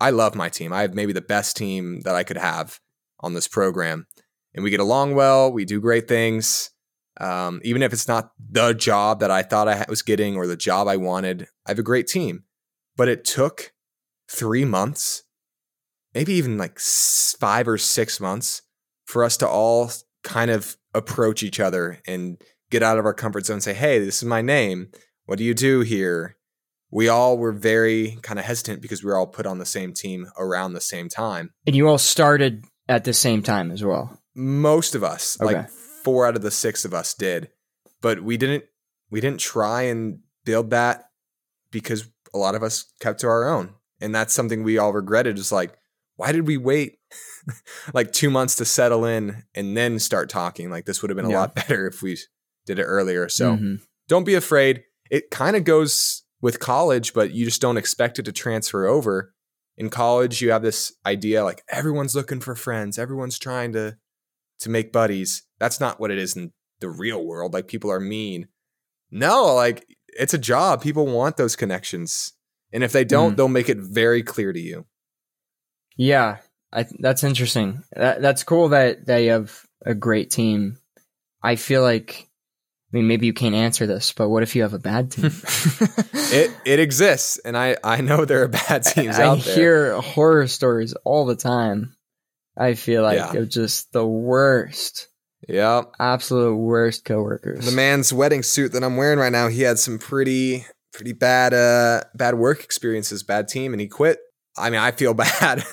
i 0.00 0.10
love 0.10 0.34
my 0.34 0.48
team 0.48 0.72
i 0.72 0.82
have 0.82 0.92
maybe 0.94 1.12
the 1.12 1.20
best 1.20 1.56
team 1.56 2.00
that 2.00 2.14
i 2.14 2.22
could 2.24 2.36
have 2.36 2.80
on 3.20 3.32
this 3.34 3.46
program 3.48 4.06
and 4.54 4.64
we 4.64 4.70
get 4.70 4.80
along 4.80 5.14
well 5.14 5.50
we 5.52 5.64
do 5.64 5.80
great 5.80 6.08
things 6.08 6.70
um, 7.20 7.60
even 7.64 7.82
if 7.82 7.92
it's 7.92 8.08
not 8.08 8.32
the 8.50 8.72
job 8.74 9.20
that 9.20 9.30
i 9.30 9.42
thought 9.42 9.68
i 9.68 9.84
was 9.88 10.02
getting 10.02 10.36
or 10.36 10.46
the 10.46 10.56
job 10.56 10.88
i 10.88 10.96
wanted 10.96 11.46
i 11.66 11.70
have 11.70 11.78
a 11.78 11.82
great 11.84 12.06
team 12.08 12.44
but 12.96 13.08
it 13.08 13.24
took 13.24 13.72
three 14.30 14.64
months 14.64 15.24
maybe 16.14 16.32
even 16.34 16.58
like 16.58 16.78
five 16.78 17.68
or 17.68 17.78
six 17.78 18.18
months 18.20 18.62
for 19.06 19.22
us 19.24 19.36
to 19.36 19.48
all 19.48 19.90
kind 20.24 20.50
of 20.50 20.76
approach 20.94 21.42
each 21.42 21.60
other 21.60 22.00
and 22.06 22.40
get 22.70 22.82
out 22.82 22.98
of 22.98 23.04
our 23.04 23.14
comfort 23.14 23.46
zone 23.46 23.54
and 23.54 23.62
say, 23.62 23.74
hey, 23.74 23.98
this 23.98 24.16
is 24.22 24.24
my 24.24 24.42
name. 24.42 24.88
What 25.26 25.38
do 25.38 25.44
you 25.44 25.54
do 25.54 25.80
here? 25.80 26.36
We 26.90 27.08
all 27.08 27.38
were 27.38 27.52
very 27.52 28.18
kind 28.22 28.38
of 28.40 28.44
hesitant 28.44 28.82
because 28.82 29.04
we 29.04 29.08
were 29.10 29.16
all 29.16 29.26
put 29.28 29.46
on 29.46 29.58
the 29.58 29.66
same 29.66 29.92
team 29.92 30.26
around 30.36 30.72
the 30.72 30.80
same 30.80 31.08
time. 31.08 31.50
And 31.66 31.76
you 31.76 31.88
all 31.88 31.98
started 31.98 32.64
at 32.88 33.04
the 33.04 33.12
same 33.12 33.42
time 33.42 33.70
as 33.70 33.84
well. 33.84 34.18
Most 34.34 34.96
of 34.96 35.04
us, 35.04 35.36
Okay. 35.40 35.54
like 35.54 35.70
four 35.70 36.26
out 36.26 36.34
of 36.34 36.42
the 36.42 36.50
six 36.50 36.84
of 36.84 36.92
us 36.92 37.14
did. 37.14 37.50
But 38.00 38.22
we 38.22 38.36
didn't 38.36 38.64
we 39.10 39.20
didn't 39.20 39.40
try 39.40 39.82
and 39.82 40.20
build 40.44 40.70
that 40.70 41.04
because 41.70 42.08
a 42.34 42.38
lot 42.38 42.54
of 42.56 42.62
us 42.64 42.92
kept 43.00 43.20
to 43.20 43.28
our 43.28 43.48
own. 43.48 43.74
And 44.00 44.14
that's 44.14 44.32
something 44.34 44.62
we 44.62 44.78
all 44.78 44.92
regretted. 44.92 45.38
Is 45.38 45.52
like, 45.52 45.74
why 46.16 46.32
did 46.32 46.46
we 46.46 46.56
wait 46.56 46.98
like 47.94 48.12
two 48.12 48.30
months 48.30 48.56
to 48.56 48.64
settle 48.64 49.04
in 49.04 49.44
and 49.54 49.76
then 49.76 49.98
start 49.98 50.28
talking? 50.28 50.70
Like 50.70 50.84
this 50.86 51.02
would 51.02 51.10
have 51.10 51.16
been 51.16 51.26
a 51.26 51.30
Yeah. 51.30 51.40
lot 51.40 51.54
better 51.68 51.86
if 51.86 52.02
we 52.02 52.18
did 52.66 52.78
it 52.78 52.84
earlier. 52.84 53.28
So 53.28 53.56
Mhm. 53.56 53.80
don't 54.08 54.24
be 54.24 54.34
afraid. 54.34 54.84
It 55.10 55.30
kind 55.30 55.56
of 55.56 55.64
goes 55.64 56.22
with 56.40 56.60
college, 56.60 57.12
but 57.14 57.32
you 57.32 57.44
just 57.44 57.60
don't 57.60 57.76
expect 57.76 58.18
it 58.18 58.24
to 58.24 58.32
transfer 58.32 58.86
over. 58.86 59.34
In 59.76 59.88
college, 59.90 60.40
you 60.42 60.50
have 60.52 60.62
this 60.62 60.92
idea 61.06 61.42
like 61.44 61.62
everyone's 61.68 62.14
looking 62.14 62.40
for 62.40 62.54
friends, 62.54 62.98
everyone's 62.98 63.38
trying 63.38 63.72
to 63.72 63.96
to 64.60 64.68
make 64.68 64.92
buddies. 64.92 65.44
That's 65.58 65.80
not 65.80 65.98
what 65.98 66.10
it 66.10 66.18
is 66.18 66.36
in 66.36 66.52
the 66.80 66.90
real 66.90 67.24
world. 67.24 67.54
Like 67.54 67.66
people 67.66 67.90
are 67.90 68.00
mean. 68.00 68.48
No, 69.10 69.54
like 69.54 69.86
it's 70.08 70.34
a 70.34 70.38
job. 70.38 70.82
People 70.82 71.06
want 71.06 71.36
those 71.38 71.56
connections. 71.56 72.32
And 72.72 72.84
if 72.84 72.92
they 72.92 73.04
don't, 73.04 73.32
Mm. 73.32 73.36
they'll 73.36 73.48
make 73.48 73.68
it 73.68 73.78
very 73.78 74.22
clear 74.22 74.52
to 74.52 74.60
you. 74.60 74.86
Yeah, 75.96 76.38
I, 76.72 76.86
that's 76.98 77.24
interesting. 77.24 77.82
That, 77.94 78.22
that's 78.22 78.44
cool 78.44 78.68
that 78.70 79.06
they 79.06 79.26
have 79.26 79.60
a 79.84 79.94
great 79.94 80.30
team. 80.30 80.78
I 81.42 81.56
feel 81.56 81.82
like, 81.82 82.28
I 82.92 82.96
mean, 82.96 83.06
maybe 83.08 83.26
you 83.26 83.32
can't 83.32 83.54
answer 83.54 83.86
this, 83.86 84.12
but 84.12 84.28
what 84.28 84.42
if 84.42 84.54
you 84.56 84.62
have 84.62 84.74
a 84.74 84.78
bad 84.78 85.10
team? 85.10 85.30
It 86.32 86.52
it 86.64 86.78
exists, 86.78 87.38
and 87.44 87.56
I 87.56 87.76
I 87.82 88.02
know 88.02 88.24
there 88.24 88.42
are 88.44 88.48
bad 88.48 88.84
teams 88.84 89.18
I 89.18 89.24
out 89.26 89.40
there. 89.40 89.54
hear 89.56 90.00
horror 90.00 90.46
stories 90.46 90.94
all 91.04 91.26
the 91.26 91.34
time. 91.34 91.96
I 92.56 92.74
feel 92.74 93.02
like 93.02 93.16
Yeah. 93.16 93.32
of 93.32 93.48
just 93.48 93.92
the 93.92 94.06
worst, 94.06 95.08
yeah. 95.48 95.82
absolute 95.98 96.54
worst 96.54 97.04
coworkers. 97.04 97.66
The 97.66 97.72
man's 97.74 98.12
wedding 98.12 98.44
suit 98.44 98.70
that 98.72 98.84
I'm 98.84 98.96
wearing 98.96 99.18
right 99.18 99.32
now, 99.32 99.48
he 99.48 99.62
had 99.62 99.80
some 99.80 99.98
pretty 99.98 100.66
pretty 100.92 101.12
bad 101.12 101.54
uh 101.54 102.02
bad 102.14 102.34
work 102.34 102.64
experiences, 102.64 103.22
bad 103.22 103.48
team, 103.48 103.72
and 103.72 103.80
he 103.80 103.88
quit. 103.88 104.18
I 104.56 104.70
mean, 104.70 104.80
I 104.80 104.90
feel 104.90 105.14
bad. 105.40 105.64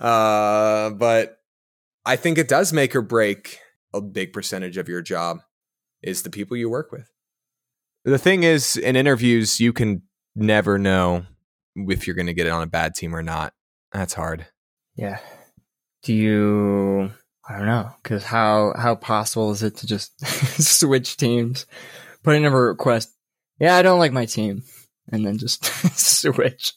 Uh 0.00 0.90
but 0.90 1.38
I 2.04 2.16
think 2.16 2.38
it 2.38 2.48
does 2.48 2.72
make 2.72 2.96
or 2.96 3.02
break 3.02 3.58
a 3.94 4.00
big 4.00 4.32
percentage 4.32 4.76
of 4.76 4.88
your 4.88 5.02
job 5.02 5.38
is 6.02 6.22
the 6.22 6.30
people 6.30 6.56
you 6.56 6.68
work 6.68 6.90
with. 6.90 7.10
The 8.04 8.18
thing 8.18 8.42
is, 8.42 8.76
in 8.76 8.96
interviews, 8.96 9.60
you 9.60 9.72
can 9.72 10.02
never 10.34 10.78
know 10.78 11.24
if 11.76 12.06
you're 12.06 12.16
gonna 12.16 12.32
get 12.32 12.46
it 12.46 12.50
on 12.50 12.62
a 12.62 12.66
bad 12.66 12.94
team 12.94 13.14
or 13.14 13.22
not. 13.22 13.52
That's 13.92 14.14
hard. 14.14 14.46
Yeah. 14.96 15.18
Do 16.02 16.12
you? 16.12 17.12
I 17.48 17.56
don't 17.56 17.66
know, 17.66 17.90
because 18.02 18.24
how 18.24 18.72
how 18.76 18.94
possible 18.94 19.50
is 19.52 19.62
it 19.62 19.76
to 19.78 19.86
just 19.86 20.18
switch 20.62 21.16
teams, 21.16 21.66
put 22.22 22.34
in 22.34 22.44
a 22.44 22.50
request? 22.50 23.14
Yeah, 23.62 23.76
I 23.76 23.82
don't 23.82 24.00
like 24.00 24.12
my 24.12 24.26
team, 24.26 24.64
and 25.12 25.24
then 25.24 25.38
just 25.38 25.64
switch. 25.96 26.74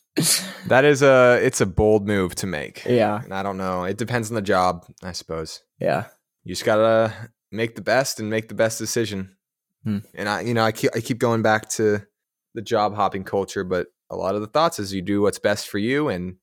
That 0.67 0.86
is 0.86 1.02
a 1.02 1.39
it's 1.41 1.60
a 1.60 1.65
bold 1.65 2.06
move 2.08 2.36
to 2.36 2.48
make. 2.48 2.86
Yeah, 2.86 3.24
And 3.24 3.34
I 3.34 3.41
don't 3.41 3.58
know. 3.58 3.86
It 3.86 3.98
depends 3.98 4.30
on 4.30 4.36
the 4.36 4.41
job, 4.43 4.86
I 5.04 5.12
suppose. 5.12 5.63
yeah, 5.80 6.06
you 6.43 6.54
just 6.54 6.63
gotta 6.63 7.12
make 7.52 7.74
the 7.76 7.82
best 7.82 8.20
and 8.20 8.30
make 8.30 8.49
the 8.49 8.53
best 8.53 8.78
decision. 8.78 9.36
Hmm. 9.84 9.99
And 10.14 10.30
I, 10.30 10.41
you 10.41 10.53
know, 10.53 10.64
I 10.64 10.72
keep 10.72 10.91
I 10.95 10.99
keep 11.01 11.18
going 11.18 11.41
back 11.41 11.70
to 11.72 12.05
the 12.53 12.62
job 12.62 12.93
hopping 12.95 13.24
culture, 13.24 13.64
but 13.64 13.88
a 14.12 14.16
lot 14.16 14.36
of 14.36 14.41
the 14.41 14.47
thoughts 14.47 14.78
is 14.78 14.93
you 14.93 15.01
do 15.01 15.24
what's 15.24 15.39
best 15.39 15.68
for 15.68 15.80
you, 15.80 16.07
and 16.07 16.36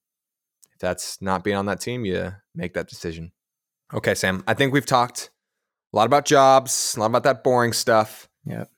if 0.72 0.80
that's 0.80 1.22
not 1.22 1.44
being 1.44 1.56
on 1.56 1.66
that 1.66 1.80
team, 1.80 2.04
you 2.04 2.32
make 2.52 2.74
that 2.74 2.88
decision. 2.88 3.30
Okay, 3.94 4.16
Sam. 4.16 4.42
I 4.48 4.54
think 4.54 4.72
we've 4.72 4.86
talked 4.86 5.30
a 5.92 5.96
lot 5.96 6.06
about 6.06 6.24
jobs, 6.24 6.94
a 6.96 7.00
lot 7.00 7.06
about 7.06 7.22
that 7.22 7.44
boring 7.44 7.72
stuff. 7.72 8.28
Yep. 8.44 8.68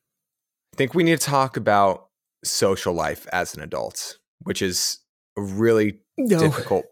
I 0.75 0.77
think 0.77 0.93
we 0.93 1.05
need 1.05 1.21
to 1.21 1.25
talk 1.25 1.57
about 1.57 2.09
social 2.43 2.95
life 2.95 3.29
as 3.33 3.55
an 3.55 3.63
adult, 3.63 4.19
which 4.43 4.61
is 4.61 4.99
a 5.37 5.41
really 5.41 6.01
no, 6.19 6.37
difficult 6.37 6.87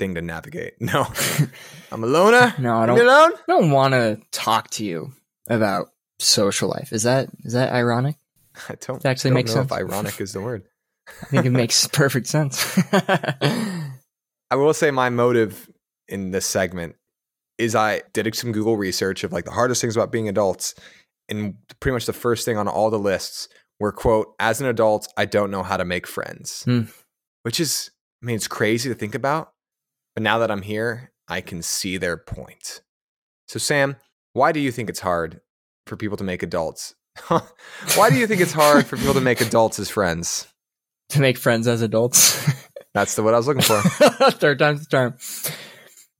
thing 0.00 0.16
to 0.16 0.22
navigate. 0.22 0.74
No, 0.80 1.06
I'm 1.92 2.02
a 2.02 2.06
loner. 2.08 2.52
no, 2.58 2.78
I 2.78 2.86
don't. 2.86 2.98
alone. 2.98 3.32
I 3.34 3.42
don't 3.46 3.70
want 3.70 3.94
to 3.94 4.20
talk 4.32 4.70
to 4.70 4.84
you 4.84 5.12
about 5.48 5.90
social 6.18 6.68
life. 6.68 6.92
Is 6.92 7.04
that 7.04 7.28
is 7.44 7.52
that 7.52 7.72
ironic? 7.72 8.16
I 8.68 8.74
don't, 8.74 8.96
It 9.04 9.06
actually 9.06 9.30
don't 9.30 9.34
makes 9.36 9.52
sense. 9.52 9.66
if 9.66 9.72
ironic 9.72 10.20
is 10.20 10.32
the 10.32 10.40
word. 10.40 10.64
I 11.22 11.26
think 11.26 11.46
it 11.46 11.50
makes 11.50 11.86
perfect 11.86 12.26
sense. 12.26 12.76
I 12.92 14.56
will 14.56 14.74
say 14.74 14.90
my 14.90 15.10
motive 15.10 15.70
in 16.08 16.32
this 16.32 16.44
segment 16.44 16.96
is 17.56 17.76
I 17.76 18.02
did 18.12 18.34
some 18.34 18.50
Google 18.50 18.76
research 18.76 19.22
of 19.22 19.32
like 19.32 19.44
the 19.44 19.52
hardest 19.52 19.80
things 19.80 19.96
about 19.96 20.10
being 20.10 20.28
adults. 20.28 20.74
And 21.28 21.54
pretty 21.80 21.92
much 21.94 22.06
the 22.06 22.12
first 22.12 22.44
thing 22.44 22.56
on 22.56 22.68
all 22.68 22.90
the 22.90 22.98
lists 22.98 23.48
were 23.78 23.92
quote, 23.92 24.34
as 24.40 24.60
an 24.60 24.66
adult, 24.66 25.12
I 25.16 25.24
don't 25.26 25.50
know 25.50 25.62
how 25.62 25.76
to 25.76 25.84
make 25.84 26.06
friends. 26.06 26.64
Hmm. 26.64 26.82
Which 27.42 27.60
is 27.60 27.90
I 28.22 28.26
mean, 28.26 28.36
it's 28.36 28.48
crazy 28.48 28.88
to 28.88 28.94
think 28.94 29.14
about. 29.14 29.52
But 30.14 30.22
now 30.22 30.38
that 30.38 30.50
I'm 30.50 30.62
here, 30.62 31.12
I 31.28 31.40
can 31.40 31.62
see 31.62 31.96
their 31.96 32.16
point. 32.16 32.80
So 33.46 33.58
Sam, 33.58 33.96
why 34.32 34.52
do 34.52 34.60
you 34.60 34.72
think 34.72 34.88
it's 34.90 35.00
hard 35.00 35.40
for 35.86 35.96
people 35.96 36.16
to 36.16 36.24
make 36.24 36.42
adults? 36.42 36.94
why 37.28 38.10
do 38.10 38.16
you 38.16 38.26
think 38.26 38.40
it's 38.40 38.52
hard 38.52 38.86
for 38.86 38.96
people 38.96 39.14
to 39.14 39.20
make 39.20 39.40
adults 39.40 39.78
as 39.78 39.90
friends? 39.90 40.46
To 41.12 41.22
make 41.22 41.38
friends 41.38 41.66
as 41.66 41.80
adults. 41.80 42.38
That's 42.94 43.14
the 43.14 43.22
what 43.22 43.32
I 43.32 43.38
was 43.38 43.46
looking 43.46 43.62
for. 43.62 43.80
Third 44.32 44.58
time's 44.58 44.80
the 44.80 44.90
charm. 44.90 45.14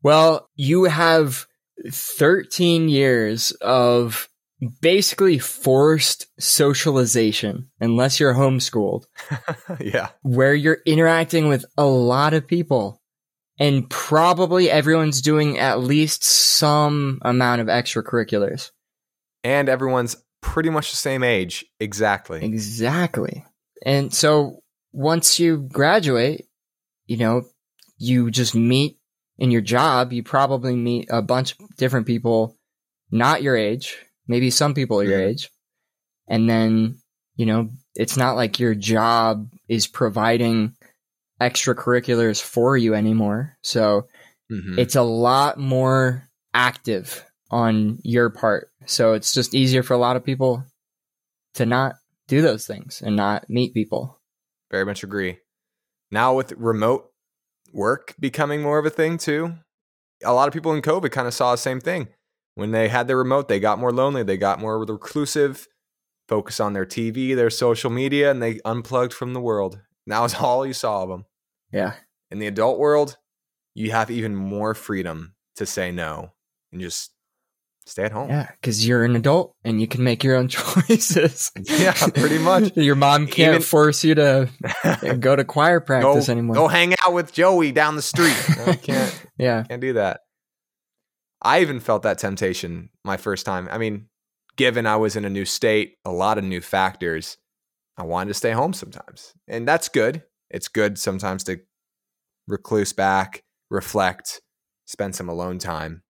Well, 0.03 0.49
you 0.57 0.85
have 0.85 1.47
13 1.87 2.89
years 2.89 3.53
of 3.61 4.31
basically 4.81 5.39
forced 5.39 6.27
socialization, 6.41 7.71
unless 7.81 8.19
you're 8.19 8.35
homeschooled, 8.35 9.07
yeah. 9.81 10.09
where 10.23 10.55
you're 10.55 10.79
interacting 10.87 11.49
with 11.49 11.65
a 11.77 11.85
lot 11.85 12.35
of 12.35 12.47
people. 12.47 13.01
And 13.61 13.91
probably 13.91 14.71
everyone's 14.71 15.21
doing 15.21 15.59
at 15.59 15.81
least 15.81 16.23
some 16.23 17.19
amount 17.23 17.61
of 17.61 17.67
extracurriculars. 17.67 18.71
And 19.43 19.69
everyone's 19.69 20.17
pretty 20.41 20.71
much 20.71 20.91
the 20.91 20.97
same 20.97 21.25
age. 21.25 21.65
Exactly. 21.81 22.45
Exactly. 22.45 23.45
And 23.85 24.15
so 24.15 24.63
once 24.93 25.41
you 25.41 25.69
graduate, 25.73 26.47
you 27.07 27.17
know, 27.17 27.45
you 27.97 28.31
just 28.31 28.55
meet 28.55 28.99
in 29.39 29.51
your 29.51 29.61
job, 29.61 30.13
you 30.13 30.23
probably 30.23 30.77
meet 30.77 31.09
a 31.11 31.23
bunch 31.23 31.53
of 31.59 31.77
different 31.77 32.07
people 32.07 32.57
not 33.11 33.43
your 33.43 33.57
age, 33.57 33.97
maybe 34.29 34.51
some 34.51 34.75
people 34.75 35.03
your 35.03 35.19
Mhm. 35.19 35.29
age. 35.29 35.51
And 36.29 36.49
then, 36.49 36.99
you 37.37 37.47
know, 37.47 37.71
it's 37.95 38.17
not 38.17 38.37
like 38.37 38.61
your 38.61 38.75
job 38.75 39.51
is 39.69 39.87
providing 39.87 40.77
extracurriculars 41.41 42.43
for 42.43 42.77
you 42.77 42.95
anymore. 42.95 43.57
So 43.63 44.07
Mhm. 44.51 44.79
it's 44.79 44.95
a 44.97 45.03
lot 45.03 45.59
more 45.59 46.29
active 46.55 47.25
on 47.51 47.99
your 48.03 48.31
part. 48.31 48.71
So 48.87 49.15
it's 49.15 49.33
just 49.33 49.55
easier 49.55 49.83
for 49.83 49.95
a 49.95 49.99
lot 49.99 50.17
of 50.17 50.25
people 50.25 50.65
to 51.55 51.65
not 51.65 51.97
do 52.27 52.43
those 52.43 52.67
things 52.67 53.01
and 53.01 53.17
not 53.17 53.49
meet 53.49 53.73
people. 53.73 54.21
Very 54.71 54.85
much 54.85 55.03
agree. 55.03 55.39
Now 56.11 56.35
with 56.35 56.53
remote 56.53 57.11
work 57.73 58.15
becoming 58.19 58.63
more 58.63 58.79
of 58.79 58.87
a 58.87 58.91
thing 58.91 59.19
too, 59.19 59.55
a 60.25 60.33
lot 60.33 60.49
of 60.49 60.55
people 60.55 60.73
in 60.73 60.83
COVID 60.83 61.11
kind 61.11 61.27
of 61.29 61.35
saw 61.35 61.53
the 61.53 61.59
same 61.59 61.81
thing. 61.81 62.09
When 62.59 62.73
they 62.73 62.89
had 62.89 63.07
their 63.07 63.17
remote, 63.17 63.47
they 63.47 63.61
got 63.61 63.79
more 63.79 63.93
lonely, 63.93 64.25
they 64.25 64.37
got 64.37 64.59
more 64.59 64.81
reclusive, 64.85 65.69
focus 66.27 66.59
on 66.59 66.73
their 66.73 66.85
TV, 66.85 67.37
their 67.37 67.51
social 67.51 67.89
media, 67.89 68.33
and 68.33 68.43
they 68.43 68.59
unplugged 68.65 69.13
from 69.13 69.33
the 69.33 69.41
world. 69.41 69.75
And 69.75 70.13
that 70.13 70.19
was 70.21 70.35
all 70.41 70.67
you 70.67 70.73
saw 70.73 71.05
of 71.05 71.09
them. 71.09 71.25
Yeah. 71.73 71.93
In 72.33 72.41
the 72.41 72.49
adult 72.49 72.81
world, 72.81 73.17
you 73.75 73.93
have 73.93 74.11
even 74.11 74.35
more 74.35 74.75
freedom 74.75 75.35
to 75.55 75.67
say 75.67 75.93
no 75.93 76.33
and 76.73 76.81
just 76.81 77.13
stay 77.87 78.03
at 78.03 78.11
home. 78.13 78.29
Yeah. 78.29 78.51
Cause 78.61 78.85
you're 78.85 79.05
an 79.05 79.15
adult 79.15 79.55
and 79.63 79.81
you 79.81 79.87
can 79.87 80.03
make 80.03 80.25
your 80.25 80.35
own 80.35 80.49
choices. 80.49 81.53
Yeah, 81.63 81.93
pretty 81.93 82.39
much. 82.39 82.73
your 82.77 82.97
mom 82.97 83.29
can't 83.29 83.51
Even- 83.55 83.63
force 83.63 84.03
you 84.03 84.17
to 84.17 84.49
go 85.21 85.37
to 85.37 85.45
choir 85.45 85.79
practice 85.79 86.27
go, 86.27 86.33
anymore. 86.33 86.57
go 86.57 86.67
hang 86.67 86.93
out 87.07 87.13
with 87.15 87.33
Joey 87.33 87.71
down 87.71 87.95
the 87.95 88.03
street. 88.03 88.37
No, 88.57 88.75
can't. 88.75 89.27
yeah. 89.39 89.63
Can't 89.63 89.81
do 89.81 89.93
that. 89.93 90.23
I 91.43 91.61
even 91.61 91.81
felt 91.81 92.03
that 92.03 92.19
temptation 92.19 92.91
my 93.05 93.17
first 93.17 93.47
time. 93.47 93.69
I 93.71 93.79
mean, 93.79 94.09
given 94.57 94.87
I 94.87 94.97
was 94.97 95.17
in 95.17 95.25
a 95.25 95.31
new 95.31 95.45
state, 95.45 95.97
a 96.05 96.11
lot 96.11 96.39
of 96.39 96.45
new 96.45 96.61
factors, 96.61 97.37
I 97.97 98.03
wanted 98.03 98.29
to 98.29 98.35
stay 98.35 98.53
home 98.53 98.73
sometimes. 98.73 99.33
And 99.47 99.67
that's 99.67 99.89
good. 99.89 100.23
It's 100.51 100.69
good 100.69 100.99
sometimes 100.99 101.45
to 101.45 101.61
recluse 102.47 102.93
back, 102.93 103.43
reflect, 103.71 104.41
spend 104.87 105.15
some 105.15 105.29
alone 105.29 105.59
time. 105.59 106.03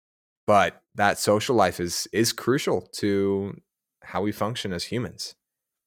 But 0.47 0.81
that 0.95 1.19
social 1.19 1.55
life 1.57 1.79
is 1.81 2.09
is 2.13 2.33
crucial 2.33 2.89
to 2.97 3.55
how 4.03 4.23
we 4.23 4.33
function 4.33 4.73
as 4.73 4.85
humans. 4.85 5.35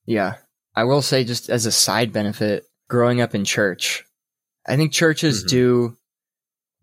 Yeah. 0.06 0.36
I 0.76 0.84
will 0.84 1.02
say, 1.02 1.24
just 1.24 1.50
as 1.50 1.66
a 1.66 1.72
side 1.72 2.14
benefit, 2.14 2.66
growing 2.90 3.22
up 3.22 3.34
in 3.34 3.44
church, 3.44 4.06
I 4.68 4.76
think 4.76 4.94
churches 4.94 5.44
Mhm. 5.44 5.50
do, 5.50 5.98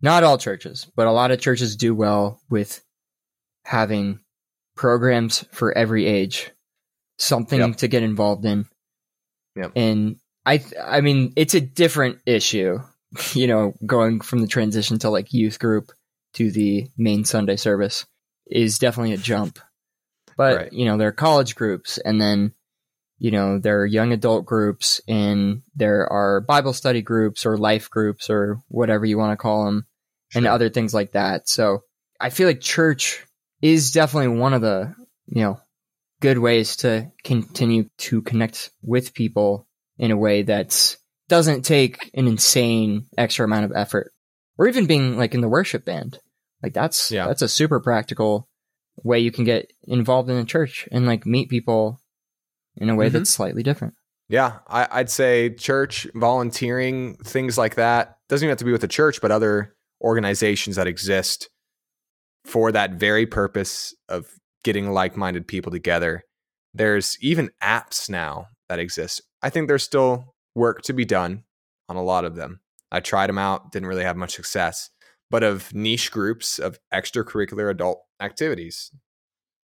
not 0.03 0.25
all 0.25 0.39
churches, 0.39 0.87
but 0.97 1.07
a 1.07 1.13
lot 1.13 1.31
of 1.31 1.41
churches 1.41 1.77
do 1.77 1.95
well 1.95 2.41
with 2.51 2.83
having 3.65 4.21
programs 4.77 5.45
for 5.53 5.77
every 5.77 6.07
age, 6.07 6.51
something 7.19 7.59
Yep. 7.61 7.77
to 7.79 7.89
get 7.89 8.03
involved 8.03 8.45
in. 8.45 8.67
Yep. 9.57 9.73
And 9.77 10.17
I, 10.47 10.59
th- 10.59 10.75
I 10.83 11.01
mean, 11.01 11.33
it's 11.37 11.55
a 11.55 11.61
different 11.61 12.21
issue, 12.27 12.79
you 13.35 13.47
know, 13.47 13.75
going 13.85 14.21
from 14.21 14.41
the 14.41 14.47
transition 14.47 14.99
to 15.01 15.11
like 15.11 15.33
youth 15.33 15.59
group 15.59 15.93
to 16.35 16.51
the 16.51 16.89
main 16.97 17.25
Sunday 17.25 17.57
service 17.57 18.07
is 18.47 18.79
definitely 18.79 19.15
a 19.15 19.19
jump. 19.19 19.59
But, 20.37 20.57
Right. 20.57 20.73
you 20.73 20.85
know, 20.85 20.97
there 20.97 21.09
are 21.09 21.13
college 21.13 21.57
groups 21.57 21.99
and 21.99 22.21
then, 22.21 22.53
you 23.19 23.31
know, 23.31 23.59
there 23.59 23.81
are 23.81 23.87
young 23.87 24.13
adult 24.13 24.47
groups 24.47 25.01
and 25.09 25.63
there 25.75 26.07
are 26.11 26.41
Bible 26.41 26.73
study 26.73 27.03
groups 27.03 27.45
or 27.45 27.57
life 27.57 27.91
groups 27.91 28.31
or 28.31 28.63
whatever 28.69 29.05
you 29.05 29.19
want 29.19 29.33
to 29.33 29.43
call 29.43 29.65
them 29.65 29.87
and 30.35 30.47
other 30.47 30.69
things 30.71 30.95
like 30.95 31.13
that. 31.13 31.49
So 31.49 31.83
I 32.21 32.31
feel 32.31 32.47
like 32.47 32.61
church 32.61 33.25
is 33.61 33.91
definitely 33.91 34.39
one 34.39 34.55
of 34.55 34.61
the, 34.63 34.95
you 35.27 35.43
know, 35.43 35.61
good 36.21 36.39
ways 36.39 36.77
to 36.77 37.11
continue 37.25 37.89
to 37.99 38.23
connect 38.23 38.71
with 38.83 39.15
people 39.15 39.67
in 39.99 40.11
a 40.11 40.17
way 40.17 40.43
that 40.43 40.97
doesn't 41.29 41.63
take 41.63 42.11
an 42.15 42.27
insane 42.29 43.07
extra 43.17 43.45
amount 43.45 43.65
of 43.65 43.73
effort 43.75 44.13
or 44.57 44.69
even 44.69 44.87
being 44.87 45.17
like 45.17 45.35
in 45.35 45.41
the 45.41 45.49
worship 45.49 45.85
band. 45.85 46.19
Like 46.63 46.73
that's, 46.73 47.11
Yeah. 47.11 47.27
that's 47.27 47.43
a 47.43 47.49
super 47.49 47.81
practical 47.81 48.49
way 49.05 49.21
you 49.21 49.31
can 49.31 49.45
get 49.45 49.73
involved 49.85 50.31
in 50.31 50.37
a 50.37 50.45
church 50.45 50.89
and 50.91 51.07
like 51.07 51.25
meet 51.27 51.49
people 51.49 52.01
in 52.79 52.89
a 52.91 52.95
way 52.95 53.09
Mhm. 53.09 53.13
that's 53.13 53.31
slightly 53.31 53.63
different. 53.63 53.95
Yeah, 54.29 54.59
I, 54.67 54.87
I'd 54.91 55.11
say 55.11 55.55
church, 55.55 56.07
volunteering, 56.15 57.17
things 57.17 57.57
like 57.57 57.77
that. 57.77 58.17
Doesn't 58.29 58.45
even 58.45 58.51
have 58.53 58.59
to 58.59 58.65
be 58.65 58.73
with 58.73 58.83
the 58.83 58.89
church, 58.89 59.21
but 59.23 59.31
other 59.31 59.75
organizations 60.03 60.77
that 60.77 60.87
exist 60.87 61.49
for 62.45 62.71
that 62.73 62.93
very 62.95 63.27
purpose 63.27 63.95
of 64.09 64.29
getting 64.65 64.91
like 64.91 65.17
minded 65.17 65.47
people 65.49 65.73
together. 65.73 66.23
There's 66.75 67.17
even 67.21 67.51
apps 67.63 68.09
now 68.11 68.49
that 68.69 68.79
exist. 68.79 69.23
I 69.43 69.51
think 69.51 69.67
there's 69.69 69.83
still 69.83 70.35
work 70.55 70.83
to 70.83 70.93
be 70.93 71.05
done 71.05 71.45
on 71.89 71.97
a 71.97 72.03
lot 72.03 72.25
of 72.25 72.37
them. 72.37 72.61
I 72.93 73.01
tried 73.01 73.29
them 73.29 73.39
out, 73.39 73.73
didn't 73.73 73.89
really 73.89 74.05
have 74.05 74.17
much 74.17 74.35
success, 74.35 74.91
but 75.31 75.43
of 75.43 75.73
niche 75.75 76.11
groups 76.11 76.59
of 76.59 76.79
extracurricular 76.93 77.71
adult 77.71 78.03
activities. 78.21 78.91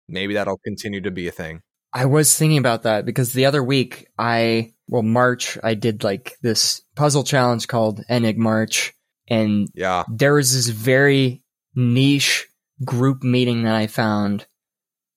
Maybe 0.08 0.34
that'll 0.34 0.58
continue 0.64 1.00
to 1.00 1.10
be 1.10 1.26
a 1.28 1.32
thing. 1.32 1.62
I 1.94 2.06
was 2.06 2.36
thinking 2.36 2.58
about 2.58 2.82
that 2.82 3.04
because 3.06 3.32
the 3.32 3.46
other 3.46 3.62
week 3.62 4.08
I, 4.18 4.74
well, 4.88 5.02
March, 5.02 5.56
I 5.62 5.74
did 5.74 6.02
like 6.02 6.36
this 6.42 6.82
puzzle 6.96 7.22
challenge 7.22 7.68
called 7.68 8.02
Enigmarch. 8.10 8.90
And 9.28 9.68
Yeah. 9.74 10.02
there 10.12 10.34
was 10.34 10.52
this 10.52 10.68
very 10.68 11.42
niche 11.76 12.46
group 12.84 13.22
meeting 13.22 13.62
that 13.62 13.74
I 13.76 13.86
found 13.86 14.46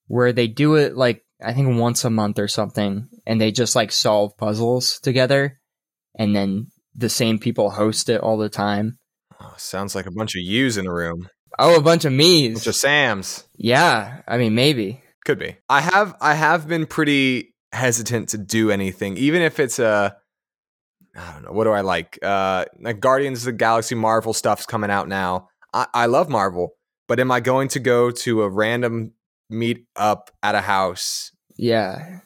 where 0.07 0.31
they 0.31 0.47
do 0.47 0.75
it 0.75 0.95
like, 0.95 1.25
I 1.43 1.53
think 1.53 1.77
once 1.79 2.05
a 2.05 2.09
month 2.09 2.37
or 2.39 2.47
something. 2.47 3.09
And 3.25 3.41
they 3.41 3.51
just 3.51 3.75
like 3.75 3.91
solve 3.91 4.37
puzzles 4.37 4.99
together. 4.99 5.59
And 6.17 6.35
then 6.35 6.67
the 6.95 7.09
same 7.09 7.39
people 7.39 7.69
host 7.71 8.07
it 8.09 8.21
all 8.21 8.37
the 8.37 8.49
time. 8.49 8.99
Oh, 9.41 9.53
sounds 9.57 9.95
like 9.95 10.05
a 10.05 10.11
bunch 10.11 10.35
of 10.35 10.41
yous 10.43 10.77
in 10.77 10.87
a 10.87 10.93
room. 10.93 11.27
Oh, 11.59 11.75
a 11.77 11.81
bunch 11.81 12.05
of 12.05 12.13
me's. 12.13 12.51
A 12.51 12.53
bunch 12.53 12.67
of 12.67 12.75
Sams. 12.75 13.47
yeah. 13.55 14.21
I 14.27 14.37
mean, 14.37 14.53
maybe. 14.55 15.01
Could 15.27 15.39
be. 15.39 15.57
I 15.67 15.81
have 15.81 16.15
I 16.21 16.35
have 16.35 16.69
been 16.69 16.85
pretty 16.85 17.53
hesitant 17.73 18.29
to 18.29 18.37
do 18.37 18.71
anything, 18.71 19.17
even 19.17 19.41
if 19.41 19.59
it's 19.59 19.77
a 19.77 20.15
I 21.17 21.33
don't 21.33 21.43
know, 21.43 21.51
what 21.51 21.65
do 21.65 21.71
I 21.71 21.81
like? 21.81 22.17
Uh 22.23 22.63
like 22.79 23.01
Guardians 23.01 23.39
of 23.39 23.45
the 23.47 23.51
Galaxy 23.51 23.93
Marvel 23.93 24.31
stuff's 24.31 24.65
coming 24.65 24.89
out 24.89 25.09
now. 25.09 25.49
I, 25.73 25.87
I 25.93 26.05
love 26.05 26.29
Marvel, 26.29 26.75
but 27.09 27.19
am 27.19 27.29
I 27.29 27.41
going 27.41 27.67
to 27.69 27.79
go 27.81 28.09
to 28.09 28.43
a 28.43 28.49
random 28.49 29.11
meet 29.49 29.85
up 29.97 30.31
at 30.41 30.55
a 30.55 30.61
house 30.61 31.33
Yeah. 31.57 32.21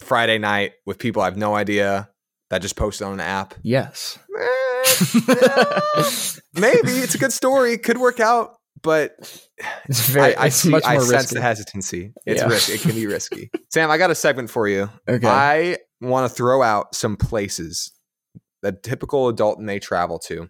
Friday 0.00 0.38
night 0.38 0.72
with 0.86 0.98
people 0.98 1.20
I 1.20 1.26
have 1.26 1.36
no 1.36 1.54
idea 1.54 2.08
that 2.48 2.62
just 2.62 2.76
posted 2.76 3.06
on 3.06 3.12
an 3.12 3.20
app? 3.20 3.52
Yes. 3.62 4.18
Eh, 4.40 4.94
Maybe 6.54 6.92
it's 7.02 7.14
a 7.14 7.18
good 7.18 7.34
story, 7.34 7.76
could 7.76 7.98
work 7.98 8.18
out, 8.18 8.54
but 8.86 9.12
It's 9.88 10.08
very, 10.08 10.34
I, 10.34 10.44
I 10.44 10.46
it's 10.46 10.56
see. 10.56 10.70
much 10.70 10.84
I 10.84 10.96
sense 10.98 11.10
risky. 11.10 11.34
the 11.34 11.40
hesitancy. 11.42 12.12
It's 12.24 12.40
Yeah. 12.40 12.48
risky. 12.48 12.72
It 12.74 12.80
can 12.80 12.92
be 12.92 13.06
risky. 13.16 13.50
Sam, 13.70 13.90
I 13.90 13.98
got 13.98 14.10
a 14.10 14.14
segment 14.14 14.48
for 14.48 14.66
you. 14.66 14.88
Okay. 15.06 15.26
I 15.28 15.76
want 16.00 16.30
to 16.30 16.34
throw 16.34 16.62
out 16.62 16.94
some 16.94 17.16
places 17.16 17.92
that 18.62 18.82
typical 18.82 19.28
adult 19.28 19.58
may 19.60 19.78
travel 19.78 20.18
to. 20.20 20.48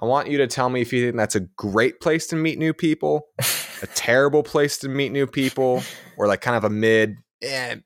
I 0.00 0.04
want 0.06 0.28
you 0.28 0.38
to 0.38 0.46
tell 0.46 0.68
me 0.70 0.80
if 0.82 0.92
you 0.92 1.04
think 1.06 1.16
that's 1.16 1.36
a 1.36 1.40
great 1.40 2.00
place 2.00 2.26
to 2.28 2.36
meet 2.36 2.58
new 2.58 2.72
people 2.74 3.28
a 3.82 3.86
terrible 3.94 4.42
place 4.42 4.78
to 4.78 4.88
meet 4.88 5.10
new 5.12 5.26
people 5.26 5.82
or 6.18 6.26
like 6.26 6.40
kind 6.40 6.56
of 6.56 6.64
a 6.64 6.70
mid. 6.70 7.16
Eh, 7.42 7.76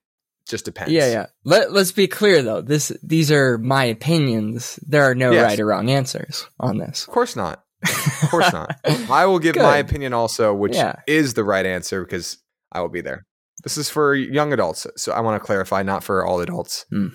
just 0.48 0.64
depends. 0.64 0.92
Yeah, 0.92 1.08
yeah. 1.10 1.26
Let 1.44 1.72
Let's 1.72 1.92
be 1.92 2.08
clear 2.08 2.42
though. 2.42 2.60
This 2.62 2.90
these 3.02 3.30
are 3.30 3.58
my 3.58 3.84
opinions. 3.84 4.78
There 4.86 5.04
are 5.04 5.14
no 5.14 5.30
Yes. 5.30 5.44
right 5.44 5.60
or 5.60 5.66
wrong 5.66 5.90
answers 5.90 6.46
on 6.58 6.78
this. 6.78 7.06
Of 7.06 7.12
course 7.12 7.36
not. 7.36 7.62
Of 7.82 8.30
course 8.30 8.52
not. 8.52 8.78
I 9.10 9.26
will 9.26 9.38
give 9.38 9.56
my 9.56 9.78
opinion 9.78 10.12
also, 10.12 10.52
which 10.54 10.74
Yeah. 10.76 10.96
is 11.06 11.34
the 11.34 11.44
right 11.44 11.64
answer 11.64 12.04
because 12.04 12.38
I 12.72 12.80
will 12.80 12.88
be 12.90 13.00
there. 13.00 13.24
This 13.62 13.76
is 13.78 13.88
for 13.90 14.14
young 14.14 14.52
adults, 14.52 14.86
so 14.96 15.12
I 15.12 15.20
want 15.20 15.40
to 15.40 15.44
clarify, 15.46 15.82
not 15.82 16.02
for 16.04 16.24
all 16.24 16.40
adults. 16.40 16.86
Hmm. 16.90 17.08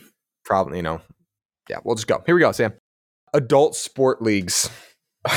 Probably, 0.43 0.77
you 0.77 0.83
know. 0.83 1.01
Yeah, 1.69 1.77
we'll 1.83 1.95
just 1.95 2.07
go. 2.07 2.21
Here 2.25 2.35
we 2.35 2.41
go, 2.41 2.51
Sam. 2.51 2.73
Adult 3.33 3.75
sport 3.75 4.21
leagues, 4.21 4.69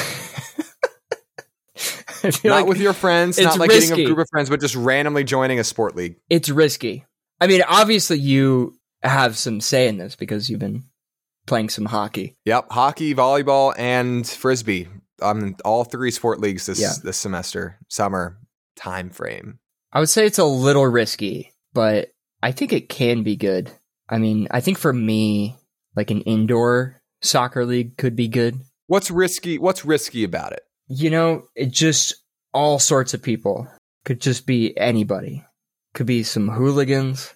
not 2.25 2.45
like 2.45 2.67
with 2.67 2.79
your 2.81 2.93
friends, 2.93 3.39
it's 3.39 3.47
not 3.47 3.59
like 3.59 3.71
getting 3.71 3.93
a 3.93 4.05
group 4.05 4.19
of 4.19 4.29
friends, 4.31 4.51
but 4.51 4.61
just 4.61 4.75
randomly 4.77 5.25
joining 5.25 5.59
a 5.59 5.65
sport 5.65 5.97
league. 5.97 6.17
it's 6.29 6.49
risky. 6.49 7.05
I 7.41 7.47
mean, 7.47 7.63
obviously 7.67 8.19
you 8.19 8.77
have 9.03 9.39
some 9.39 9.61
say 9.61 9.87
in 9.89 9.97
this 9.99 10.17
because 10.17 10.51
you've 10.51 10.59
been 10.61 10.85
playing 11.47 11.69
some 11.71 11.85
hockey. 11.87 12.35
Yep, 12.45 12.67
hockey, 12.71 13.15
volleyball, 13.15 13.73
and 13.79 14.27
frisbee. 14.27 14.89
I'm 15.21 15.43
in 15.43 15.57
all 15.65 15.85
three 15.85 16.11
sport 16.11 16.41
leagues 16.41 16.67
this 16.67 16.81
Yeah. 16.81 16.93
this 17.03 17.17
semester, 17.17 17.79
summer 17.89 18.39
time 18.77 19.11
frame. 19.11 19.59
I 19.93 20.01
would 20.01 20.09
say 20.09 20.27
it's 20.27 20.39
a 20.39 20.45
little 20.45 20.87
risky, 20.87 21.53
but 21.73 22.11
I 22.43 22.53
think 22.53 22.73
it 22.73 22.89
can 22.89 23.23
be 23.23 23.37
good. 23.37 23.71
I 24.09 24.19
mean, 24.19 24.49
I 24.51 24.61
think 24.61 24.79
for 24.79 24.93
me, 24.93 25.57
like 25.97 26.11
an 26.11 26.21
indoor 26.23 27.01
soccer 27.23 27.65
league 27.65 27.97
could 27.97 28.15
be 28.17 28.29
good. 28.29 28.61
What's 28.87 29.11
risky? 29.11 29.59
What's 29.59 29.85
risky 29.85 30.25
about 30.25 30.53
it? 30.53 30.63
You 30.89 31.11
know, 31.11 31.43
it 31.55 31.71
just 31.73 32.15
all 32.55 32.79
sorts 32.79 33.13
of 33.15 33.23
people. 33.23 33.67
Could 34.05 34.21
just 34.21 34.47
be 34.47 34.77
anybody. 34.79 35.45
Could 35.95 36.07
be 36.07 36.23
some 36.23 36.49
hooligans. 36.49 37.35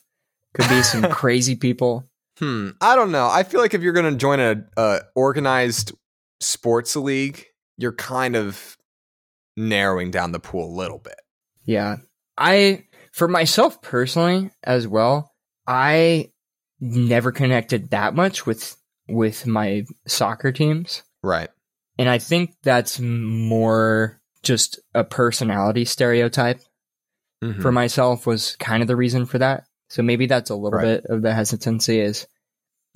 Could 0.54 0.68
be 0.68 0.82
some 0.82 1.02
crazy 1.10 1.56
people. 1.56 2.08
Hmm. 2.38 2.70
I 2.80 2.96
don't 2.96 3.12
know. 3.12 3.28
I 3.28 3.42
feel 3.42 3.60
like 3.60 3.74
if 3.74 3.82
you're 3.82 3.92
going 3.92 4.10
to 4.10 4.18
join 4.18 4.40
a, 4.40 4.64
a 4.76 5.00
organized 5.14 5.92
sports 6.40 6.96
league, 6.96 7.44
you're 7.82 7.92
kind 7.92 8.36
of 8.36 8.78
narrowing 9.56 10.10
down 10.10 10.32
the 10.32 10.40
pool 10.40 10.72
a 10.72 10.78
little 10.78 10.98
bit. 10.98 11.20
Yeah. 11.64 11.96
I, 12.38 12.84
for 13.12 13.28
myself 13.28 13.82
personally 13.82 14.50
as 14.62 14.86
well, 14.88 15.32
I 15.66 16.30
never 16.80 17.32
connected 17.32 17.90
that 17.90 18.14
much 18.14 18.46
with, 18.46 18.76
with 19.08 19.46
my 19.46 19.84
soccer 20.06 20.52
teams. 20.52 21.02
Right. 21.22 21.50
And 21.98 22.08
I 22.08 22.18
think 22.18 22.54
that's 22.62 22.98
more 23.00 24.20
just 24.42 24.80
a 24.94 25.04
personality 25.04 25.84
stereotype 25.84 26.60
Mhm. 27.44 27.60
for 27.60 27.72
myself 27.72 28.24
was 28.26 28.56
kind 28.56 28.82
of 28.82 28.86
the 28.88 28.96
reason 28.96 29.26
for 29.26 29.38
that. 29.38 29.64
So 29.90 30.02
maybe 30.02 30.26
that's 30.26 30.50
a 30.50 30.54
little 30.54 30.78
Right. 30.78 31.02
bit 31.02 31.06
of 31.06 31.22
the 31.22 31.34
hesitancy 31.34 32.00
is, 32.00 32.26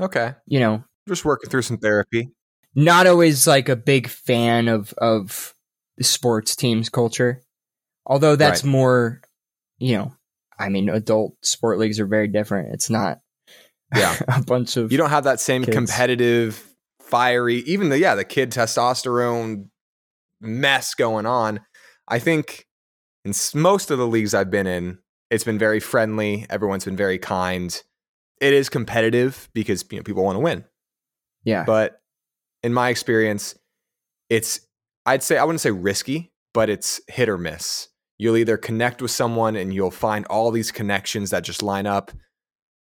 okay. 0.01 0.35
you 0.47 0.61
know, 0.61 0.85
Just 1.09 1.25
working 1.25 1.51
through 1.51 1.63
some 1.63 1.79
therapy. 1.79 2.31
Not 2.77 3.07
always 3.09 3.47
like 3.47 3.69
a 3.69 3.75
big 3.77 4.07
fan 4.09 4.69
of 4.69 4.93
of 4.99 5.55
sports 6.01 6.55
teams 6.55 6.89
culture. 6.89 7.43
Although 8.05 8.37
that's 8.37 8.63
Right. 8.63 8.71
more, 8.71 9.21
you 9.79 9.97
know, 9.97 10.15
I 10.59 10.69
mean, 10.69 10.89
adult 10.89 11.35
sport 11.43 11.79
leagues 11.79 11.99
are 11.99 12.07
very 12.07 12.29
different. 12.29 12.73
It's 12.75 12.89
not 12.91 13.19
Yeah. 13.95 14.15
a 14.29 14.43
bunch 14.43 14.77
of 14.77 14.93
You 14.93 14.99
don't 14.99 15.11
have 15.11 15.25
that 15.25 15.41
same 15.41 15.65
Kids. 15.65 15.75
competitive, 15.77 16.63
fiery, 17.01 17.57
even 17.67 17.89
the 17.89 17.99
yeah, 17.99 18.15
the 18.15 18.25
kid 18.25 18.51
testosterone 18.53 19.69
mess 20.41 20.95
going 20.95 21.27
on. 21.27 21.61
I 22.09 22.19
think 22.19 22.67
in 23.25 23.33
most 23.55 23.91
of 23.91 23.99
the 23.99 24.07
leagues 24.07 24.35
I've 24.35 24.51
been 24.51 24.67
in, 24.67 24.99
it's 25.31 25.45
been 25.45 25.59
very 25.59 25.81
friendly. 25.81 26.47
Everyone's 26.51 26.85
been 26.85 26.97
very 26.97 27.19
kind. 27.19 27.83
It 28.41 28.53
is 28.53 28.69
competitive 28.69 29.49
because 29.55 29.85
you 29.91 29.97
know 29.99 30.03
people 30.05 30.23
want 30.25 30.37
to 30.37 30.41
win. 30.41 30.65
yeah, 31.43 31.65
but 31.65 32.01
in 32.67 32.75
my 32.75 32.89
experience, 32.89 33.55
it's 34.29 34.59
I'd 35.07 35.23
say 35.23 35.39
I 35.39 35.45
wouldn't 35.45 35.61
say 35.61 35.71
risky, 35.71 36.33
but 36.53 36.69
it's 36.69 37.01
hit 37.07 37.29
or 37.29 37.39
miss. 37.39 37.89
You'll 38.19 38.37
either 38.37 38.57
connect 38.57 39.01
with 39.01 39.13
someone 39.13 39.55
and 39.55 39.73
you'll 39.73 39.93
find 39.93 40.27
all 40.27 40.51
these 40.51 40.73
connections 40.73 41.31
that 41.31 41.45
just 41.45 41.63
line 41.63 41.87
up, 41.87 42.11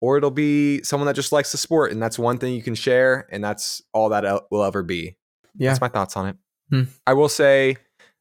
or 0.00 0.16
it'll 0.16 0.30
be 0.30 0.82
someone 0.82 1.06
that 1.08 1.14
just 1.14 1.30
likes 1.30 1.52
the 1.52 1.58
sport 1.58 1.92
and 1.92 2.00
that's 2.00 2.18
one 2.18 2.38
thing 2.38 2.54
you 2.54 2.62
can 2.62 2.74
share, 2.74 3.28
and 3.30 3.44
that's 3.44 3.82
all 3.92 4.08
that 4.08 4.44
will 4.50 4.64
ever 4.64 4.82
be. 4.82 5.18
yeah, 5.58 5.68
That's 5.68 5.80
my 5.82 5.88
thoughts 5.88 6.16
on 6.16 6.28
it. 6.28 6.36
Hmm. 6.70 6.82
I 7.06 7.12
will 7.12 7.28
say 7.28 7.76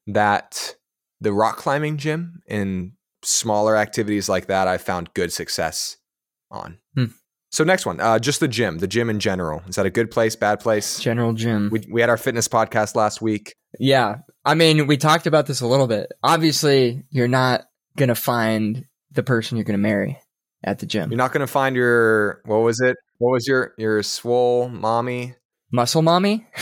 that 0.08 0.76
the 1.22 1.32
rock 1.32 1.56
climbing 1.56 1.96
gym 1.96 2.42
and 2.50 2.92
smaller 3.24 3.78
activities 3.78 4.28
like 4.28 4.48
that, 4.48 4.68
I 4.68 4.78
found 4.78 5.14
good 5.14 5.32
success 5.32 5.96
on. 6.52 6.80
Hmm. 6.98 7.06
So 7.56 7.64
next 7.64 7.86
one, 7.86 8.02
uh, 8.02 8.20
just 8.20 8.42
the 8.42 8.50
gym, 8.50 8.80
the 8.80 8.88
gym 8.88 9.10
in 9.10 9.22
general. 9.22 9.64
Is 9.66 9.76
that 9.76 9.86
a 9.86 9.90
good 9.90 10.12
place, 10.12 10.36
bad 10.36 10.60
place? 10.60 11.00
general 11.00 11.32
gym. 11.32 11.70
We, 11.72 11.88
we 11.90 12.02
had 12.02 12.10
our 12.10 12.18
fitness 12.18 12.50
podcast 12.50 12.96
last 12.96 13.22
week. 13.22 13.56
yeah, 13.80 14.18
I 14.44 14.56
mean, 14.56 14.88
we 14.88 14.98
talked 14.98 15.26
about 15.26 15.46
this 15.46 15.62
a 15.62 15.68
little 15.68 15.88
bit. 15.88 16.12
Obviously, 16.22 17.04
you're 17.12 17.30
not 17.30 17.62
gonna 17.96 18.14
find 18.14 18.84
the 19.12 19.24
person 19.24 19.56
you're 19.56 19.64
gonna 19.64 19.78
marry 19.78 20.20
at 20.66 20.80
the 20.80 20.86
gym. 20.86 21.12
You're 21.12 21.18
not 21.18 21.32
going 21.32 21.46
to 21.46 21.52
find 21.52 21.76
your 21.76 22.42
what 22.46 22.58
was 22.58 22.82
it? 22.82 22.98
What 23.20 23.32
was 23.32 23.48
your 23.48 23.74
your 23.78 24.04
swole 24.04 24.68
mommy? 24.68 25.36
Muscle 25.72 26.02
mommy. 26.02 26.46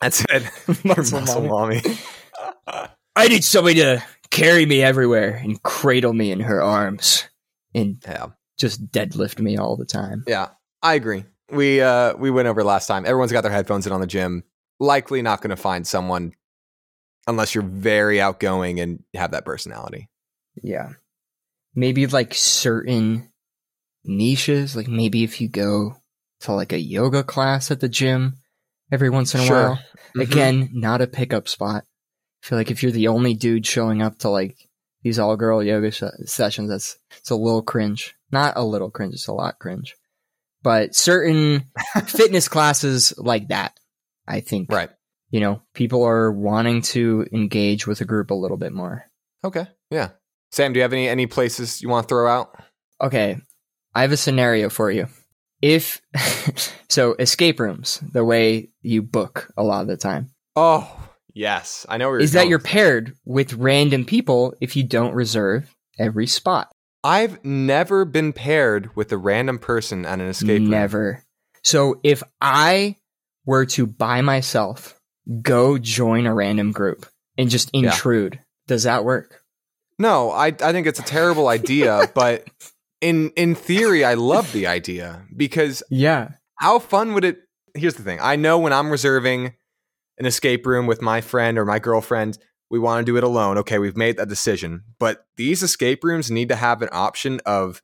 That's 0.00 0.24
it. 0.30 0.44
Muscle 0.84 1.20
muscle 1.20 1.42
mommy. 1.42 1.82
I 3.16 3.28
need 3.28 3.42
somebody 3.42 3.76
to 3.76 4.02
carry 4.30 4.64
me 4.66 4.82
everywhere 4.82 5.40
and 5.42 5.60
cradle 5.62 6.12
me 6.12 6.30
in 6.30 6.40
her 6.40 6.62
arms 6.62 7.28
and 7.74 7.96
yeah, 8.06 8.26
just 8.60 8.90
deadlift 8.92 9.38
me 9.40 9.56
all 9.56 9.76
the 9.76 9.84
time. 9.86 10.22
yeah, 10.26 10.48
I 10.82 10.94
agree. 10.94 11.24
We 11.50 11.80
uh 11.80 12.14
we 12.16 12.30
went 12.30 12.46
over 12.48 12.62
last 12.62 12.86
time. 12.86 13.04
Everyone's 13.06 13.32
got 13.32 13.40
their 13.40 13.50
headphones 13.52 13.86
in 13.86 13.92
on 13.92 14.00
the 14.00 14.06
gym. 14.06 14.44
Likely 14.78 15.20
not 15.22 15.40
going 15.40 15.50
to 15.50 15.56
find 15.56 15.86
someone 15.86 16.32
unless 17.26 17.54
you're 17.54 17.64
very 17.64 18.20
outgoing 18.20 18.80
and 18.80 19.02
have 19.14 19.32
that 19.32 19.44
personality. 19.44 20.08
Yeah. 20.62 20.90
Maybe 21.74 22.06
like 22.06 22.34
certain 22.34 23.30
niches, 24.04 24.74
like 24.76 24.88
maybe 24.88 25.24
if 25.24 25.40
you 25.40 25.48
go 25.48 25.96
to 26.40 26.52
like 26.52 26.72
a 26.72 26.78
yoga 26.80 27.22
class 27.22 27.70
at 27.70 27.80
the 27.80 27.88
gym 27.88 28.38
every 28.90 29.10
once 29.10 29.34
in 29.34 29.40
a 29.40 29.44
Sure. 29.44 29.68
while. 29.70 29.78
Mhm. 30.16 30.22
Again, 30.22 30.70
not 30.72 31.00
a 31.02 31.06
pickup 31.06 31.48
spot. 31.48 31.84
I 32.42 32.46
feel 32.46 32.58
like 32.58 32.70
if 32.70 32.82
you're 32.82 32.92
the 32.92 33.08
only 33.08 33.34
dude 33.34 33.66
showing 33.66 34.02
up 34.02 34.18
to 34.20 34.30
like 34.30 34.56
these 35.02 35.18
all 35.18 35.36
girl 35.36 35.62
yoga 35.62 35.90
sh- 35.90 36.02
sessions, 36.24 36.70
that's 36.70 36.96
it's 37.18 37.30
a 37.30 37.36
little 37.36 37.62
cringe. 37.62 38.14
Not 38.32 38.54
a 38.56 38.64
little 38.64 38.90
cringe, 38.90 39.14
it's 39.14 39.26
a 39.26 39.32
lot 39.32 39.58
cringe. 39.58 39.96
But 40.62 40.94
certain 40.94 41.64
fitness 42.06 42.48
classes 42.48 43.14
like 43.16 43.48
that, 43.48 43.78
I 44.26 44.40
think, 44.40 44.70
right. 44.70 44.90
you 45.30 45.40
know, 45.40 45.62
people 45.74 46.04
are 46.04 46.30
wanting 46.30 46.82
to 46.82 47.26
engage 47.32 47.86
with 47.86 48.00
a 48.00 48.04
group 48.04 48.30
a 48.30 48.34
little 48.34 48.58
bit 48.58 48.72
more. 48.72 49.04
Okay. 49.42 49.66
Yeah. 49.90 50.10
Sam, 50.52 50.72
do 50.72 50.78
you 50.78 50.82
have 50.82 50.92
any 50.92 51.08
any 51.08 51.26
places 51.26 51.80
you 51.80 51.88
want 51.88 52.04
to 52.04 52.08
throw 52.08 52.28
out? 52.28 52.60
Okay, 53.00 53.38
I 53.94 54.02
have 54.02 54.12
a 54.12 54.16
scenario 54.16 54.68
for 54.68 54.90
you. 54.90 55.06
If 55.62 56.02
so, 56.88 57.14
escape 57.14 57.60
rooms, 57.60 58.02
the 58.12 58.24
way 58.24 58.70
you 58.82 59.02
book 59.02 59.52
a 59.56 59.62
lot 59.62 59.82
of 59.82 59.88
the 59.88 59.96
time, 59.96 60.30
Oh, 60.56 61.08
yes. 61.32 61.86
I 61.88 61.96
know 61.96 62.14
is 62.14 62.32
that 62.32 62.48
you're 62.48 62.58
paired 62.58 63.14
with 63.24 63.54
random 63.54 64.04
people 64.04 64.54
if 64.60 64.76
you 64.76 64.82
don't 64.82 65.14
reserve 65.14 65.74
every 65.98 66.26
spot. 66.26 66.70
I've 67.02 67.42
never 67.44 68.04
been 68.04 68.32
paired 68.32 68.94
with 68.94 69.10
a 69.12 69.16
random 69.16 69.58
person 69.58 70.04
at 70.04 70.20
an 70.20 70.26
escape 70.28 70.60
room. 70.60 70.70
Never. 70.70 71.22
So 71.62 72.00
if 72.02 72.22
I 72.40 72.96
were 73.46 73.66
to 73.66 73.86
by 73.86 74.20
myself 74.20 75.00
go 75.42 75.78
join 75.78 76.26
a 76.26 76.34
random 76.34 76.72
group 76.72 77.06
and 77.38 77.48
just 77.50 77.70
Yeah. 77.72 77.90
intrude, 77.92 78.40
does 78.66 78.82
that 78.84 79.04
work? 79.04 79.42
No, 79.98 80.30
I 80.30 80.46
I 80.46 80.72
think 80.72 80.86
it's 80.86 80.98
a 81.00 81.04
terrible 81.04 81.48
idea, 81.48 82.10
but 82.14 82.46
in 83.00 83.30
in 83.30 83.54
theory, 83.54 84.04
I 84.04 84.14
love 84.14 84.52
the 84.52 84.66
idea 84.66 85.22
because 85.36 85.82
Yeah. 85.90 86.32
how 86.56 86.78
fun 86.78 87.14
would 87.14 87.24
it? 87.24 87.38
Here's 87.74 87.94
the 87.94 88.02
thing: 88.02 88.18
I 88.20 88.36
know 88.36 88.58
when 88.58 88.72
I'm 88.72 88.90
reserving 88.90 89.54
an 90.18 90.26
escape 90.26 90.66
room 90.66 90.86
with 90.86 91.00
my 91.00 91.20
friend 91.22 91.56
or 91.58 91.64
my 91.64 91.78
girlfriend, 91.78 92.36
we 92.70 92.78
want 92.78 93.04
to 93.04 93.10
do 93.12 93.16
it 93.16 93.24
alone. 93.24 93.58
Okay, 93.58 93.78
we've 93.78 93.96
made 93.96 94.16
that 94.16 94.28
decision, 94.28 94.84
but 94.98 95.26
these 95.36 95.62
escape 95.62 96.04
rooms 96.04 96.30
need 96.30 96.48
to 96.48 96.56
have 96.56 96.82
an 96.82 96.88
option 96.92 97.40
of 97.44 97.82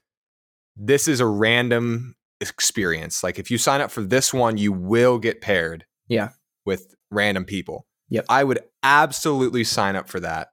this 0.76 1.08
is 1.08 1.20
a 1.20 1.26
random 1.26 2.14
experience. 2.40 3.22
Like 3.22 3.38
if 3.38 3.50
you 3.50 3.58
sign 3.58 3.80
up 3.80 3.90
for 3.90 4.02
this 4.02 4.32
one, 4.32 4.58
you 4.58 4.72
will 4.72 5.18
get 5.18 5.40
paired. 5.40 5.84
Yeah. 6.08 6.28
with 6.64 6.94
random 7.10 7.44
people. 7.44 7.86
Yep. 8.10 8.26
I 8.28 8.44
would 8.44 8.60
absolutely 8.82 9.64
sign 9.64 9.96
up 9.96 10.08
for 10.08 10.20
that 10.20 10.48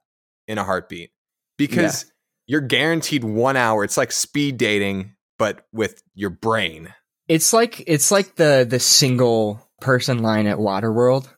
in 0.48 0.58
a 0.58 0.64
heartbeat 0.64 1.10
because 1.56 2.06
you're 2.46 2.60
guaranteed 2.60 3.22
one 3.22 3.56
hour. 3.56 3.84
It's 3.84 3.96
like 3.96 4.10
speed 4.10 4.56
dating, 4.56 5.14
but 5.38 5.66
with 5.72 6.02
your 6.14 6.30
brain. 6.30 6.92
It's 7.28 7.52
like 7.52 7.84
it's 7.86 8.10
like 8.10 8.34
the 8.34 8.66
the 8.68 8.80
single 8.80 9.60
person 9.80 10.18
line 10.18 10.46
at 10.46 10.58
Waterworld 10.58 11.28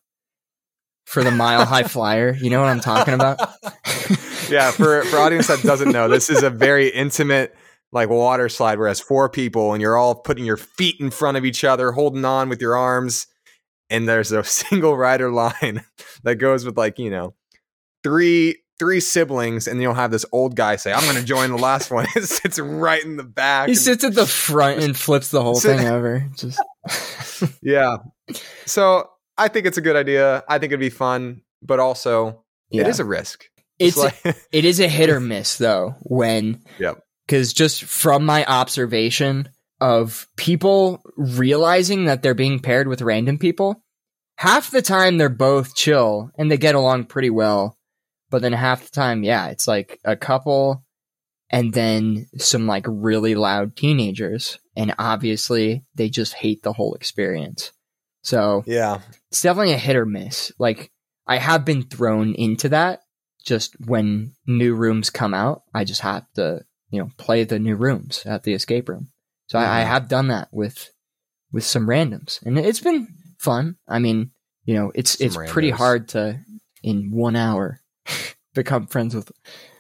for 1.07 1.25
the 1.25 1.31
Mile 1.31 1.65
High 1.65 1.83
Flyer. 1.89 2.35
You 2.35 2.51
know 2.51 2.61
what 2.61 2.69
I'm 2.69 2.81
talking 2.81 3.15
about? 3.15 3.39
yeah, 4.51 4.71
for 4.71 5.03
for 5.05 5.19
audience 5.19 5.47
that 5.47 5.63
doesn't 5.63 5.93
know, 5.93 6.09
this 6.09 6.29
is 6.29 6.43
a 6.43 6.51
very 6.51 6.89
intimate 6.89 7.57
like 7.93 8.11
water 8.11 8.49
slide 8.49 8.79
where 8.79 8.89
it 8.89 8.91
has 8.91 9.01
four 9.01 9.29
people 9.31 9.73
and 9.73 9.81
you're 9.81 9.97
all 9.97 10.15
putting 10.15 10.45
your 10.45 10.57
feet 10.59 10.97
in 11.01 11.11
front 11.11 11.37
of 11.37 11.45
each 11.45 11.65
other, 11.65 11.93
holding 11.93 12.25
on 12.25 12.49
with 12.49 12.61
your 12.61 12.77
arms, 12.77 13.27
and 13.89 14.09
there's 14.09 14.33
a 14.33 14.45
single 14.45 14.97
rider 14.97 15.31
line 15.31 15.85
that 16.25 16.37
goes 16.37 16.65
with 16.65 16.77
like 16.77 16.99
you 16.99 17.11
know 17.11 17.35
three 18.03 18.57
three 18.79 19.01
siblings, 19.01 19.67
and 19.67 19.81
you'll 19.81 19.95
have 19.95 20.11
this 20.11 20.27
old 20.33 20.55
guy 20.57 20.77
say, 20.77 20.93
"I'm 20.93 21.05
going 21.05 21.17
to 21.17 21.25
join 21.25 21.51
the 21.51 21.57
last 21.57 21.91
one." 21.91 22.07
it 22.17 22.25
sits 22.25 22.59
right 22.59 23.03
in 23.03 23.17
the 23.17 23.25
back. 23.25 23.69
He 23.69 23.73
and- 23.73 23.81
sits 23.81 24.05
at 24.05 24.15
the 24.15 24.27
front 24.27 24.83
and 24.83 24.97
flips 24.97 25.31
the 25.31 25.43
whole 25.43 25.55
Sit- 25.55 25.79
thing 25.79 25.87
over. 25.89 26.27
Just 26.37 26.61
yeah. 27.63 27.97
So 28.67 29.09
I 29.39 29.49
think 29.49 29.67
it's 29.67 29.79
a 29.79 29.83
good 29.83 29.97
idea. 29.97 30.45
I 30.49 30.59
think 30.59 30.71
it'd 30.71 30.81
be 30.81 30.91
fun, 30.91 31.43
but 31.63 31.81
also 31.81 32.45
yeah. 32.71 32.83
it 32.83 32.89
is 32.89 33.01
a 33.01 33.05
risk. 33.05 33.45
it's 33.79 33.97
like 33.97 34.17
it 34.53 34.65
is 34.65 34.81
a 34.81 34.89
hit 34.89 35.11
or 35.11 35.21
miss 35.21 35.59
though 35.59 35.95
when 36.03 36.63
Yep. 36.79 36.99
because 37.27 37.53
just 37.53 37.85
from 37.85 38.25
my 38.25 38.45
observation 38.47 39.49
of 39.81 40.27
people 40.37 41.03
realizing 41.17 42.07
that 42.07 42.23
they're 42.23 42.35
being 42.35 42.61
paired 42.61 42.89
with 42.89 43.03
random 43.03 43.37
people 43.39 43.83
half 44.39 44.71
the 44.71 44.81
time 44.81 45.19
they're 45.19 45.29
both 45.29 45.75
chill 45.75 46.31
and 46.39 46.51
they 46.51 46.57
get 46.57 46.75
along 46.75 47.05
pretty 47.05 47.29
well 47.29 47.77
but 48.31 48.41
then 48.41 48.55
half 48.55 48.85
the 48.85 48.91
time 48.91 49.23
yeah 49.23 49.49
it's 49.49 49.69
like 49.69 50.01
a 50.05 50.17
couple 50.17 50.83
and 51.51 51.75
then 51.75 52.27
some 52.39 52.67
like 52.67 52.87
really 52.89 53.35
loud 53.35 53.77
teenagers 53.77 54.59
and 54.75 54.95
obviously 54.99 55.85
they 55.95 56.09
just 56.09 56.33
hate 56.33 56.63
the 56.63 56.73
whole 56.73 56.95
experience 56.95 57.73
so 58.27 58.65
yeah. 58.67 59.01
it's 59.31 59.41
definitely 59.43 59.73
a 59.73 59.79
hit 59.79 59.97
or 59.97 60.05
miss. 60.07 60.51
Like 60.59 60.91
I 61.27 61.37
have 61.39 61.65
been 61.65 61.83
thrown 61.85 62.35
into 62.35 62.69
that 62.71 63.03
just 63.45 63.75
when 63.87 64.33
new 64.47 64.75
rooms 64.75 65.11
come 65.11 65.33
out. 65.35 65.63
I 65.73 65.85
just 65.85 66.01
have 66.01 66.27
to, 66.35 66.65
you 66.91 67.01
know, 67.01 67.11
play 67.17 67.45
the 67.45 67.59
new 67.61 67.77
rooms 67.77 68.25
at 68.27 68.43
the 68.43 68.53
escape 68.55 68.89
room. 68.89 69.09
So 69.49 69.59
I, 69.59 69.81
I 69.81 69.85
Mhm. 69.85 69.87
have 69.89 70.09
done 70.09 70.29
that 70.29 70.49
with 70.53 70.91
with 71.53 71.63
some 71.65 71.87
randoms, 71.87 72.43
and 72.45 72.59
it's 72.59 72.81
been 72.81 73.07
fun. 73.39 73.77
I 73.87 74.01
mean, 74.01 74.33
you 74.65 74.75
know, 74.75 74.91
it's 74.97 75.13
Some 75.19 75.27
it's 75.29 75.37
pretty 75.53 75.71
hard 75.71 76.09
to 76.09 76.41
in 76.83 77.13
one 77.13 77.37
hour 77.37 77.81
become 78.55 78.89
friends 78.89 79.15
with 79.15 79.31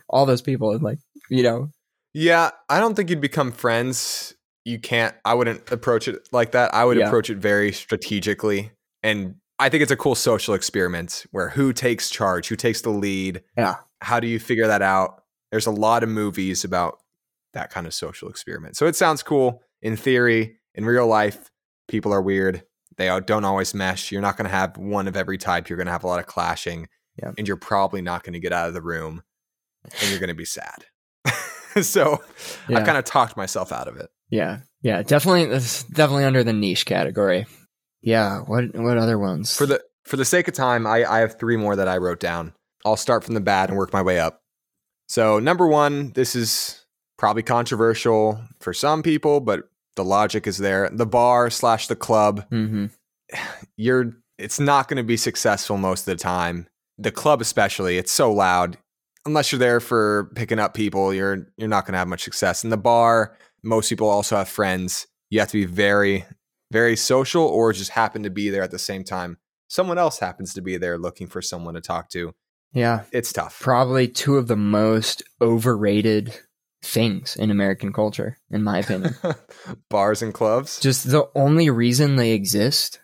all 0.08 0.24
those 0.26 0.42
people, 0.42 0.70
and 0.70 0.82
like 0.82 1.00
you 1.28 1.42
know, 1.42 1.70
Yeah, 2.14 2.50
I 2.68 2.78
don't 2.78 2.94
think 2.94 3.10
you'd 3.10 3.20
become 3.20 3.50
friends. 3.50 4.35
You 4.66 4.78
can't. 4.80 5.14
I 5.24 5.34
wouldn't 5.34 5.70
approach 5.70 6.08
it 6.08 6.28
like 6.32 6.50
that. 6.52 6.74
I 6.74 6.84
would 6.84 6.98
Yeah. 6.98 7.06
approach 7.06 7.30
it 7.30 7.38
very 7.38 7.70
strategically, 7.72 8.72
and 9.02 9.36
I 9.60 9.68
think 9.68 9.82
it's 9.82 9.92
a 9.92 9.96
cool 9.96 10.14
social 10.16 10.54
experiment 10.54 11.24
where 11.30 11.50
who 11.50 11.72
takes 11.72 12.10
charge, 12.10 12.48
who 12.48 12.56
takes 12.56 12.80
the 12.82 12.90
lead. 12.90 13.42
Yeah. 13.56 13.76
How 14.02 14.18
do 14.20 14.26
you 14.26 14.38
figure 14.40 14.66
that 14.66 14.82
out? 14.82 15.22
There's 15.52 15.66
a 15.66 15.70
lot 15.70 16.02
of 16.02 16.08
movies 16.08 16.64
about 16.64 16.98
that 17.54 17.70
kind 17.70 17.86
of 17.86 17.94
social 17.94 18.28
experiment. 18.28 18.76
So 18.76 18.86
it 18.86 18.96
sounds 18.96 19.22
cool 19.22 19.62
in 19.80 19.96
theory. 19.96 20.58
In 20.74 20.84
real 20.84 21.06
life, 21.06 21.50
people 21.88 22.12
are 22.12 22.20
weird. 22.20 22.64
They 22.98 23.06
don't 23.24 23.44
always 23.44 23.72
mesh. 23.72 24.10
You're 24.12 24.20
not 24.20 24.36
going 24.36 24.44
to 24.50 24.54
have 24.54 24.76
one 24.76 25.06
of 25.08 25.16
every 25.16 25.38
type. 25.38 25.68
You're 25.68 25.76
going 25.78 25.86
to 25.86 25.92
have 25.92 26.04
a 26.04 26.08
lot 26.08 26.18
of 26.18 26.26
clashing, 26.26 26.88
Yeah. 27.22 27.32
and 27.38 27.46
you're 27.46 27.56
probably 27.56 28.02
not 28.02 28.24
going 28.24 28.32
to 28.34 28.40
get 28.40 28.52
out 28.52 28.68
of 28.68 28.74
the 28.74 28.82
room, 28.82 29.22
and 30.00 30.10
you're 30.10 30.18
going 30.18 30.28
to 30.28 30.34
be 30.34 30.44
sad. 30.44 30.84
so 31.82 32.20
I 32.68 32.72
Yeah. 32.72 32.84
kind 32.84 32.98
of 32.98 33.04
talked 33.04 33.36
myself 33.36 33.70
out 33.72 33.86
of 33.88 33.96
it. 33.96 34.10
Yeah, 34.30 34.60
yeah, 34.82 35.02
definitely, 35.02 35.46
that's 35.46 35.84
definitely 35.84 36.24
under 36.24 36.44
the 36.44 36.52
niche 36.52 36.86
category. 36.86 37.46
Yeah, 38.02 38.40
what 38.40 38.74
what 38.74 38.98
other 38.98 39.18
ones 39.18 39.56
For 39.56 39.66
the 39.66 39.82
for 40.04 40.16
the 40.16 40.24
sake 40.24 40.48
of 40.48 40.54
time, 40.54 40.86
I, 40.86 41.04
I 41.04 41.18
have 41.18 41.38
three 41.38 41.56
more 41.56 41.74
that 41.76 41.88
I 41.88 41.96
wrote 41.96 42.20
down. 42.20 42.52
I'll 42.84 42.96
start 42.96 43.24
from 43.24 43.34
the 43.34 43.40
bad 43.40 43.68
and 43.68 43.76
work 43.76 43.92
my 43.92 44.02
way 44.02 44.20
up. 44.20 44.42
So 45.08 45.38
number 45.38 45.66
one, 45.66 46.12
this 46.12 46.36
is 46.36 46.84
probably 47.18 47.42
controversial 47.42 48.40
for 48.60 48.72
some 48.72 49.02
people, 49.02 49.40
but 49.40 49.68
the 49.96 50.04
logic 50.04 50.46
is 50.46 50.58
there. 50.58 50.88
The 50.92 51.06
bar 51.06 51.50
slash 51.50 51.88
the 51.88 51.96
club, 51.96 52.46
hmm 52.48 52.86
you're 53.76 54.16
it's 54.38 54.60
not 54.60 54.86
going 54.88 54.98
to 54.98 55.02
be 55.02 55.16
successful 55.16 55.76
most 55.78 56.00
of 56.00 56.16
the 56.16 56.22
time. 56.22 56.68
The 56.98 57.10
club 57.10 57.40
especially, 57.40 57.98
it's 57.98 58.12
so 58.12 58.32
loud. 58.32 58.78
Unless 59.24 59.50
you're 59.50 59.58
there 59.58 59.80
for 59.80 60.30
picking 60.36 60.58
up 60.58 60.74
people, 60.74 61.12
you're 61.12 61.48
you're 61.56 61.68
not 61.68 61.86
going 61.86 61.94
to 61.94 61.98
have 61.98 62.08
much 62.08 62.22
success. 62.22 62.62
In 62.62 62.70
the 62.70 62.76
bar, 62.76 63.36
most 63.66 63.88
people 63.88 64.08
also 64.08 64.36
have 64.36 64.48
friends. 64.48 65.06
You 65.28 65.40
have 65.40 65.50
to 65.50 65.58
be 65.58 65.64
very 65.66 66.24
very 66.70 66.96
social 66.96 67.44
or 67.44 67.72
just 67.72 67.90
happen 67.90 68.22
to 68.24 68.30
be 68.30 68.50
there 68.50 68.62
at 68.62 68.70
the 68.70 68.78
same 68.78 69.04
time. 69.04 69.38
Someone 69.68 69.98
else 69.98 70.18
happens 70.18 70.54
to 70.54 70.60
be 70.60 70.76
there 70.76 70.98
looking 70.98 71.26
for 71.26 71.42
someone 71.42 71.74
to 71.74 71.80
talk 71.80 72.08
to. 72.10 72.34
Yeah, 72.72 73.04
It's 73.12 73.32
tough. 73.32 73.60
probably 73.60 74.08
two 74.08 74.36
of 74.36 74.48
the 74.48 74.56
most 74.56 75.22
overrated 75.40 76.38
things 76.82 77.36
in 77.36 77.50
American 77.50 77.92
culture, 77.92 78.36
in 78.50 78.62
my 78.62 78.80
opinion. 78.80 79.14
Bars 79.90 80.22
and 80.22 80.34
clubs. 80.34 80.80
Just 80.80 81.10
the 81.10 81.28
only 81.34 81.70
reason 81.70 82.16
they 82.16 82.32
exist 82.32 83.00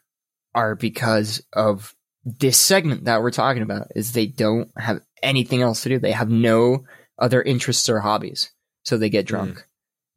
are 0.55 0.75
because 0.75 1.43
of 1.53 1.95
this 2.25 2.59
segment 2.59 3.05
that 3.05 3.23
we're 3.23 3.31
talking 3.31 3.63
about 3.63 3.89
is 3.97 4.13
they 4.13 4.27
don't 4.27 4.71
have 4.77 5.01
anything 5.23 5.63
else 5.63 5.83
to 5.83 5.89
do. 5.89 5.99
They 5.99 6.13
have 6.13 6.29
no 6.29 6.85
other 7.19 7.41
interests 7.43 7.89
or 7.89 8.01
hobbies. 8.01 8.51
So 8.85 8.99
they 8.99 9.09
get 9.09 9.25
hmm. 9.25 9.35
drunk 9.35 9.67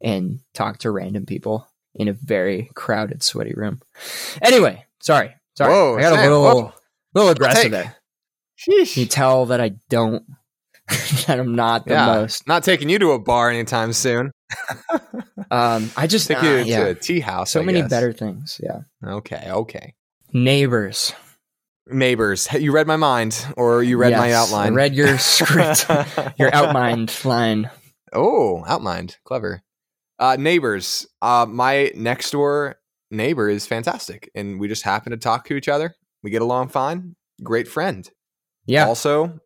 and 0.01 0.39
talk 0.53 0.79
to 0.79 0.91
random 0.91 1.25
people 1.25 1.67
in 1.93 2.07
a 2.07 2.13
very 2.13 2.69
crowded, 2.75 3.23
sweaty 3.23 3.53
room. 3.53 3.81
Anyway, 4.41 4.85
sorry. 5.01 5.33
Sorry. 5.57 5.71
Whoa, 5.71 5.97
I 5.97 6.01
got 6.01 6.19
a 6.19 6.21
little 6.21 6.41
whoa. 6.43 6.73
little 7.13 7.31
aggressive 7.31 7.71
there. 7.71 7.95
You 8.67 9.05
tell 9.05 9.47
that 9.47 9.61
I 9.61 9.73
don't 9.89 10.23
that 10.87 11.39
I'm 11.39 11.55
not 11.55 11.85
the 11.85 11.93
yeah, 11.93 12.05
most. 12.05 12.47
not 12.47 12.63
taking 12.63 12.89
you 12.89 12.99
to 12.99 13.11
a 13.11 13.19
bar 13.19 13.49
anytime 13.49 13.93
soon. 13.93 14.31
Um 15.51 15.91
I 15.95 16.07
just 16.07 16.27
Take 16.27 16.41
uh, 16.41 16.47
you 16.47 16.57
yeah. 16.57 16.85
to 16.85 16.89
a 16.89 16.95
tea 16.95 17.19
house. 17.19 17.51
so 17.51 17.61
I 17.61 17.63
many 17.63 17.81
guess. 17.81 17.89
better 17.89 18.11
things. 18.11 18.59
Yeah. 18.63 18.79
Okay, 19.05 19.43
okay. 19.47 19.93
Neighbors. 20.33 21.13
Neighbors, 21.87 22.47
you 22.51 22.71
read 22.71 22.87
my 22.87 22.95
mind, 22.95 23.45
or 23.55 23.83
you 23.83 23.97
read 23.97 24.13
my 24.13 24.33
outline. 24.33 24.73
I 24.73 24.75
read 24.75 24.95
your 24.95 25.19
script, 25.19 25.85
your 26.39 26.53
outlined 26.53 27.13
line. 27.23 27.69
Oh, 28.11 28.63
outlined, 28.65 29.17
clever. 29.23 29.61
Uh, 30.19 30.35
neighbors. 30.39 31.05
Uh, 31.21 31.45
my 31.47 31.91
next 31.95 32.31
door 32.31 32.75
neighbor 33.11 33.49
is 33.49 33.67
fantastic, 33.67 34.29
and 34.35 34.59
we 34.59 34.67
just 34.67 34.83
happen 34.83 35.11
to 35.11 35.17
talk 35.17 35.45
to 35.47 35.55
each 35.55 35.67
other. 35.67 35.95
We 36.23 36.29
get 36.31 36.41
along 36.41 36.69
fine. 36.69 37.15
Great 37.43 37.67
friend. 37.67 38.09
Yeah. 38.65 38.85
Also, 38.87 39.39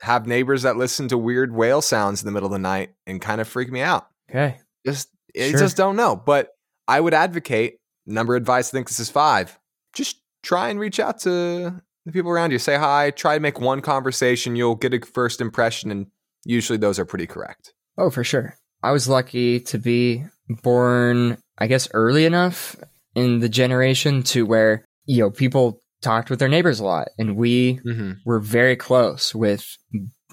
have 0.00 0.26
neighbors 0.26 0.62
that 0.62 0.76
listen 0.76 1.08
to 1.08 1.18
weird 1.18 1.54
whale 1.54 1.82
sounds 1.82 2.22
in 2.22 2.26
the 2.26 2.32
middle 2.32 2.46
of 2.46 2.52
the 2.52 2.58
night 2.58 2.90
and 3.06 3.20
kind 3.20 3.40
of 3.40 3.46
freak 3.48 3.70
me 3.70 3.80
out. 3.82 4.06
Okay. 4.30 4.58
Just, 4.86 5.08
I 5.38 5.50
Sure. 5.50 5.60
just 5.60 5.76
don't 5.76 5.96
know. 5.96 6.16
But 6.16 6.48
I 6.88 7.00
would 7.00 7.14
advocate. 7.14 7.78
Number 8.06 8.34
advice. 8.34 8.68
I 8.68 8.72
think 8.72 8.88
this 8.88 9.00
is 9.00 9.08
five. 9.10 9.58
Just 9.94 10.20
try 10.42 10.68
and 10.68 10.78
reach 10.80 10.98
out 11.00 11.20
to 11.20 11.80
the 12.04 12.12
people 12.12 12.30
around 12.30 12.50
you. 12.50 12.58
Say 12.58 12.76
hi. 12.76 13.10
Try 13.12 13.34
to 13.36 13.40
make 13.40 13.60
one 13.60 13.80
conversation. 13.80 14.56
You'll 14.56 14.74
get 14.74 14.92
a 14.92 15.00
first 15.00 15.40
impression, 15.40 15.90
and 15.90 16.08
usually 16.44 16.76
those 16.78 16.98
are 16.98 17.06
pretty 17.06 17.26
correct. 17.26 17.72
Oh, 17.96 18.10
for 18.10 18.22
sure. 18.24 18.56
I 18.84 18.92
was 18.92 19.08
lucky 19.08 19.60
to 19.60 19.78
be 19.78 20.24
born, 20.62 21.38
I 21.58 21.66
guess, 21.66 21.88
early 21.94 22.24
enough 22.26 22.76
in 23.14 23.40
the 23.40 23.48
generation 23.48 24.22
to 24.24 24.44
where, 24.46 24.84
you 25.06 25.20
know, 25.20 25.30
people 25.30 25.80
talked 26.02 26.30
with 26.30 26.38
their 26.38 26.48
neighbors 26.48 26.80
a 26.80 26.84
lot. 26.84 27.08
And 27.18 27.36
we 27.36 27.80
Mm-hmm. 27.84 28.12
were 28.24 28.40
very 28.40 28.76
close 28.76 29.34
with 29.34 29.64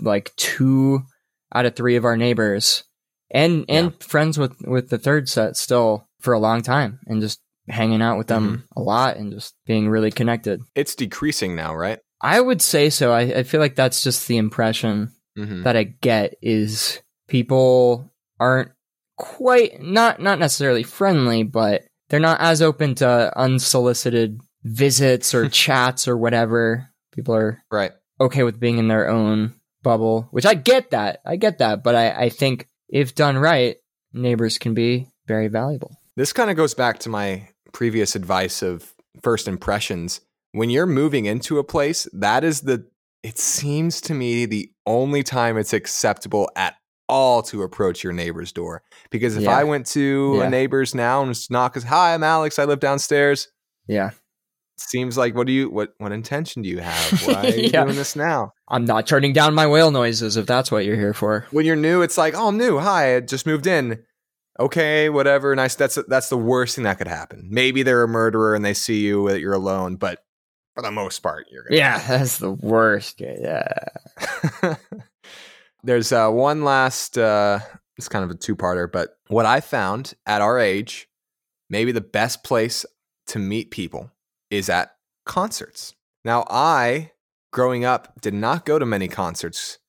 like 0.01 0.31
two 0.35 1.01
out 1.53 1.65
of 1.65 1.75
three 1.75 1.95
of 1.95 2.05
our 2.05 2.17
neighbors 2.17 2.83
and 3.29 3.65
and 3.69 3.93
friends 4.03 4.37
with 4.37 4.55
with 4.65 4.89
the 4.89 4.97
third 4.97 5.29
set 5.29 5.55
still 5.55 6.07
for 6.19 6.33
a 6.33 6.39
long 6.39 6.61
time 6.61 6.99
and 7.07 7.21
just 7.21 7.39
hanging 7.69 8.01
out 8.01 8.17
with 8.17 8.27
them 8.27 8.65
a 8.75 8.81
lot 8.81 9.17
and 9.17 9.31
just 9.31 9.53
being 9.65 9.87
really 9.87 10.11
connected. 10.11 10.59
It's 10.75 10.95
decreasing 10.95 11.55
now, 11.55 11.75
right? 11.75 11.99
I 12.21 12.41
would 12.41 12.61
say 12.61 12.89
so. 12.89 13.11
I, 13.13 13.21
I 13.21 13.43
feel 13.43 13.59
like 13.61 13.75
that's 13.75 14.03
just 14.03 14.27
the 14.27 14.37
impression 14.37 15.11
Mm-hmm. 15.37 15.63
that 15.63 15.77
I 15.77 15.83
get 15.83 16.33
is 16.41 16.99
people 17.29 18.10
aren't 18.41 18.71
quite 19.17 19.81
not 19.81 20.19
not 20.19 20.39
necessarily 20.39 20.83
friendly, 20.83 21.43
but 21.43 21.83
they're 22.09 22.19
not 22.19 22.41
as 22.41 22.61
open 22.61 22.95
to 22.95 23.31
unsolicited 23.37 24.41
visits 24.63 25.33
or 25.33 25.47
chats 25.63 26.07
or 26.07 26.17
whatever. 26.17 26.89
People 27.13 27.35
are 27.35 27.63
Right. 27.71 27.91
okay 28.19 28.43
with 28.43 28.59
being 28.59 28.77
in 28.77 28.87
their 28.87 29.09
own 29.09 29.53
bubble, 29.83 30.27
which 30.31 30.45
I 30.45 30.53
get 30.55 30.91
that. 30.91 31.21
I 31.25 31.35
get 31.35 31.59
that, 31.59 31.83
but 31.83 31.95
I, 31.95 32.11
I 32.11 32.29
think 32.29 32.67
if 32.89 33.15
done 33.15 33.37
right, 33.37 33.77
neighbors 34.13 34.57
can 34.57 34.73
be 34.73 35.07
very 35.27 35.47
valuable. 35.47 35.97
This 36.17 36.33
kind 36.33 36.49
of 36.49 36.57
goes 36.57 36.73
back 36.73 36.99
to 36.99 37.09
my 37.09 37.47
previous 37.73 38.15
advice 38.15 38.61
of 38.61 38.93
first 39.21 39.47
impressions. 39.47 40.21
When 40.51 40.69
you're 40.69 40.85
moving 40.85 41.25
into 41.25 41.57
a 41.59 41.63
place, 41.63 42.07
that 42.13 42.43
is 42.43 42.61
the, 42.61 42.85
it 43.23 43.39
seems 43.39 44.01
to 44.01 44.13
me, 44.13 44.45
the 44.45 44.71
only 44.85 45.23
time 45.23 45.57
it's 45.57 45.73
acceptable 45.73 46.49
at 46.55 46.75
all 47.11 47.43
to 47.43 47.61
approach 47.61 48.03
your 48.03 48.13
neighbor's 48.13 48.51
door. 48.51 48.81
Because 49.11 49.35
if 49.35 49.43
Yeah. 49.43 49.55
I 49.57 49.63
went 49.65 49.85
to 49.87 50.35
Yeah. 50.37 50.45
a 50.45 50.49
neighbor's 50.49 50.95
now 50.95 51.21
and 51.21 51.33
just 51.33 51.51
knock, 51.51 51.77
hi, 51.83 52.13
I'm 52.13 52.23
Alex, 52.23 52.57
I 52.57 52.63
live 52.63 52.79
downstairs, 52.79 53.49
Yeah. 53.87 54.11
seems 54.77 55.17
like 55.17 55.35
what 55.35 55.45
do 55.45 55.53
you 55.53 55.69
what 55.69 55.93
what 55.99 56.11
intention 56.13 56.61
do 56.63 56.69
you 56.69 56.79
have? 56.79 57.21
Why 57.27 57.33
are 57.43 57.47
you 57.49 57.69
Yeah. 57.71 57.83
doing 57.83 57.97
this 57.97 58.15
now? 58.15 58.53
I'm 58.69 58.85
not 58.85 59.05
turning 59.05 59.33
down 59.33 59.53
my 59.53 59.67
whale 59.67 59.91
noises 59.91 60.37
if 60.37 60.45
that's 60.45 60.71
what 60.71 60.85
you're 60.85 60.95
here 60.95 61.13
for. 61.13 61.45
When 61.51 61.65
you're 61.65 61.75
new, 61.75 62.01
it's 62.01 62.17
like, 62.17 62.33
oh, 62.35 62.47
I'm 62.47 62.57
new. 62.57 62.79
Hi, 62.79 63.17
I 63.17 63.19
just 63.19 63.45
moved 63.45 63.67
in. 63.67 64.03
Okay, 64.59 65.09
whatever. 65.09 65.55
Nice. 65.55 65.75
That's 65.75 65.97
that's 66.07 66.29
the 66.29 66.37
worst 66.37 66.75
thing 66.75 66.85
that 66.85 66.97
could 66.97 67.07
happen. 67.07 67.47
Maybe 67.51 67.83
they're 67.83 68.03
a 68.03 68.07
murderer 68.07 68.55
and 68.55 68.63
they 68.63 68.73
see 68.73 69.01
you 69.01 69.27
that 69.29 69.39
you're 69.41 69.53
alone, 69.53 69.97
but 69.97 70.23
for 70.75 70.81
the 70.81 70.91
most 70.91 71.19
part, 71.19 71.47
you're 71.51 71.63
gonna 71.63 71.75
Yeah, 71.77 71.99
that's 72.07 72.37
the 72.37 72.51
worst. 72.51 73.19
Yeah. 73.19 73.67
There's 75.83 76.11
uh, 76.11 76.29
one 76.29 76.63
last, 76.63 77.17
uh, 77.17 77.59
it's 77.97 78.07
kind 78.07 78.23
of 78.23 78.29
a 78.29 78.35
two 78.35 78.55
parter, 78.55 78.91
but 78.91 79.17
what 79.27 79.45
I 79.45 79.61
found 79.61 80.13
at 80.25 80.41
our 80.41 80.59
age, 80.59 81.07
maybe 81.69 81.91
the 81.91 82.01
best 82.01 82.43
place 82.43 82.85
to 83.27 83.39
meet 83.39 83.71
people 83.71 84.11
is 84.49 84.69
at 84.69 84.91
concerts. 85.25 85.95
Now, 86.23 86.45
I, 86.49 87.11
growing 87.51 87.83
up, 87.83 88.21
did 88.21 88.33
not 88.33 88.65
go 88.65 88.77
to 88.77 88.85
many 88.85 89.07
concerts 89.07 89.79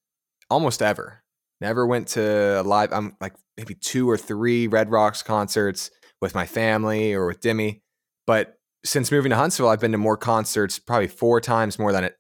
almost 0.49 0.81
ever. 0.81 1.23
Never 1.61 1.87
went 1.87 2.09
to 2.09 2.63
live, 2.63 2.93
I'm 2.93 3.17
like 3.21 3.35
maybe 3.57 3.75
two 3.75 4.09
or 4.09 4.17
three 4.17 4.67
Red 4.67 4.91
Rocks 4.91 5.23
concerts 5.23 5.91
with 6.21 6.35
my 6.35 6.47
family 6.47 7.13
or 7.13 7.27
with 7.27 7.41
Dimmy. 7.41 7.83
But 8.27 8.55
since 8.85 9.13
moving 9.13 9.31
to 9.31 9.37
Huntsville, 9.37 9.69
I've 9.69 9.81
been 9.81 9.93
to 9.93 9.99
more 9.99 10.17
concerts, 10.17 10.79
probably 10.79 11.09
four 11.09 11.41
times 11.41 11.79
more 11.79 11.93
than 11.93 12.05
it 12.05 12.17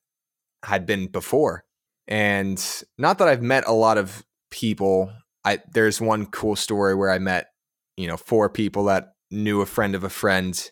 had 0.64 0.86
been 0.86 1.06
before. 1.06 1.64
And 2.08 2.62
not 2.98 3.18
that 3.18 3.28
I've 3.28 3.42
met 3.42 3.66
a 3.66 3.72
lot 3.72 3.98
of 3.98 4.24
people. 4.50 5.12
I 5.44 5.60
there's 5.72 6.00
one 6.00 6.26
cool 6.26 6.56
story 6.56 6.94
where 6.94 7.10
I 7.10 7.18
met, 7.18 7.48
you 7.96 8.06
know, 8.06 8.16
four 8.16 8.48
people 8.48 8.84
that 8.84 9.12
knew 9.30 9.60
a 9.60 9.66
friend 9.66 9.94
of 9.94 10.04
a 10.04 10.10
friend 10.10 10.70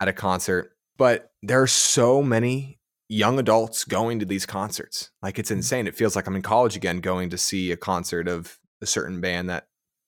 at 0.00 0.08
a 0.08 0.12
concert. 0.12 0.72
But 0.96 1.30
there 1.42 1.62
are 1.62 1.68
so 1.68 2.22
many 2.22 2.78
young 3.08 3.38
adults 3.38 3.84
going 3.84 4.18
to 4.18 4.26
these 4.26 4.46
concerts. 4.46 5.10
Like 5.22 5.38
it's 5.38 5.50
mm. 5.50 5.56
insane. 5.56 5.86
It 5.86 5.96
feels 5.96 6.14
like 6.14 6.26
I'm 6.26 6.36
in 6.36 6.42
college 6.42 6.76
again 6.76 7.00
going 7.00 7.30
to 7.30 7.38
see 7.38 7.72
a 7.72 7.76
concert 7.76 8.28
of 8.28 8.58
a 8.82 8.86
certain 8.86 9.20
band 9.20 9.48
that 9.50 9.66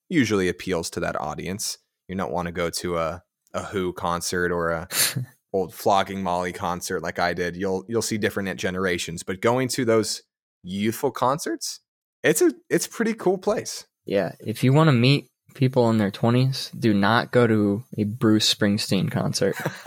usually 0.09 0.49
appeals 0.49 0.91
to 0.91 1.01
that 1.01 1.21
audience. 1.21 1.79
You 2.09 2.17
don't 2.17 2.33
want 2.33 2.47
to 2.47 2.53
go 2.53 2.71
to 2.71 2.99
a 2.99 3.23
a 3.53 3.65
Who 3.65 3.93
concert 3.93 4.53
or 4.53 4.71
a 4.71 4.89
old 5.53 5.75
flogging 5.75 6.23
Molly 6.23 6.53
concert 6.53 7.03
like 7.03 7.19
I 7.19 7.35
did. 7.35 7.57
You'll 7.57 7.85
you'll 7.89 8.03
see 8.03 8.19
different 8.19 8.59
generations, 8.59 9.23
but 9.23 9.41
going 9.41 9.69
to 9.69 9.85
those 9.85 10.23
youthful 10.63 11.11
concerts, 11.11 11.81
it's 12.23 12.43
a 12.43 12.53
it's 12.69 12.87
a 12.87 12.91
pretty 12.91 13.15
cool 13.15 13.39
place. 13.39 13.87
Yeah. 14.07 14.33
If 14.41 14.65
you 14.65 14.73
want 14.73 14.89
to 14.89 14.93
meet 14.93 15.29
people 15.55 15.91
in 15.91 15.99
their 15.99 16.11
20s, 16.11 16.71
do 16.79 16.95
not 16.95 17.33
go 17.33 17.47
to 17.47 17.85
a 17.99 18.05
Bruce 18.05 18.53
Springsteen 18.53 19.11
concert. 19.11 19.57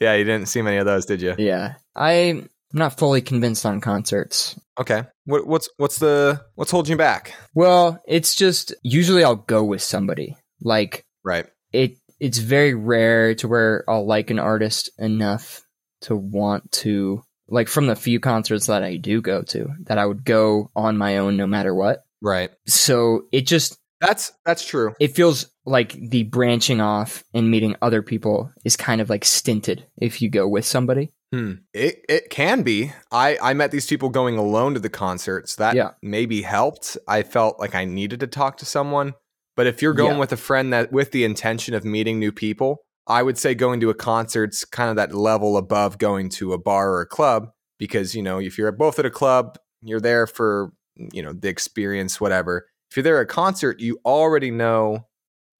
yeah, 0.00 0.14
you 0.14 0.24
didn't 0.24 0.46
see 0.46 0.62
many 0.62 0.76
of 0.76 0.86
those, 0.86 1.06
did 1.06 1.22
you? 1.22 1.34
Yeah. 1.38 1.74
I'm 1.94 2.48
not 2.72 2.98
fully 2.98 3.22
convinced 3.22 3.64
on 3.64 3.80
concerts. 3.80 4.58
Okay. 4.78 5.04
What, 5.24 5.46
what's 5.46 5.68
what's 5.78 5.98
the 5.98 6.40
what's 6.54 6.70
holding 6.70 6.92
you 6.92 6.96
back? 6.96 7.34
Well, 7.54 8.00
it's 8.06 8.34
just 8.34 8.74
usually 8.82 9.24
I'll 9.24 9.36
go 9.36 9.64
with 9.64 9.82
somebody. 9.82 10.36
Like 10.60 11.04
Right. 11.24 11.46
it 11.72 11.96
it's 12.20 12.38
very 12.38 12.74
rare 12.74 13.34
to 13.36 13.48
where 13.48 13.84
I'll 13.88 14.06
like 14.06 14.30
an 14.30 14.38
artist 14.38 14.90
enough 14.98 15.62
to 16.02 16.16
want 16.16 16.70
to 16.72 17.22
like 17.48 17.68
from 17.68 17.86
the 17.86 17.96
few 17.96 18.20
concerts 18.20 18.66
that 18.66 18.82
I 18.82 18.96
do 18.96 19.20
go 19.20 19.42
to 19.42 19.68
that 19.84 19.98
I 19.98 20.06
would 20.06 20.24
go 20.24 20.70
on 20.76 20.96
my 20.98 21.18
own 21.18 21.36
no 21.36 21.46
matter 21.46 21.74
what. 21.74 22.02
Right. 22.20 22.50
So 22.66 23.22
it 23.32 23.46
just 23.46 23.78
That's 24.00 24.32
that's 24.44 24.64
true. 24.66 24.94
it 25.00 25.14
feels 25.14 25.46
like 25.64 25.92
the 25.92 26.24
branching 26.24 26.80
off 26.80 27.24
and 27.34 27.50
meeting 27.50 27.76
other 27.82 28.02
people 28.02 28.50
is 28.64 28.76
kind 28.76 29.00
of 29.00 29.10
like 29.10 29.24
stinted 29.24 29.86
if 30.00 30.20
you 30.22 30.30
go 30.30 30.46
with 30.48 30.64
somebody. 30.64 31.12
Hmm. 31.32 31.52
It 31.74 32.04
it 32.08 32.30
can 32.30 32.62
be. 32.62 32.92
I 33.12 33.36
I 33.42 33.52
met 33.54 33.70
these 33.70 33.86
people 33.86 34.08
going 34.08 34.38
alone 34.38 34.74
to 34.74 34.80
the 34.80 34.88
concerts. 34.88 35.56
That 35.56 35.76
Yeah. 35.76 35.90
maybe 36.02 36.40
helped. 36.42 36.96
I 37.06 37.22
felt 37.22 37.60
like 37.60 37.74
I 37.74 37.84
needed 37.84 38.20
to 38.20 38.26
talk 38.26 38.56
to 38.58 38.64
someone. 38.64 39.14
But 39.54 39.66
if 39.66 39.82
you're 39.82 39.92
going 39.92 40.12
Yeah. 40.14 40.20
with 40.20 40.32
a 40.32 40.36
friend 40.38 40.72
that 40.72 40.90
with 40.92 41.10
the 41.10 41.24
intention 41.24 41.74
of 41.74 41.84
meeting 41.84 42.18
new 42.18 42.32
people, 42.32 42.78
I 43.08 43.22
would 43.22 43.38
say 43.38 43.54
going 43.54 43.80
to 43.80 43.90
a 43.90 43.94
concert's 43.94 44.64
kind 44.64 44.90
of 44.90 44.96
that 44.96 45.14
level 45.14 45.56
above 45.56 45.98
going 45.98 46.28
to 46.30 46.52
a 46.52 46.58
bar 46.58 46.90
or 46.92 47.00
a 47.00 47.06
club 47.06 47.50
because 47.78 48.14
you 48.14 48.22
know 48.22 48.38
if 48.38 48.58
you're 48.58 48.70
both 48.72 48.98
at 48.98 49.06
a 49.06 49.10
club, 49.10 49.56
you're 49.82 50.00
there 50.00 50.26
for 50.26 50.72
you 50.96 51.22
know 51.22 51.32
the 51.32 51.48
experience, 51.48 52.20
whatever. 52.20 52.66
If 52.90 52.96
you're 52.96 53.04
there 53.04 53.18
at 53.18 53.22
a 53.22 53.26
concert, 53.26 53.80
you 53.80 53.98
already 54.04 54.50
know 54.50 55.06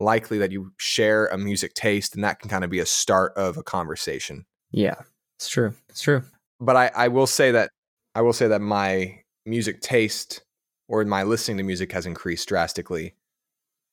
likely 0.01 0.39
that 0.39 0.53
you 0.53 0.73
share 0.79 1.27
a 1.27 1.37
music 1.39 1.75
taste, 1.75 2.15
and 2.15 2.23
that 2.25 2.39
can 2.41 2.49
kind 2.51 2.65
of 2.65 2.71
be 2.71 2.79
a 2.79 2.87
start 2.87 3.33
of 3.37 3.57
a 3.57 3.63
conversation 3.63 4.45
Yeah. 4.71 4.95
It's 5.39 5.49
true. 5.49 5.75
It's 5.89 6.03
true. 6.03 6.23
but 6.61 6.77
I, 6.77 6.91
I 6.95 7.09
will 7.09 7.27
say 7.27 7.51
that 7.53 7.71
I 8.15 8.23
will 8.23 8.33
say 8.33 8.49
that 8.49 8.61
my 8.61 9.21
music 9.47 9.81
taste 9.81 10.43
or 10.89 11.05
my 11.05 11.23
listening 11.23 11.59
to 11.59 11.63
music 11.63 11.93
has 11.93 12.07
increased 12.07 12.49
drastically 12.49 13.15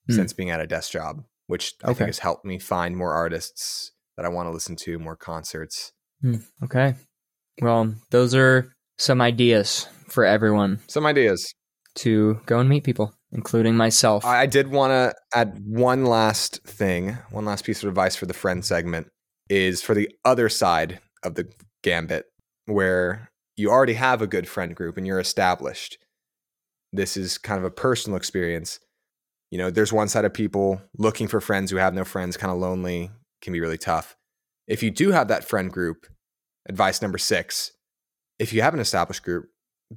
Hmm. 0.08 0.16
since 0.16 0.34
being 0.34 0.49
at 0.51 0.60
a 0.62 0.68
desk 0.68 0.91
job, 0.91 1.24
which 1.48 1.74
I 1.84 1.93
think 1.93 2.08
has 2.08 2.20
helped 2.20 2.46
me 2.46 2.60
find 2.60 2.96
more 2.96 3.14
artists 3.14 3.91
that 4.18 4.26
I 4.26 4.30
want 4.30 4.48
to 4.48 4.52
listen 4.52 4.76
to, 4.78 5.00
more 5.00 5.16
concerts. 5.16 5.91
Hmm, 6.22 6.36
okay. 6.64 6.96
Well, 7.62 7.93
those 8.12 8.34
are 8.36 8.72
some 8.98 9.22
ideas 9.22 9.88
for 10.08 10.26
everyone 10.26 10.80
Some 10.88 11.06
ideas. 11.06 11.54
to 11.96 12.39
go 12.46 12.60
and 12.60 12.70
meet 12.70 12.84
people, 12.84 13.14
including 13.32 13.76
myself. 13.76 14.26
I, 14.26 14.41
I 14.41 14.46
did 14.46 14.70
want 14.70 14.91
to 14.91 15.14
add 15.38 15.60
one 15.66 16.06
last 16.06 16.64
thing, 16.64 17.18
one 17.32 17.46
last 17.46 17.66
piece 17.66 17.84
of 17.84 17.89
advice 17.89 18.16
for 18.16 18.26
the 18.26 18.34
friend 18.34 18.64
segment 18.64 19.08
is 19.50 19.82
for 19.82 19.93
the 19.93 20.10
other 20.24 20.50
side 20.50 21.00
of 21.24 21.36
the 21.36 21.48
gambit 21.84 22.26
where 22.66 23.30
you 23.56 23.70
already 23.70 23.93
have 23.93 24.22
a 24.22 24.28
good 24.28 24.48
friend 24.48 24.76
group 24.76 24.98
and 24.98 25.06
you're 25.06 25.20
established. 25.20 25.98
This 26.91 27.16
is 27.18 27.38
kind 27.38 27.58
of 27.60 27.66
a 27.66 27.72
personal 27.72 28.18
experience. 28.18 28.80
You 29.56 29.60
know, 29.62 29.70
there's 29.72 29.93
one 29.93 30.10
side 30.10 30.26
of 30.26 30.34
people 30.34 30.82
looking 30.97 31.30
for 31.30 31.39
friends 31.39 31.72
who 31.72 31.78
have 31.78 31.93
no 31.93 32.03
friends, 32.03 32.36
kind 32.36 32.51
of 32.51 32.58
lonely, 32.58 33.10
can 33.41 33.53
be 33.53 33.62
really 33.62 33.78
tough. 33.78 34.18
If 34.68 34.84
you 34.84 34.91
do 34.91 35.12
have 35.12 35.30
that 35.30 35.47
friend 35.47 35.72
group, 35.72 36.08
advice 36.68 37.01
number 37.01 37.18
six, 37.18 37.72
if 38.38 38.51
you 38.51 38.62
have 38.62 38.74
an 38.74 38.82
established 38.82 39.24
group, 39.24 39.45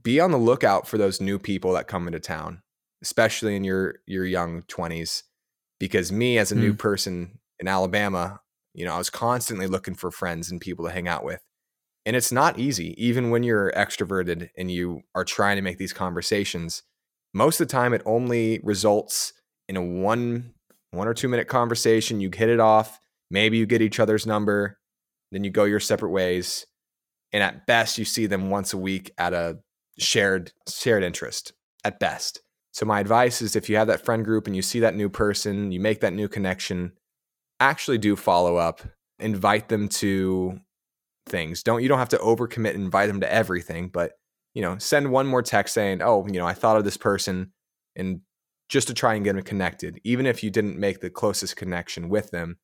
be 0.00 0.20
on 0.20 0.30
the 0.30 0.38
lookout 0.38 0.86
for 0.86 0.96
those 0.96 1.20
new 1.20 1.40
people 1.40 1.72
that 1.72 1.88
come 1.88 2.06
into 2.06 2.20
town 2.20 2.62
especially 3.02 3.56
in 3.56 3.64
your 3.64 3.96
your 4.06 4.24
young 4.24 4.62
20s 4.62 5.22
because 5.80 6.12
me 6.12 6.38
as 6.38 6.52
a 6.52 6.56
new 6.56 6.70
hmm. 6.70 6.76
person 6.76 7.38
in 7.58 7.66
Alabama 7.68 8.40
you 8.74 8.84
know 8.84 8.94
I 8.94 8.98
was 8.98 9.10
constantly 9.10 9.66
looking 9.66 9.94
for 9.94 10.12
friends 10.12 10.50
and 10.50 10.60
people 10.60 10.84
to 10.84 10.92
hang 10.92 11.08
out 11.08 11.24
with 11.24 11.42
and 12.06 12.16
it's 12.16 12.32
not 12.32 12.58
easy 12.58 12.94
even 13.02 13.30
when 13.30 13.42
you're 13.42 13.72
extroverted 13.72 14.50
and 14.56 14.70
you 14.70 15.02
are 15.14 15.24
trying 15.24 15.56
to 15.56 15.62
make 15.62 15.78
these 15.78 15.92
conversations 15.92 16.82
most 17.34 17.60
of 17.60 17.68
the 17.68 17.72
time 17.72 17.92
it 17.92 18.02
only 18.04 18.60
results 18.62 19.32
in 19.68 19.76
a 19.76 19.82
one 19.82 20.52
one 20.90 21.08
or 21.08 21.14
two 21.14 21.28
minute 21.28 21.48
conversation 21.48 22.20
you 22.20 22.30
hit 22.34 22.48
it 22.48 22.60
off 22.60 22.98
maybe 23.30 23.58
you 23.58 23.66
get 23.66 23.82
each 23.82 24.00
other's 24.00 24.26
number 24.26 24.78
then 25.32 25.44
you 25.44 25.50
go 25.50 25.64
your 25.64 25.80
separate 25.80 26.10
ways 26.10 26.66
and 27.32 27.42
at 27.42 27.66
best 27.66 27.98
you 27.98 28.04
see 28.04 28.26
them 28.26 28.50
once 28.50 28.72
a 28.72 28.78
week 28.78 29.12
at 29.18 29.34
a 29.34 29.58
shared 29.98 30.52
shared 30.66 31.02
interest 31.02 31.52
at 31.84 32.00
best 32.00 32.40
so 32.78 32.86
my 32.86 33.00
advice 33.00 33.42
is 33.42 33.56
if 33.56 33.68
you 33.68 33.74
have 33.74 33.88
that 33.88 34.04
friend 34.04 34.24
group 34.24 34.46
and 34.46 34.54
you 34.54 34.62
see 34.62 34.78
that 34.80 34.94
new 34.94 35.08
person, 35.08 35.72
you 35.72 35.80
make 35.80 36.00
that 36.00 36.12
new 36.12 36.28
connection, 36.28 36.92
actually 37.58 37.98
do 37.98 38.14
follow 38.14 38.56
up, 38.56 38.82
invite 39.18 39.68
them 39.68 39.88
to 39.88 40.60
things. 41.26 41.64
Don't 41.64 41.82
you 41.82 41.88
don't 41.88 41.98
have 41.98 42.10
to 42.10 42.18
overcommit 42.18 42.74
and 42.74 42.84
invite 42.84 43.08
them 43.08 43.20
to 43.20 43.32
everything, 43.32 43.88
but 43.88 44.12
you 44.54 44.62
know, 44.62 44.78
send 44.78 45.10
one 45.10 45.26
more 45.26 45.42
text 45.42 45.74
saying, 45.74 46.02
"Oh, 46.02 46.24
you 46.26 46.38
know, 46.38 46.46
I 46.46 46.54
thought 46.54 46.76
of 46.76 46.84
this 46.84 46.96
person," 46.96 47.52
and 47.96 48.20
just 48.68 48.88
to 48.88 48.94
try 48.94 49.14
and 49.14 49.24
get 49.24 49.34
them 49.34 49.44
connected, 49.44 50.00
even 50.04 50.26
if 50.26 50.42
you 50.42 50.50
didn't 50.50 50.78
make 50.78 51.00
the 51.00 51.10
closest 51.10 51.56
connection 51.56 52.08
with 52.08 52.30
them, 52.30 52.58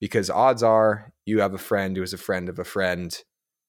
because 0.00 0.30
odds 0.30 0.62
are 0.62 1.12
you 1.26 1.40
have 1.40 1.54
a 1.54 1.58
friend 1.58 1.96
who 1.96 2.02
is 2.02 2.12
a 2.12 2.18
friend 2.18 2.48
of 2.48 2.58
a 2.58 2.64
friend 2.64 3.22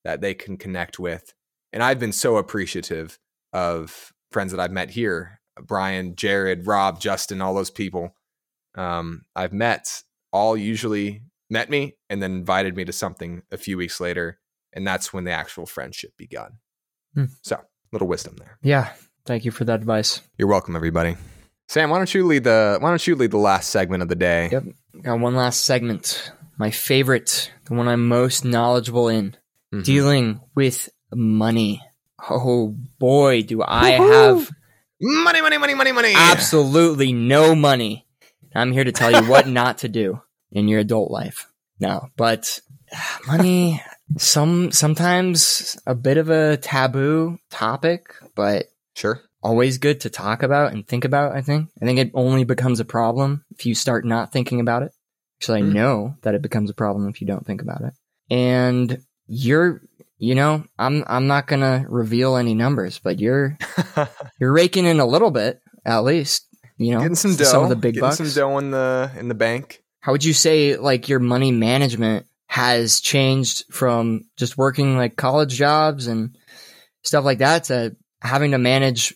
that 0.03 0.21
they 0.21 0.33
can 0.33 0.57
connect 0.57 0.99
with. 0.99 1.33
And 1.73 1.83
I've 1.83 1.99
been 1.99 2.13
so 2.13 2.37
appreciative 2.37 3.19
of 3.53 4.13
friends 4.31 4.51
that 4.51 4.59
I've 4.59 4.71
met 4.71 4.91
here 4.91 5.41
Brian, 5.61 6.15
Jared, 6.15 6.67
Rob, 6.67 6.99
Justin, 6.99 7.41
all 7.41 7.53
those 7.53 7.69
people 7.69 8.13
um, 8.75 9.23
I've 9.35 9.53
met 9.53 10.03
all 10.31 10.57
usually 10.57 11.23
met 11.49 11.69
me 11.69 11.95
and 12.09 12.21
then 12.21 12.31
invited 12.31 12.75
me 12.75 12.85
to 12.85 12.91
something 12.91 13.43
a 13.51 13.57
few 13.57 13.77
weeks 13.77 13.99
later. 13.99 14.39
And 14.73 14.85
that's 14.85 15.13
when 15.13 15.23
the 15.23 15.31
actual 15.31 15.65
friendship 15.65 16.11
begun. 16.17 16.57
Hmm. 17.13 17.25
So, 17.41 17.61
little 17.91 18.07
wisdom 18.07 18.35
there. 18.37 18.57
yeah. 18.61 18.93
Thank 19.25 19.43
you 19.43 19.49
for 19.49 19.63
that 19.65 19.79
advice. 19.79 20.21
You're 20.37 20.47
welcome, 20.47 20.75
everybody. 20.75 21.15
Sam, 21.67 21.89
why 21.89 21.97
don't 21.97 22.13
you 22.13 22.25
lead 22.25 22.43
the 22.43 22.77
why 22.79 22.89
don't 22.89 23.05
you 23.07 23.15
lead 23.15 23.31
the 23.31 23.37
last 23.37 23.69
segment 23.69 24.03
of 24.03 24.09
the 24.09 24.15
day? 24.15 24.49
Yep. 24.51 24.63
Got 25.01 25.19
one 25.19 25.35
last 25.35 25.61
segment. 25.61 26.31
My 26.57 26.71
favorite, 26.71 27.51
the 27.65 27.73
one 27.73 27.87
I'm 27.87 28.07
most 28.07 28.45
knowledgeable 28.45 29.09
in, 29.09 29.35
Mhm. 29.73 29.83
dealing 29.83 30.41
with 30.55 30.89
money. 31.13 31.81
Oh 32.29 32.75
boy, 32.99 33.41
do 33.41 33.61
I 33.61 33.91
Woohoo! 33.93 34.35
have 34.37 34.51
Money, 35.01 35.41
money, 35.41 35.57
money, 35.57 35.73
money, 35.75 35.91
money. 35.91 36.13
absolutely 36.15 37.11
no 37.11 37.53
money. 37.55 38.07
I'm 38.55 38.71
here 38.71 38.85
to 38.85 38.93
tell 38.93 39.11
you 39.11 39.29
what 39.29 39.47
not 39.61 39.79
to 39.79 39.89
do 39.89 40.21
in 40.51 40.67
your 40.69 40.79
adult 40.79 41.11
life. 41.11 41.47
No, 41.79 42.07
but 42.15 42.61
money 43.27 43.81
some 44.17 44.71
sometimes 44.71 45.77
a 45.85 45.93
bit 45.95 46.17
of 46.17 46.29
a 46.29 46.57
taboo 46.57 47.37
topic, 47.49 48.13
but 48.35 48.67
Sure. 48.95 49.19
Always 49.45 49.77
good 49.77 50.01
to 50.01 50.09
talk 50.09 50.43
about 50.43 50.73
and 50.73 50.87
think 50.87 51.05
about, 51.05 51.35
I 51.35 51.41
think. 51.41 51.69
I 51.81 51.85
think 51.85 51.99
it 51.99 52.11
only 52.13 52.43
becomes 52.43 52.79
a 52.79 52.85
problem 52.85 53.45
if 53.51 53.65
you 53.65 53.75
start 53.75 54.05
not 54.05 54.31
thinking 54.31 54.59
about 54.59 54.83
it. 54.83 54.91
Actually, 55.39 55.59
I 55.59 55.61
Hmm. 55.63 55.73
know 55.73 56.15
that 56.23 56.35
it 56.35 56.41
becomes 56.41 56.69
a 56.69 56.73
problem 56.73 57.07
if 57.09 57.21
you 57.21 57.27
don't 57.27 57.45
think 57.45 57.61
about 57.61 57.81
it. 57.81 57.93
And 58.29 58.99
you're 59.27 59.81
you 60.17 60.33
know, 60.33 60.63
I'm 60.79 61.03
I'm 61.07 61.27
not 61.27 61.45
gonna 61.47 61.85
reveal 61.89 62.37
any 62.37 62.53
numbers, 62.55 62.99
but 62.99 63.19
you're 63.19 63.57
you're 64.39 64.53
raking 64.53 64.85
in 64.85 64.99
a 64.99 65.05
little 65.05 65.31
bit, 65.31 65.59
at 65.85 65.99
least. 66.03 66.47
You 66.77 66.93
know, 66.93 66.99
getting 67.01 67.15
some 67.15 67.35
dough. 67.35 67.43
some 67.45 67.63
of 67.63 67.69
the 67.69 67.75
big 67.75 67.95
getting 67.95 68.09
bucks. 68.09 68.17
some 68.17 68.29
dough 68.31 68.57
in 68.57 68.71
the 68.71 69.11
in 69.19 69.27
the 69.27 69.35
bank. 69.35 69.83
How 70.01 70.11
would 70.13 70.23
you 70.23 70.33
say 70.33 70.77
like 70.77 71.09
your 71.09 71.19
money 71.19 71.51
management 71.51 72.25
has 72.47 72.99
changed 73.01 73.65
from 73.73 74.21
just 74.37 74.57
working 74.57 74.97
like 74.97 75.15
college 75.17 75.53
jobs 75.55 76.07
and 76.07 76.37
stuff 77.03 77.25
like 77.25 77.39
that 77.39 77.65
to 77.65 77.95
having 78.21 78.51
to 78.51 78.57
manage 78.57 79.13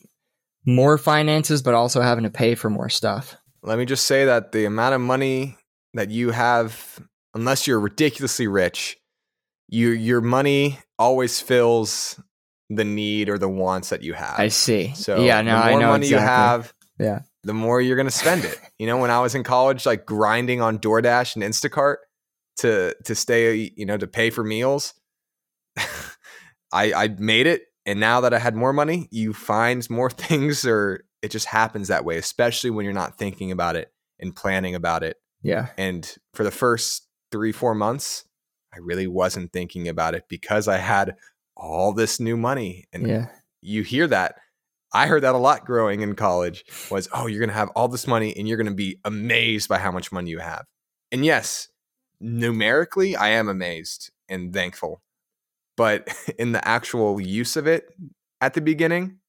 more 0.70 0.98
finances, 0.98 1.62
but 1.62 1.74
also 1.74 2.02
having 2.02 2.24
to 2.24 2.30
pay 2.30 2.56
for 2.56 2.70
more 2.70 2.90
stuff? 2.90 3.36
Let 3.64 3.78
me 3.78 3.86
just 3.86 4.06
say 4.06 4.26
that 4.26 4.52
the 4.52 4.66
amount 4.66 4.96
of 4.96 5.02
money 5.02 5.58
that 5.94 6.10
you 6.10 6.32
have, 6.32 7.00
unless 7.34 7.68
you're 7.68 7.80
ridiculously 7.80 8.48
rich, 8.48 8.98
you 9.68 9.90
your 9.90 10.22
money 10.22 10.80
always 10.98 11.42
fills 11.42 12.20
the 12.70 12.86
need 12.86 13.30
or 13.30 13.38
the 13.38 13.50
wants 13.50 13.90
that 13.90 14.04
you 14.04 14.14
have. 14.14 14.40
I 14.40 14.48
see. 14.50 14.94
So 14.96 15.24
yeah, 15.24 15.42
no, 15.42 15.52
the 15.52 15.58
I 15.64 15.72
more 15.72 15.80
know 15.82 15.90
money 15.90 16.08
exactly. 16.08 16.24
you 16.24 16.28
have, 16.30 16.74
Yeah. 17.00 17.20
the 17.44 17.54
more 17.54 17.82
you're 17.82 17.98
gonna 17.98 18.12
spend 18.12 18.46
it. 18.46 18.60
You 18.78 18.88
know, 18.88 18.98
when 18.98 19.12
I 19.12 19.20
was 19.22 19.36
in 19.36 19.44
college, 19.44 19.86
like 19.86 20.06
grinding 20.06 20.62
on 20.62 20.80
DoorDash 20.80 21.36
and 21.36 21.44
Instacart 21.44 21.98
to 22.58 22.96
to 23.06 23.16
stay, 23.16 23.72
you 23.76 23.86
know, 23.86 23.98
to 23.98 24.08
pay 24.08 24.30
for 24.30 24.44
meals, 24.44 24.94
I 26.72 26.94
I 26.94 27.08
made 27.18 27.48
it, 27.48 27.64
and 27.90 28.00
now 28.00 28.22
that 28.22 28.34
I 28.34 28.40
had 28.40 28.56
more 28.56 28.72
money, 28.74 29.08
you 29.12 29.34
find 29.34 29.88
more 29.90 30.10
things, 30.28 30.66
or 30.66 31.04
it 31.22 31.32
just 31.32 31.48
happens 31.48 31.88
that 31.88 32.06
way. 32.06 32.18
Especially 32.18 32.70
when 32.70 32.86
you're 32.86 32.94
not 32.94 33.18
thinking 33.18 33.52
about 33.52 33.76
it 33.76 33.92
and 34.20 34.36
planning 34.36 34.76
about 34.76 35.04
it. 35.04 35.18
Yeah. 35.42 35.68
And 35.78 36.16
for 36.34 36.44
the 36.44 36.52
first 36.52 37.08
three 37.32 37.52
four 37.52 37.74
months, 37.76 38.26
I 38.74 38.78
really 38.80 39.08
wasn't 39.08 39.52
thinking 39.52 39.88
about 39.88 40.14
it 40.16 40.26
because 40.30 40.68
I 40.68 40.78
had 40.78 41.16
all 41.58 41.92
this 41.94 42.20
new 42.20 42.38
money, 42.38 42.86
and 42.94 43.08
Yeah. 43.08 43.28
you 43.62 43.84
hear 43.84 44.08
that. 44.08 44.36
I 44.94 45.08
heard 45.08 45.24
that 45.24 45.36
a 45.36 45.38
lot 45.38 45.66
growing 45.66 46.02
in 46.02 46.16
college 46.16 46.64
was, 46.90 47.08
oh, 47.14 47.28
you're 47.28 47.40
going 47.40 47.50
to 47.50 47.56
have 47.56 47.70
all 47.76 47.88
this 47.88 48.08
money 48.08 48.36
and 48.36 48.48
you're 48.48 48.58
going 48.58 48.66
to 48.68 48.74
be 48.74 48.98
amazed 49.06 49.70
by 49.70 49.78
how 49.78 49.92
much 49.92 50.12
money 50.12 50.32
you 50.32 50.40
have. 50.40 50.66
And 51.12 51.24
yes, 51.24 51.68
numerically, 52.20 53.16
I 53.16 53.30
am 53.30 53.48
amazed 53.50 54.12
and 54.28 54.54
thankful. 54.54 55.02
But 55.80 56.10
in 56.38 56.52
the 56.52 56.68
actual 56.68 57.22
use 57.22 57.56
of 57.56 57.66
it 57.66 57.90
at 58.42 58.54
the 58.54 58.60
beginning, 58.62 59.20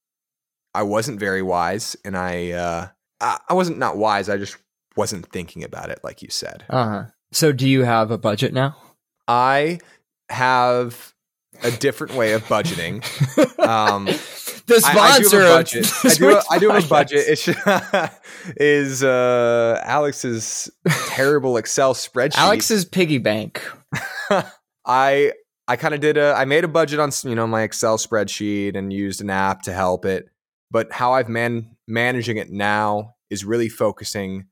I 0.75 0.83
wasn't 0.83 1.21
very 1.21 1.43
wise. 1.43 1.97
And 2.05 2.17
I, 2.19 2.51
uh, 2.51 2.89
I 3.21 3.55
wasn't 3.55 3.79
not 3.79 3.97
wise. 3.97 4.29
I 4.29 4.37
just 4.37 4.57
wasn't 4.97 5.31
thinking 5.31 5.63
about 5.63 5.91
it, 5.91 6.01
like 6.03 6.23
you 6.23 6.29
said. 6.29 6.65
Uh 6.69 6.89
huh. 6.89 7.05
So, 7.33 7.53
do 7.53 7.69
you 7.69 7.85
have 7.85 8.11
a 8.11 8.19
budget 8.19 8.53
now? 8.53 8.77
I 9.29 9.79
have 10.29 11.15
a 11.63 11.71
different 11.71 12.15
way 12.15 12.33
of 12.33 12.43
budgeting. 12.47 13.05
Um, 13.61 14.07
the 14.67 14.83
I- 14.85 14.99
I 14.99 15.19
do 15.19 15.25
sponsor 15.25 15.41
have 15.43 15.51
a 15.51 15.55
budget. 15.55 15.93
I 16.05 16.15
do. 16.15 16.41
I 16.51 16.59
do 16.59 16.71
have 16.71 16.85
a 16.85 16.89
budget. 16.99 17.25
It's, 17.29 17.49
is 18.57 19.05
uh, 19.05 19.81
Alex's 19.85 20.69
terrible 21.11 21.57
Excel 21.59 21.95
spreadsheet. 21.95 22.39
Alex's 22.39 22.85
piggy 22.85 23.19
bank. 23.19 23.63
I 24.85 25.33
I 25.71 25.77
kind 25.77 25.95
of 25.95 26.01
did 26.01 26.17
a. 26.17 26.35
I 26.37 26.47
made 26.47 26.65
a 26.65 26.69
budget 26.69 26.99
on 26.99 27.13
you 27.23 27.37
know 27.37 27.47
my 27.47 27.63
Excel 27.63 27.97
spreadsheet 27.97 28.75
and 28.75 28.93
used 28.93 29.21
an 29.21 29.31
app 29.31 29.63
to 29.63 29.73
help 29.73 30.05
it. 30.05 30.29
But 30.69 30.91
how 30.91 31.13
I've 31.13 31.29
man 31.29 31.77
managing 31.87 32.39
it 32.39 32.51
now 32.51 33.15
is 33.31 33.45
really 33.45 33.69
focusing 33.69 34.47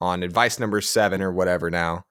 on 0.00 0.24
advice 0.24 0.58
number 0.58 0.80
seven 0.80 1.22
or 1.22 1.30
whatever. 1.30 1.70
Now 1.70 2.02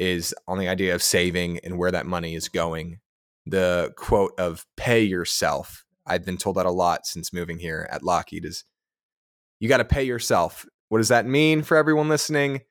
is 0.00 0.34
on 0.48 0.58
the 0.58 0.66
idea 0.66 0.96
of 0.96 1.02
saving 1.02 1.60
and 1.60 1.78
where 1.78 1.92
that 1.92 2.04
money 2.04 2.34
is 2.34 2.48
going. 2.48 2.98
The 3.46 3.92
quote 3.96 4.32
of 4.36 4.66
"pay 4.76 5.04
yourself." 5.04 5.84
I've 6.04 6.24
been 6.24 6.38
told 6.38 6.56
that 6.56 6.66
a 6.66 6.72
lot 6.72 7.06
since 7.06 7.32
moving 7.32 7.60
here 7.60 7.88
at 7.88 8.02
Lockheed 8.02 8.44
is 8.44 8.64
you 9.60 9.68
got 9.68 9.76
to 9.76 9.84
pay 9.84 10.02
yourself. 10.02 10.66
What 10.88 10.98
does 10.98 11.10
that 11.10 11.24
mean 11.24 11.62
for 11.62 11.76
everyone 11.76 12.08
listening? 12.08 12.56
It 12.56 12.64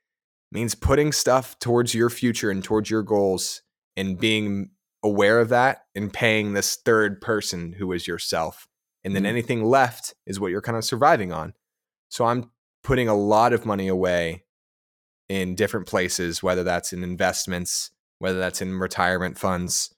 means 0.51 0.75
putting 0.75 1.13
stuff 1.13 1.57
towards 1.57 1.95
your 1.95 2.09
future 2.09 2.51
and 2.51 2.61
towards 2.61 2.89
your 2.89 3.01
goals 3.01 3.61
and 3.95 4.19
being 4.19 4.71
aware 5.03 5.39
of 5.39 5.49
that 5.49 5.85
and 5.95 6.13
paying 6.13 6.53
this 6.53 6.75
third 6.75 7.21
person 7.21 7.73
who 7.73 7.91
is 7.91 8.07
yourself. 8.07 8.67
And 9.03 9.15
then 9.15 9.23
Mhm. 9.23 9.27
anything 9.27 9.63
left 9.63 10.13
is 10.27 10.39
what 10.39 10.51
you're 10.51 10.61
kind 10.61 10.77
of 10.77 10.85
surviving 10.85 11.31
on. 11.31 11.53
So 12.09 12.25
I'm 12.25 12.51
putting 12.83 13.07
a 13.07 13.15
lot 13.15 13.53
of 13.53 13.65
money 13.65 13.87
away 13.87 14.45
in 15.27 15.55
different 15.55 15.87
places, 15.87 16.43
whether 16.43 16.63
that's 16.63 16.93
in 16.93 17.03
investments, 17.03 17.91
whether 18.19 18.37
that's 18.37 18.61
in 18.61 18.77
retirement 18.77 19.39
funds, 19.39 19.95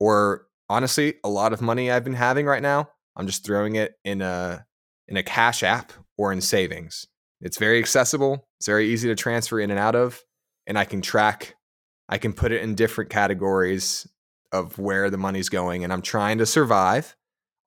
or 0.00 0.46
honestly, 0.68 1.14
a 1.24 1.28
lot 1.28 1.52
of 1.52 1.60
money 1.60 1.90
I've 1.90 2.04
been 2.04 2.14
having 2.14 2.46
right 2.46 2.62
now, 2.62 2.90
I'm 3.16 3.26
just 3.26 3.44
throwing 3.44 3.76
it 3.76 3.98
in 4.04 4.22
a 4.22 4.66
in 5.08 5.16
a 5.16 5.22
cash 5.22 5.62
app 5.62 5.92
or 6.18 6.32
in 6.32 6.40
savings. 6.40 7.06
It's 7.40 7.58
very 7.58 7.78
accessible. 7.78 8.48
It's 8.58 8.66
very 8.66 8.88
easy 8.88 9.08
to 9.08 9.14
transfer 9.14 9.60
in 9.60 9.70
and 9.70 9.78
out 9.78 9.94
of, 9.94 10.22
and 10.66 10.78
I 10.78 10.84
can 10.84 11.00
track. 11.00 11.54
I 12.08 12.18
can 12.18 12.32
put 12.32 12.50
it 12.52 12.62
in 12.62 12.74
different 12.74 13.10
categories 13.10 14.06
of 14.58 14.78
where 14.78 15.10
the 15.10 15.18
money's 15.18 15.48
going, 15.48 15.84
and 15.84 15.92
I'm 15.92 16.02
trying 16.02 16.38
to 16.38 16.46
survive 16.46 17.16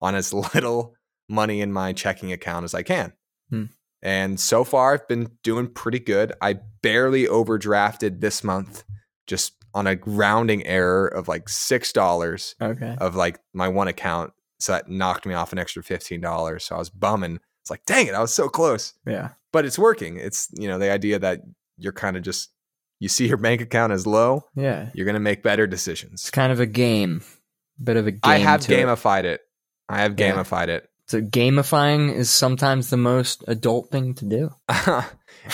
on 0.01 0.15
as 0.15 0.33
little 0.55 0.95
money 1.27 1.61
in 1.61 1.71
my 1.71 1.93
checking 1.93 2.31
account 2.31 2.63
as 2.65 2.73
I 2.73 2.83
can. 2.83 3.13
Hmm. 3.49 3.65
And 4.01 4.39
so 4.39 4.63
far, 4.63 4.93
I've 4.93 5.07
been 5.07 5.29
doing 5.43 5.67
pretty 5.67 5.99
good. 5.99 6.31
I 6.41 6.59
barely 6.81 7.25
overdrafted 7.27 8.21
this 8.21 8.43
month, 8.43 8.83
just 9.27 9.53
on 9.73 9.85
a 9.87 9.99
rounding 10.05 10.65
error 10.65 11.07
of 11.07 11.27
like 11.27 11.47
six 11.49 11.91
dollars 11.93 12.55
Okay. 12.61 12.95
of 12.99 13.15
like 13.15 13.39
my 13.53 13.67
one 13.67 13.87
account. 13.87 14.31
So 14.59 14.71
that 14.71 14.89
knocked 14.89 15.25
me 15.25 15.33
off 15.33 15.51
an 15.53 15.59
extra 15.59 15.83
fifteen 15.83 16.21
dollars. 16.21 16.63
So 16.63 16.75
I 16.75 16.79
was 16.79 16.89
bumming. 16.89 17.39
It's 17.61 17.69
like, 17.69 17.85
dang 17.85 18.07
it, 18.07 18.15
I 18.15 18.21
was 18.21 18.33
so 18.33 18.47
close. 18.49 18.93
Yeah. 19.05 19.29
But 19.51 19.65
it's 19.65 19.77
working. 19.77 20.17
It's 20.17 20.47
you 20.53 20.67
know 20.67 20.79
the 20.79 20.91
idea 20.91 21.19
that 21.19 21.41
you're 21.77 21.93
kind 21.93 22.15
of 22.17 22.23
just 22.23 22.49
you 22.99 23.07
see 23.09 23.27
your 23.27 23.37
bank 23.37 23.61
account 23.61 23.93
is 23.93 24.05
low, 24.05 24.45
Yeah. 24.55 24.89
you're 24.93 25.05
gonna 25.05 25.19
make 25.19 25.41
better 25.43 25.67
decisions. 25.67 26.21
It's 26.21 26.31
kind 26.31 26.51
of 26.51 26.59
a 26.59 26.65
game. 26.65 27.23
Bit 27.81 27.95
of 27.97 28.07
a 28.07 28.11
game. 28.11 28.19
I 28.23 28.37
have 28.39 28.61
to 28.61 28.73
it. 28.73 28.85
gamified 28.85 29.23
it. 29.23 29.41
I 29.87 30.01
have 30.01 30.19
Yeah. 30.19 30.31
gamified 30.33 30.67
it. 30.67 30.89
So 31.07 31.21
gamifying 31.21 32.13
is 32.13 32.29
sometimes 32.29 32.89
the 32.91 32.97
most 32.97 33.43
adult 33.47 33.89
thing 33.89 34.13
to 34.15 34.25
do. 34.25 34.51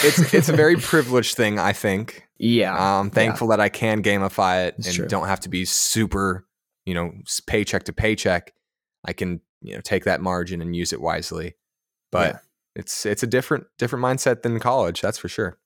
it's 0.03 0.33
it's 0.33 0.49
a 0.49 0.53
very 0.55 0.75
privileged 0.91 1.35
thing, 1.35 1.59
I 1.59 1.71
think. 1.73 2.27
Yeah. 2.37 2.75
I'm 2.99 3.09
thankful 3.09 3.47
that 3.49 3.61
I 3.61 3.69
can 3.69 4.03
gamify 4.03 4.67
it 4.67 4.75
It's 4.79 4.87
and 4.87 4.95
true. 4.97 5.07
don't 5.07 5.27
have 5.27 5.39
to 5.41 5.49
be 5.49 5.63
super, 5.63 6.45
you 6.85 6.93
know, 6.93 7.11
paycheck 7.47 7.83
to 7.83 7.93
paycheck. 7.93 8.53
I 9.05 9.13
can, 9.13 9.39
you 9.61 9.75
know, 9.75 9.81
take 9.81 10.03
that 10.05 10.19
margin 10.19 10.61
and 10.61 10.75
use 10.75 10.91
it 10.91 10.99
wisely. 10.99 11.55
But 12.11 12.33
Yeah. 12.33 12.39
it's 12.75 13.05
it's 13.05 13.23
a 13.23 13.27
different 13.27 13.67
different 13.77 14.03
mindset 14.03 14.41
than 14.41 14.59
college, 14.59 14.99
that's 15.01 15.17
for 15.19 15.29
sure. 15.29 15.57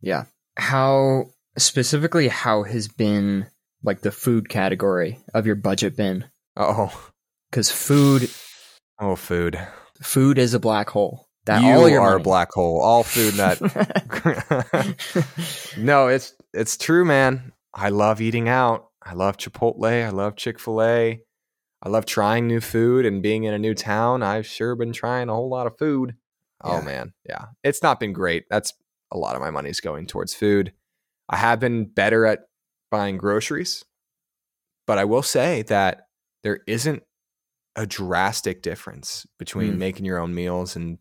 yeah. 0.00 0.24
How 0.56 1.26
specifically 1.58 2.28
how 2.28 2.62
has 2.64 2.88
been 2.88 3.46
like 3.82 4.00
the 4.00 4.12
food 4.12 4.48
category 4.48 5.18
of 5.34 5.46
your 5.46 5.54
budget 5.54 5.96
been? 5.96 6.24
Oh, 6.56 7.10
Because 7.50 7.70
food 7.70 8.30
oh, 8.98 9.16
food. 9.16 9.58
food 10.02 10.38
is 10.38 10.54
a 10.54 10.60
black 10.60 10.90
hole. 10.90 11.26
That 11.44 11.62
you 11.62 11.70
all 11.70 11.88
your 11.88 12.00
are 12.00 12.16
a 12.16 12.20
black 12.20 12.50
hole. 12.52 12.80
All 12.82 13.04
food 13.04 13.34
that. 13.34 13.60
no, 15.78 16.08
it's 16.08 16.34
it's 16.52 16.76
true, 16.76 17.04
man. 17.04 17.52
I 17.72 17.90
love 17.90 18.20
eating 18.20 18.48
out. 18.48 18.88
I 19.00 19.12
love 19.12 19.36
Chipotle. 19.36 20.04
I 20.04 20.08
love 20.08 20.34
Chick 20.36 20.58
Fil 20.58 20.82
A. 20.82 21.20
I 21.82 21.88
love 21.88 22.04
trying 22.04 22.48
new 22.48 22.60
food 22.60 23.06
and 23.06 23.22
being 23.22 23.44
in 23.44 23.54
a 23.54 23.58
new 23.58 23.74
town. 23.74 24.24
I've 24.24 24.46
sure 24.46 24.74
been 24.74 24.92
trying 24.92 25.28
a 25.28 25.34
whole 25.34 25.48
lot 25.48 25.68
of 25.68 25.78
food. 25.78 26.14
Oh 26.62 26.82
man, 26.82 27.12
yeah, 27.28 27.44
it's 27.62 27.82
not 27.82 28.00
been 28.00 28.12
great. 28.12 28.44
That's 28.50 28.72
a 29.12 29.18
lot 29.18 29.34
of 29.36 29.40
my 29.40 29.50
money 29.50 29.70
is 29.70 29.80
going 29.80 30.06
towards 30.06 30.34
food. 30.34 30.72
I 31.28 31.36
have 31.36 31.60
been 31.60 31.84
better 31.86 32.26
at 32.26 32.46
buying 32.90 33.16
groceries, 33.18 33.84
but 34.86 34.98
I 34.98 35.04
will 35.04 35.22
say 35.22 35.62
that 35.62 36.08
there 36.42 36.60
isn't 36.66 37.02
a 37.74 37.86
drastic 37.86 38.62
difference 38.62 39.26
between 39.38 39.74
Mm. 39.74 39.78
making 39.78 40.04
your 40.06 40.18
own 40.18 40.34
meals 40.34 40.76
and 40.76 40.98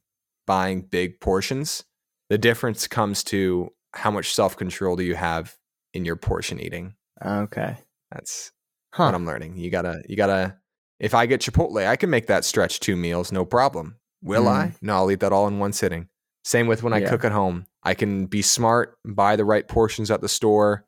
buying 0.47 0.81
big 0.81 1.19
portions. 1.21 1.85
The 2.29 2.37
difference 2.37 2.87
comes 2.87 3.23
to 3.25 3.69
how 3.93 4.11
much 4.11 4.33
self 4.33 4.57
control 4.57 4.95
do 4.95 5.03
you 5.03 5.15
have 5.15 5.55
in 5.93 6.03
your 6.05 6.15
portion 6.17 6.59
eating. 6.59 6.95
okay. 7.23 7.77
That's 8.11 8.51
Huh. 8.93 9.05
what 9.05 9.15
I'm 9.15 9.25
learning. 9.25 9.57
You 9.57 9.69
gotta, 9.71 10.01
you 10.07 10.15
gotta. 10.17 10.57
If 10.99 11.13
I 11.13 11.25
get 11.25 11.41
Chipotle, 11.41 11.85
I 11.87 11.95
can 11.97 12.09
make 12.09 12.27
that 12.27 12.45
stretch 12.45 12.79
two 12.79 12.95
meals, 12.95 13.31
no 13.31 13.45
problem. 13.45 13.97
Will 14.21 14.47
I? 14.47 14.73
No, 14.81 14.95
I'll 14.95 15.11
eat 15.11 15.19
that 15.21 15.33
all 15.33 15.47
in 15.47 15.59
one 15.59 15.73
sitting. 15.73 16.07
Same 16.43 16.67
with 16.67 16.83
when 16.83 16.93
I 16.93 16.99
cook 17.09 17.23
at 17.25 17.31
home. 17.31 17.65
I 17.86 17.93
can 17.93 18.25
be 18.25 18.41
smart, 18.41 18.97
buy 19.05 19.36
the 19.36 19.45
right 19.45 19.67
portions 19.67 20.09
at 20.09 20.19
the 20.19 20.27
store, 20.27 20.86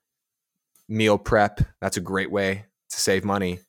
meal 0.90 1.18
prep. 1.18 1.62
That's 1.80 1.98
a 1.98 2.02
great 2.02 2.32
way 2.32 2.66
to 2.90 3.00
save 3.00 3.24
money. 3.24 3.60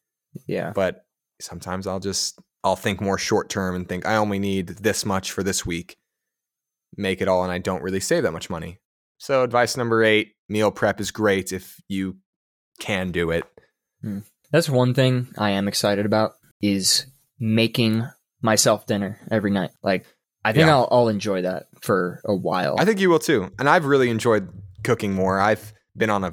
Yeah. 0.47 0.73
But 0.75 1.05
sometimes 1.41 1.87
I'll 1.87 2.01
just 2.01 2.39
I'll 2.65 2.77
think 2.77 3.01
more 3.01 3.19
short 3.19 3.51
term 3.51 3.77
and 3.77 3.89
think 3.89 4.07
I 4.07 4.17
only 4.17 4.39
need 4.39 4.69
this 4.69 5.05
much 5.05 5.31
for 5.31 5.43
this 5.43 5.67
week. 5.67 5.99
Make 6.97 7.21
it 7.21 7.29
all 7.29 7.45
and 7.45 7.53
I 7.53 7.59
don't 7.59 7.83
really 7.83 8.01
save 8.01 8.23
that 8.23 8.33
much 8.33 8.51
money. 8.51 8.79
So 9.19 9.43
advice 9.43 9.77
number 9.77 10.03
8, 10.03 10.33
meal 10.49 10.71
prep 10.71 11.01
is 11.01 11.11
great 11.11 11.53
if 11.53 11.81
you 11.89 12.17
can 12.81 13.11
do 13.13 13.31
it. 13.31 13.45
Hmm. 14.03 14.21
That's 14.51 14.71
one 14.71 14.95
thing 14.95 15.29
I 15.37 15.51
am 15.51 15.69
excited 15.69 16.07
about 16.07 16.33
is 16.63 17.07
making 17.39 18.09
myself 18.41 18.87
dinner 18.87 19.21
every 19.31 19.51
night. 19.51 19.71
Like 19.83 20.07
I 20.49 20.53
think 20.53 20.67
Yeah. 20.67 20.77
I'll, 20.77 20.89
I'll 20.91 21.09
enjoy 21.09 21.43
that 21.43 21.67
for 21.81 22.21
a 22.25 22.35
while. 22.35 22.77
I 22.79 22.85
think 22.85 23.01
you 23.01 23.11
will 23.11 23.19
too. 23.19 23.51
And 23.59 23.69
I've 23.69 23.85
really 23.85 24.11
enjoyed 24.11 24.49
cooking 24.85 25.13
more. 25.13 25.41
I've 25.41 25.73
been 25.97 26.11
on 26.11 26.25
a 26.25 26.33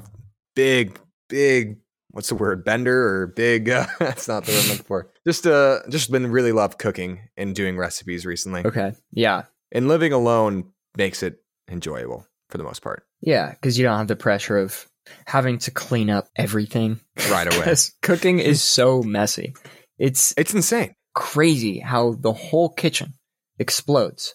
big, 0.54 0.98
big, 1.28 1.78
what's 2.10 2.28
the 2.28 2.34
word, 2.34 2.64
bender 2.64 3.08
or 3.22 3.26
big? 3.26 3.68
Uh, 3.68 3.86
that's 3.98 4.26
not 4.28 4.44
the 4.44 4.52
word 4.52 4.62
I'm 4.64 4.68
looking 4.70 4.84
for. 4.84 5.10
Just, 5.26 5.46
uh, 5.46 5.80
just 5.90 6.10
been 6.10 6.28
really 6.28 6.52
love 6.52 6.78
cooking 6.78 7.28
and 7.36 7.54
doing 7.54 7.76
recipes 7.76 8.24
recently. 8.24 8.64
okay. 8.64 8.92
Yeah. 9.12 9.42
And 9.72 9.88
living 9.88 10.12
alone 10.12 10.72
makes 10.96 11.22
it 11.22 11.36
enjoyable 11.70 12.26
for 12.48 12.58
the 12.58 12.64
most 12.64 12.80
part. 12.82 13.04
Yeah, 13.20 13.50
because 13.50 13.76
you 13.76 13.84
don't 13.84 13.98
have 13.98 14.08
the 14.08 14.16
pressure 14.16 14.56
of 14.58 14.86
having 15.26 15.58
to 15.58 15.70
clean 15.70 16.08
up 16.10 16.28
everything. 16.36 17.00
Right 17.30 17.52
away. 17.52 17.62
'Cause 17.64 17.92
cooking 18.02 18.38
is 18.38 18.62
so 18.62 19.02
messy. 19.02 19.54
It's 19.98 20.32
It's 20.36 20.54
insane. 20.54 20.94
crazy 21.14 21.80
how 21.80 22.12
the 22.12 22.32
whole 22.32 22.68
kitchen 22.68 23.14
explodes 23.58 24.34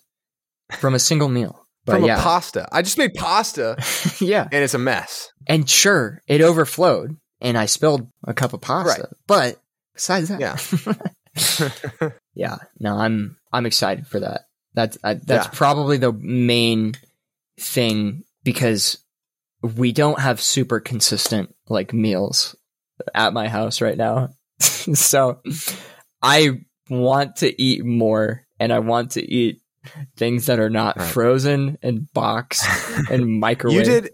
from 0.80 0.94
a 0.94 1.00
single 1.00 1.30
meal. 1.30 1.58
But 1.84 1.94
From 1.94 2.04
yeah, 2.06 2.20
a 2.20 2.22
pasta. 2.22 2.70
I 2.72 2.84
just 2.84 3.00
made 3.00 3.16
pasta 3.16 3.76
yeah, 4.22 4.48
and 4.52 4.64
it's 4.64 4.76
a 4.76 4.78
mess. 4.78 5.32
and 5.48 5.68
sure, 5.68 6.22
it 6.28 6.40
overflowed, 6.42 7.18
and 7.42 7.58
I 7.58 7.66
spilled 7.66 8.08
a 8.24 8.36
cup 8.36 8.54
of 8.54 8.62
pasta. 8.62 9.02
Right. 9.02 9.10
But 9.26 9.60
besides 9.96 10.30
that, 10.30 10.40
Yeah. 10.40 12.10
yeah, 12.36 12.58
no, 12.80 12.96
I'm 12.98 13.36
I'm 13.52 13.66
excited 13.66 14.06
for 14.06 14.20
that. 14.20 14.42
That's 14.76 14.98
I, 15.04 15.16
that's 15.16 15.48
Yeah. 15.48 15.52
probably 15.54 15.98
the 15.98 16.14
main 16.14 16.94
thing 17.60 18.26
because 18.44 18.98
we 19.64 19.92
don't 19.92 20.20
have 20.20 20.40
super 20.40 20.80
consistent 20.80 21.54
like 21.68 21.94
meals 21.94 22.56
at 23.16 23.34
my 23.34 23.48
house 23.48 23.82
right 23.82 23.98
now. 23.98 24.30
so 24.60 25.42
I 26.22 26.62
want 26.90 27.38
to 27.38 27.60
eat 27.62 27.84
more 27.84 28.44
and 28.62 28.72
I 28.72 28.80
want 28.80 29.12
to 29.12 29.22
eat 29.22 29.62
things 30.16 30.46
that 30.46 30.60
are 30.60 30.70
not 30.70 30.96
Right. 30.98 31.08
frozen 31.12 31.78
and 31.82 32.08
boxed 32.14 32.64
and 33.12 33.40
microwave. 33.40 33.78
you 33.80 33.84
did 33.84 34.10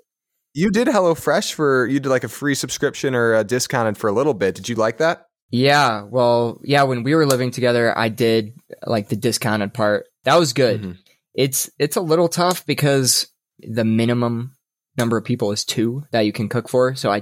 you 0.54 0.72
did 0.72 0.88
HelloFresh 0.88 1.54
for 1.54 1.86
you 1.88 2.00
did 2.00 2.10
like 2.10 2.24
a 2.24 2.30
free 2.30 2.56
subscription 2.56 3.14
or 3.14 3.34
a 3.36 3.43
discounted 3.43 3.98
for 3.98 4.08
a 4.08 4.14
little 4.14 4.34
bit. 4.34 4.56
Did 4.56 4.70
you 4.70 4.76
like 4.76 4.98
that? 4.98 5.26
Yeah, 5.52 6.04
well, 6.10 6.60
yeah, 6.64 6.84
when 6.84 7.04
we 7.04 7.14
were 7.16 7.26
living 7.26 7.52
together, 7.52 7.95
I 7.98 8.10
did 8.10 8.54
like 8.86 9.08
the 9.10 9.16
discounted 9.16 9.74
part. 9.74 10.06
That 10.24 10.36
was 10.39 10.54
good. 10.54 10.82
Mhm. 10.82 10.98
It's 11.36 11.70
it's 11.78 11.95
a 11.98 12.02
little 12.02 12.28
tough 12.28 12.66
because 12.66 13.28
the 13.60 13.86
minimum 13.86 14.54
number 14.98 15.16
of 15.18 15.24
people 15.26 15.52
is 15.52 15.64
2 15.64 16.04
that 16.12 16.22
you 16.26 16.32
can 16.34 16.50
cook 16.50 16.68
for. 16.70 16.95
So 16.95 17.12
I 17.12 17.22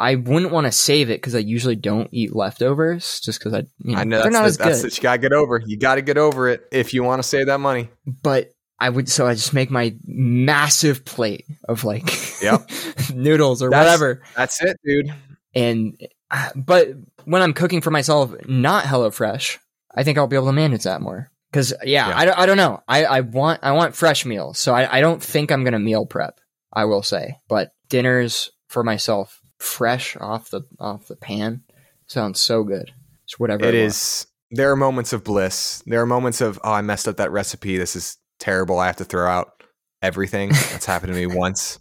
I 0.00 0.14
wouldn't 0.16 0.50
want 0.52 0.66
to 0.66 0.72
save 0.72 1.10
it 1.10 1.20
cuz 1.22 1.34
I 1.34 1.38
usually 1.40 1.76
don't 1.76 2.08
eat 2.10 2.34
leftovers 2.34 3.20
just 3.20 3.40
cuz 3.40 3.52
I 3.54 3.58
you 3.84 3.94
know, 3.94 3.98
I 4.00 4.04
know 4.04 4.22
they're 4.22 4.30
that's, 4.30 4.32
not 4.32 4.42
the, 4.42 4.46
as 4.48 4.56
that's 4.58 4.78
good. 4.80 4.86
what 4.86 4.96
you 4.96 5.02
gotta 5.02 5.18
get 5.18 5.32
over. 5.32 5.62
You 5.66 5.76
gotta 5.76 6.02
get 6.02 6.18
over 6.18 6.48
it 6.48 6.66
if 6.72 6.92
you 6.94 7.02
want 7.04 7.22
to 7.22 7.28
save 7.28 7.46
that 7.46 7.60
money. 7.60 7.88
but 8.06 8.50
I 8.78 8.88
would 8.88 9.08
so 9.10 9.26
I 9.26 9.34
just 9.34 9.52
make 9.52 9.70
my 9.70 9.94
massive 10.06 11.04
plate 11.04 11.44
of 11.68 11.84
like 11.84 12.08
Yep. 12.42 12.70
noodles 13.14 13.62
or 13.62 13.70
That's- 13.70 13.86
whatever. 13.86 14.22
That's 14.36 14.62
it, 14.62 14.76
dude. 14.84 15.12
and 15.54 16.00
uh, 16.30 16.48
but 16.56 16.88
when 17.24 17.42
I'm 17.42 17.52
cooking 17.52 17.80
for 17.82 17.90
myself, 17.90 18.32
not 18.48 18.84
HelloFresh, 18.84 19.58
I 19.94 20.02
think 20.04 20.16
I'll 20.16 20.26
be 20.28 20.36
able 20.36 20.46
to 20.46 20.52
manage 20.52 20.84
that 20.84 21.00
more. 21.02 21.28
Because 21.50 21.74
yeah, 21.82 22.08
Yeah. 22.08 22.16
I, 22.18 22.24
don't, 22.24 22.38
I 22.38 22.46
don't 22.46 22.56
know. 22.56 22.82
I, 22.88 23.04
I 23.04 23.20
want 23.20 23.60
I 23.62 23.72
want 23.72 23.96
fresh 23.96 24.24
meals, 24.24 24.58
so 24.58 24.72
I, 24.72 24.98
I 24.98 25.00
don't 25.00 25.22
think 25.22 25.50
I'm 25.50 25.64
gonna 25.64 25.78
meal 25.80 26.06
prep. 26.06 26.40
I 26.72 26.84
will 26.84 27.02
say, 27.02 27.36
but 27.48 27.72
dinners 27.88 28.50
for 28.68 28.84
myself, 28.84 29.39
fresh 29.60 30.16
off 30.16 30.50
the 30.50 30.62
off 30.80 31.06
the 31.06 31.16
pan, 31.16 31.62
sounds 32.06 32.40
so 32.40 32.64
good. 32.64 32.90
It's 33.24 33.38
whatever 33.38 33.64
It 33.66 33.74
I 33.74 33.82
want. 33.82 34.26
There 34.52 34.70
are 34.72 34.76
moments 34.76 35.12
of 35.12 35.22
bliss. 35.22 35.82
There 35.86 36.00
are 36.00 36.06
moments 36.06 36.40
of 36.40 36.58
oh, 36.64 36.72
I 36.72 36.80
messed 36.82 37.06
up 37.06 37.18
that 37.18 37.30
recipe. 37.30 37.76
This 37.76 37.94
is 37.94 38.16
terrible. 38.40 38.78
I 38.80 38.86
have 38.86 38.96
to 38.96 39.04
throw 39.04 39.28
out 39.28 39.52
everything. 40.02 40.48
That's 40.48 40.86
happened 40.86 41.12
to 41.12 41.18
me 41.18 41.26
once, 41.36 41.78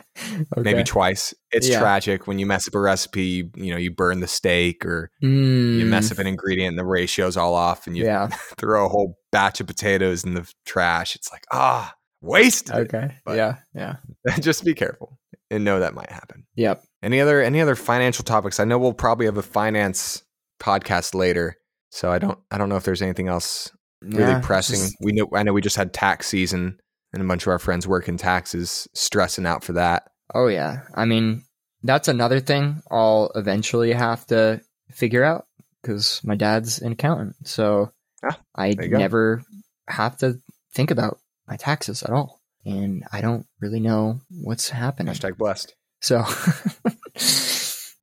maybe 0.56 0.84
twice. 0.84 1.34
It's 1.52 1.68
Yeah. 1.68 1.80
tragic 1.80 2.28
when 2.28 2.38
you 2.38 2.46
mess 2.46 2.68
up 2.68 2.76
a 2.76 2.80
recipe. 2.80 3.24
You, 3.24 3.50
you 3.56 3.72
know, 3.72 3.78
you 3.78 3.90
burn 3.92 4.20
the 4.20 4.28
steak 4.28 4.86
or 4.86 5.10
Mm, 5.24 5.80
you 5.80 5.86
mess 5.86 6.12
up 6.12 6.20
an 6.20 6.28
ingredient, 6.28 6.70
and 6.70 6.78
the 6.78 6.86
ratio's 6.86 7.38
all 7.38 7.56
off, 7.56 7.88
and 7.88 7.98
you 7.98 8.04
yeah. 8.06 8.28
throw 8.60 8.86
a 8.86 8.90
whole 8.90 9.18
batch 9.32 9.62
of 9.62 9.68
potatoes 9.68 10.24
in 10.24 10.36
the 10.36 10.48
trash. 10.66 11.16
It's 11.16 11.32
like 11.32 11.46
ah, 11.52 11.96
wasted. 12.22 12.76
Okay. 12.76 13.16
But- 13.26 13.38
yeah. 13.38 13.56
Yeah. 13.74 13.96
Just 14.40 14.64
be 14.64 14.76
careful 14.76 15.18
and 15.50 15.64
know 15.64 15.80
that 15.80 15.96
might 15.96 16.12
happen. 16.12 16.46
Yep. 16.56 16.84
Any 17.02 17.22
other 17.22 17.41
any 17.41 17.62
other 17.62 17.76
financial 17.76 18.24
topics? 18.26 18.60
I 18.60 18.66
know 18.66 18.78
we'll 18.78 18.93
probably 18.93 19.26
have 19.26 19.38
a 19.38 19.41
finance 19.43 20.24
podcast 20.62 21.14
later, 21.16 21.56
so 21.89 22.12
I 22.12 22.20
don't 22.20 22.38
I 22.52 22.58
don't 22.58 22.70
know 22.70 22.76
if 22.76 22.84
there's 22.84 23.02
anything 23.02 23.28
else 23.30 23.72
really 24.02 24.24
Yeah, 24.32 24.41
pressing. 24.41 24.80
just- 24.80 24.95
we 25.02 25.14
know 25.14 25.28
I 25.34 25.43
know 25.43 25.54
we 25.54 25.62
just 25.62 25.78
had 25.78 25.93
tax 25.93 26.28
season, 26.28 26.78
and 27.14 27.22
a 27.22 27.26
bunch 27.26 27.43
of 27.43 27.50
our 27.50 27.60
friends 27.60 27.88
work 27.88 28.08
in 28.10 28.18
taxes, 28.18 28.88
stressing 28.93 29.45
out 29.45 29.64
for 29.64 29.74
that. 29.74 30.04
Oh 30.34 30.47
yeah. 30.47 30.82
I 30.93 31.06
mean, 31.06 31.43
that's 31.84 32.08
another 32.10 32.39
thing 32.41 32.82
I'll 32.91 33.32
eventually 33.36 33.93
have 33.93 34.26
to 34.28 34.62
figure 34.91 35.24
out 35.24 35.45
because 35.82 36.22
my 36.24 36.36
dad's 36.36 36.82
an 36.82 36.91
accountant. 36.91 37.36
So 37.47 37.91
Ah, 38.24 38.38
I 38.54 38.74
go. 38.74 38.97
never 38.97 39.41
have 39.88 40.18
to 40.18 40.39
think 40.74 40.91
about 40.91 41.20
my 41.47 41.56
taxes 41.56 42.04
at 42.04 42.10
all. 42.10 42.41
And 42.66 43.06
I 43.14 43.22
don't 43.22 43.45
really 43.62 43.80
know 43.80 44.20
what's 44.30 44.70
happening. 44.70 45.14
Hashtag 45.14 45.38
blessed. 45.38 45.74
So 46.02 46.18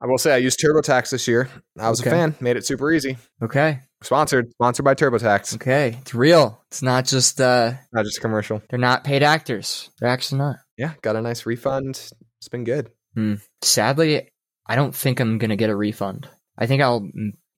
I 0.00 0.06
will 0.06 0.18
say 0.18 0.34
I 0.34 0.38
used 0.38 0.60
TurboTax 0.60 1.10
this 1.10 1.26
year. 1.26 1.48
I 1.78 1.88
was 1.88 2.00
Okay. 2.00 2.10
a 2.10 2.12
fan. 2.12 2.34
Made 2.40 2.56
it 2.56 2.66
super 2.66 2.92
easy. 2.92 3.16
Okay. 3.42 3.80
Sponsored, 4.02 4.50
sponsored 4.52 4.84
by 4.84 4.94
TurboTax. 4.94 5.54
Okay. 5.56 5.96
It's 6.02 6.14
real. 6.14 6.62
It's 6.70 6.82
not 6.82 7.06
just 7.06 7.40
uh 7.40 7.72
Not 7.92 8.04
just 8.04 8.18
a 8.18 8.20
commercial. 8.20 8.62
they're 8.68 8.78
not 8.78 9.04
paid 9.04 9.22
actors. 9.22 9.90
They're 9.98 10.10
actually 10.10 10.38
not. 10.38 10.56
Yeah, 10.76 10.92
got 11.02 11.16
a 11.16 11.22
nice 11.22 11.46
refund. 11.46 11.90
It's 12.38 12.48
been 12.50 12.64
good. 12.64 12.90
Sadly, 13.62 14.28
I 14.66 14.76
don't 14.76 14.94
think 14.94 15.20
I'm 15.20 15.38
going 15.38 15.48
to 15.48 15.56
get 15.56 15.70
a 15.70 15.76
refund. 15.76 16.28
I 16.58 16.66
think 16.66 16.82
I'll 16.82 17.08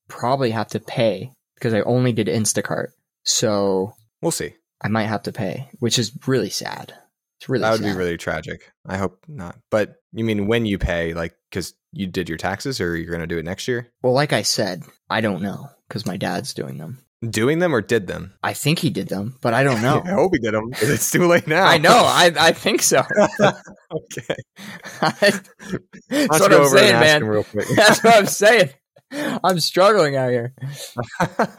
probably 0.09 0.53
have 0.53 0.69
to 0.69 0.79
pay 0.81 1.33
because 1.57 1.75
I 1.75 1.81
only 1.81 2.13
did 2.13 2.29
Instacart. 2.29 2.89
So 3.25 3.95
We'll 4.23 4.31
see. 4.31 4.55
I 4.81 4.87
might 4.87 5.07
have 5.07 5.25
to 5.25 5.33
pay, 5.33 5.69
which 5.81 5.99
is 5.99 6.13
really 6.29 6.51
sad. 6.51 6.95
It's 7.39 7.49
really 7.49 7.63
that 7.63 7.73
would 7.73 7.81
sad. 7.83 7.93
be 7.93 7.97
really 7.99 8.17
tragic. 8.17 8.73
I 8.87 8.97
hope 8.97 9.25
not. 9.29 9.57
But 9.71 9.97
you 10.13 10.25
mean 10.25 10.47
when 10.49 10.67
you 10.67 10.79
pay, 10.79 11.15
like, 11.15 11.35
because 11.51 11.75
you 11.93 12.07
did 12.07 12.29
your 12.29 12.39
taxes, 12.39 12.81
or 12.81 12.97
you're 12.97 13.11
going 13.11 13.21
to 13.21 13.27
do 13.27 13.39
it 13.39 13.45
next 13.45 13.69
year? 13.69 13.89
well, 14.03 14.13
like 14.13 14.33
I 14.33 14.43
said, 14.43 14.83
I 15.09 15.21
don't 15.21 15.43
know 15.43 15.69
because 15.89 16.05
my 16.07 16.17
dad's 16.17 16.53
doing 16.55 16.79
them. 16.79 16.99
Doing 17.29 17.59
them 17.59 17.75
or 17.75 17.81
did 17.81 18.07
them? 18.07 18.35
I 18.45 18.53
think 18.53 18.79
he 18.79 18.91
did 18.91 19.09
them, 19.09 19.37
but 19.43 19.53
I 19.55 19.65
don't 19.65 19.83
know. 19.83 20.01
I 20.05 20.11
hope 20.11 20.33
he 20.35 20.39
did 20.41 20.55
them. 20.55 20.71
It's 20.73 21.11
too 21.11 21.27
late 21.27 21.47
now. 21.49 21.65
I 21.65 21.79
know. 21.79 21.91
I 21.97 22.33
I 22.39 22.53
think 22.53 22.83
so. 22.83 22.99
okay. 23.91 24.37
That's 26.09 26.41
what 26.41 26.53
I'm 26.53 26.69
saying, 26.69 27.01
man. 27.01 27.45
That's 27.77 28.03
what 28.05 28.15
I'm 28.15 28.27
saying. 28.27 28.71
I'm 29.11 29.59
struggling 29.59 30.17
out 30.17 30.31
here. 30.31 30.55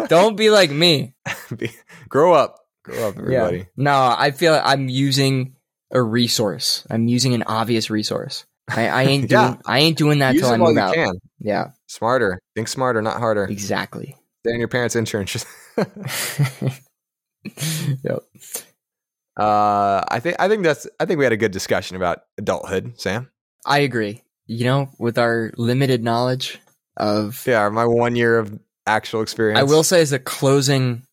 Don't 0.08 0.36
be 0.36 0.50
like 0.50 0.72
me. 0.72 1.16
Be- 1.56 1.72
Grow 2.08 2.34
up. 2.34 2.58
Grow 2.84 3.10
up, 3.10 3.18
everybody. 3.18 3.58
Yeah. 3.58 3.64
No, 3.76 4.16
I 4.18 4.32
feel 4.32 4.54
like 4.54 4.62
I'm 4.66 4.88
using 4.88 5.56
a 5.92 6.02
resource. 6.02 6.86
I'm 6.90 7.08
using 7.08 7.34
an 7.34 7.44
obvious 7.44 7.90
resource. 7.90 8.46
I, 8.70 8.88
I 8.88 9.04
ain't 9.04 9.30
doing 9.30 9.42
Yeah. 9.42 9.56
I 9.66 9.80
ain't 9.80 9.98
doing 9.98 10.20
that 10.20 10.34
Use 10.36 10.44
till 10.44 10.52
I 10.52 10.58
move 10.58 10.78
out. 10.78 10.94
can. 10.94 11.14
Yeah, 11.40 11.72
Smarter. 11.88 12.40
Think 12.56 12.68
smarter, 12.68 13.02
not 13.02 13.18
harder. 13.20 13.46
exactly. 13.46 14.16
Stay 14.46 14.54
on 14.54 14.60
your 14.60 14.68
parents' 14.68 14.96
insurance. 14.96 15.46
yep. 18.04 18.20
uh, 19.40 20.04
I 20.08 20.20
think 20.22 20.36
I 20.40 20.48
think 20.48 20.64
that's 20.64 20.88
I 21.00 21.06
think 21.06 21.18
we 21.20 21.26
had 21.26 21.34
a 21.34 21.38
good 21.38 21.52
discussion 21.52 21.96
about 21.96 22.20
adulthood, 22.38 23.00
Sam. 23.00 23.30
I 23.66 23.80
agree. 23.80 24.24
You 24.48 24.66
know, 24.66 24.90
with 24.98 25.18
our 25.18 25.52
limited 25.58 26.04
knowledge 26.04 26.60
of 26.98 27.44
Yeah, 27.48 27.70
my 27.70 27.86
one 27.86 28.16
year 28.16 28.38
of 28.40 28.58
actual 28.88 29.22
experience. 29.22 29.60
I 29.60 29.64
will 29.64 29.84
say 29.84 30.02
as 30.02 30.12
a 30.12 30.20
closing 30.20 31.04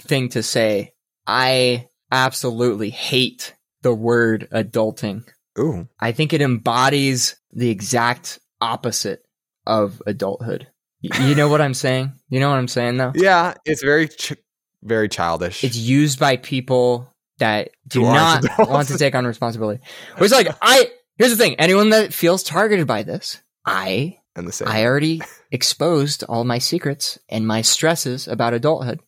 thing 0.00 0.28
to 0.30 0.42
say, 0.42 0.92
I 1.26 1.88
absolutely 2.12 2.90
hate 2.90 3.54
the 3.82 3.94
word 3.94 4.48
adulting. 4.52 5.24
Ooh, 5.58 5.88
I 5.98 6.12
think 6.12 6.32
it 6.32 6.40
embodies 6.42 7.36
the 7.52 7.70
exact 7.70 8.38
opposite 8.60 9.22
of 9.66 10.02
adulthood. 10.06 10.68
You 11.00 11.34
know 11.34 11.48
what 11.48 11.60
I'm 11.62 11.74
saying? 11.74 12.12
You 12.28 12.40
know 12.40 12.50
what 12.50 12.58
I'm 12.58 12.68
saying 12.68 12.98
though? 12.98 13.12
yeah, 13.14 13.54
it's 13.64 13.82
very 13.82 14.08
ch- 14.08 14.34
very 14.82 15.08
childish. 15.08 15.64
It's 15.64 15.76
used 15.76 16.18
by 16.20 16.36
people 16.36 17.08
that 17.38 17.70
do 17.88 18.04
Who 18.04 18.14
adults. 18.14 18.48
want 18.58 18.88
to 18.88 18.98
take 18.98 19.14
on 19.14 19.26
responsibility. 19.26 19.82
It's 20.18 20.32
like 20.32 20.48
I 20.60 20.90
here's 21.16 21.30
the 21.30 21.36
thing: 21.42 21.54
anyone 21.58 21.90
that 21.90 22.12
feels 22.12 22.42
targeted 22.42 22.86
by 22.86 23.02
this, 23.02 23.40
I 23.64 24.18
and 24.36 24.46
the 24.46 24.52
same. 24.52 24.68
I 24.68 24.84
already 24.84 25.22
exposed 25.50 26.22
all 26.24 26.44
my 26.44 26.58
secrets 26.58 27.18
and 27.28 27.46
my 27.46 27.62
stresses 27.62 28.28
about 28.28 28.54
adulthood. 28.54 29.00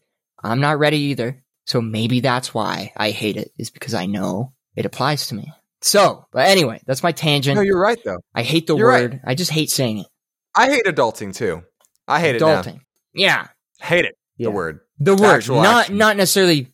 I'm 0.43 0.61
not 0.61 0.79
ready 0.79 0.99
either. 0.99 1.43
So 1.67 1.81
maybe 1.81 2.21
that's 2.21 2.53
why 2.53 2.93
I 2.97 3.11
hate 3.11 3.37
it, 3.37 3.53
is 3.57 3.71
because 3.71 3.95
I 3.95 4.07
know 4.07 4.53
it 4.77 4.87
applies 4.87 5.27
to 5.29 5.35
me. 5.35 5.53
So, 5.81 6.27
but 6.33 6.47
anyway, 6.47 6.81
that's 6.87 7.03
my 7.03 7.13
tangent. 7.13 7.57
no, 7.57 7.63
you're 7.63 7.81
right 7.81 7.99
though. 8.05 8.19
I 8.35 8.43
hate 8.43 8.67
the 8.67 8.77
you're 8.77 8.89
right. 8.89 9.11
word. 9.11 9.21
I 9.25 9.35
just 9.35 9.51
hate 9.51 9.71
saying 9.71 9.99
it. 9.99 10.07
I 10.55 10.69
hate 10.71 10.85
adulting 10.85 11.35
too. 11.35 11.63
I 12.07 12.21
hate 12.21 12.37
it 12.37 12.43
Adulting. 12.43 12.81
Yeah. 13.15 13.49
Hate 13.81 14.05
it. 14.05 14.17
Yeah. 14.37 14.47
The 14.47 14.51
word. 14.51 14.81
The 14.99 15.15
word. 15.15 15.37
actual 15.37 15.63
Not 15.63 15.83
action. 15.85 15.97
not 15.99 16.17
necessarily 16.17 16.69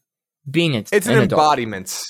being 0.51 0.75
a, 0.75 0.85
It's 0.93 1.07
an, 1.07 1.17
an 1.17 1.23
embodiment 1.23 2.03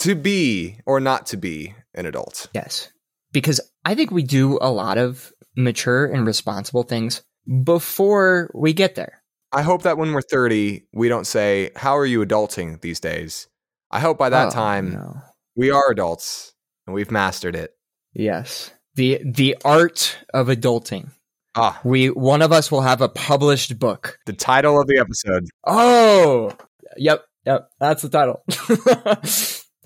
to 0.00 0.14
be 0.14 0.78
or 0.86 1.00
not 1.00 1.26
to 1.26 1.36
be 1.36 1.74
an 1.94 2.06
adult. 2.06 2.48
Yes. 2.54 2.90
Because 3.32 3.60
I 3.84 3.94
think 3.94 4.10
we 4.10 4.22
do 4.22 4.58
a 4.60 4.70
lot 4.70 4.98
of 4.98 5.32
mature 5.56 6.06
and 6.06 6.26
responsible 6.26 6.82
things 6.84 7.22
before 7.64 8.50
we 8.54 8.72
get 8.72 8.94
there. 8.94 9.22
I 9.52 9.62
hope 9.62 9.82
that 9.82 9.98
when 9.98 10.12
we're 10.12 10.22
30, 10.22 10.84
we 10.92 11.08
don't 11.08 11.26
say, 11.26 11.70
How 11.76 11.96
are 11.96 12.06
you 12.06 12.24
adulting 12.24 12.80
these 12.80 13.00
days? 13.00 13.48
I 13.90 14.00
hope 14.00 14.18
by 14.18 14.28
that 14.30 14.48
Oh, 14.48 14.50
time 14.50 14.92
no. 14.92 15.16
we 15.56 15.70
are 15.70 15.90
adults 15.90 16.52
and 16.86 16.94
we've 16.94 17.10
mastered 17.10 17.56
it. 17.56 17.72
Yes. 18.12 18.70
The 18.94 19.20
the 19.24 19.56
art 19.64 20.18
of 20.34 20.48
adulting. 20.48 21.10
Ah, 21.56 21.80
We 21.84 22.08
one 22.10 22.42
of 22.42 22.52
us 22.52 22.70
will 22.70 22.82
have 22.82 23.00
a 23.00 23.08
published 23.08 23.78
book. 23.78 24.18
the 24.26 24.32
title 24.32 24.80
of 24.80 24.86
the 24.86 24.98
episode. 24.98 25.46
Oh. 25.66 26.52
Yep. 26.96 27.24
Yep. 27.46 27.70
That's 27.80 28.02
the 28.02 28.08
title. 28.08 28.42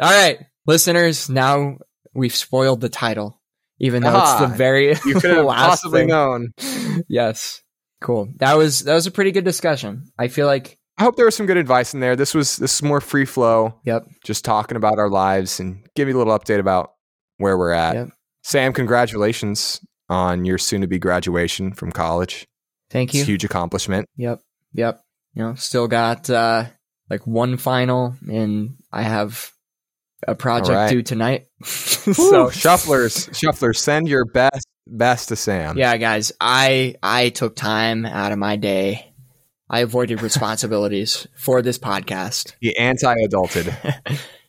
All 0.00 0.10
right, 0.10 0.38
listeners, 0.66 1.28
now 1.30 1.78
we've 2.14 2.34
spoiled 2.34 2.80
the 2.80 2.88
title 2.88 3.40
even 3.80 4.02
though 4.02 4.10
it's 4.10 4.18
Ah, 4.18 4.46
the 4.46 4.54
very 4.56 4.88
You 5.04 5.14
could 5.20 5.30
have 5.30 5.44
last 5.44 5.82
possibly 5.82 6.00
thing. 6.02 6.08
known. 6.08 6.52
Yes. 7.08 7.62
Cool. 8.00 8.28
That 8.36 8.54
was 8.56 8.80
that 8.80 8.94
was 8.94 9.06
a 9.06 9.10
pretty 9.10 9.32
good 9.32 9.44
discussion. 9.44 10.04
I 10.18 10.28
feel 10.28 10.46
like 10.46 10.78
I 10.96 11.02
hope 11.02 11.16
there 11.16 11.24
was 11.24 11.34
some 11.34 11.46
good 11.46 11.56
advice 11.56 11.92
in 11.92 12.00
there. 12.00 12.14
This 12.14 12.34
was 12.34 12.56
this 12.56 12.74
is 12.74 12.82
more 12.82 13.00
free 13.00 13.24
flow, 13.24 13.80
yep. 13.84 14.06
just 14.24 14.44
talking 14.44 14.76
about 14.76 14.98
our 14.98 15.08
lives 15.10 15.58
and 15.58 15.84
give 15.96 16.08
you 16.08 16.16
a 16.16 16.18
little 16.18 16.38
update 16.38 16.60
about 16.60 16.92
where 17.38 17.58
we're 17.58 17.72
at. 17.72 17.94
Yep. 17.94 18.08
Sam, 18.42 18.72
congratulations 18.72 19.80
on 20.08 20.44
your 20.44 20.58
soon 20.58 20.82
to 20.82 20.86
be 20.86 20.98
graduation 20.98 21.72
from 21.72 21.90
college. 21.90 22.46
Thank 22.90 23.10
It's 23.10 23.16
you. 23.16 23.22
a 23.22 23.26
huge 23.26 23.44
accomplishment. 23.44 24.08
Yep. 24.16 24.40
Yep. 24.74 25.00
You 25.34 25.42
know, 25.42 25.54
still 25.54 25.88
got 25.88 26.30
uh 26.30 26.66
like 27.10 27.26
one 27.26 27.56
final 27.56 28.14
and 28.28 28.76
I 28.92 29.02
have 29.02 29.50
a 30.26 30.34
project 30.34 30.76
right. 30.76 30.90
due 30.90 31.02
tonight. 31.02 31.46
So 32.04 32.12
so 32.12 32.46
shufflers, 32.48 33.30
shufflers, 33.30 33.76
send 33.76 34.08
your 34.08 34.26
best 34.26 34.66
best 34.86 35.30
to 35.30 35.36
Sam. 35.36 35.78
yeah, 35.78 35.96
guys, 35.96 36.32
I 36.38 36.96
I 37.02 37.30
took 37.30 37.56
time 37.56 38.04
out 38.04 38.30
of 38.30 38.38
my 38.38 38.56
day. 38.56 39.13
I 39.70 39.80
avoided 39.80 40.22
responsibilities 40.22 41.26
for 41.36 41.62
this 41.62 41.78
podcast. 41.78 42.54
The 42.60 42.76
anti-adulted. 42.76 43.74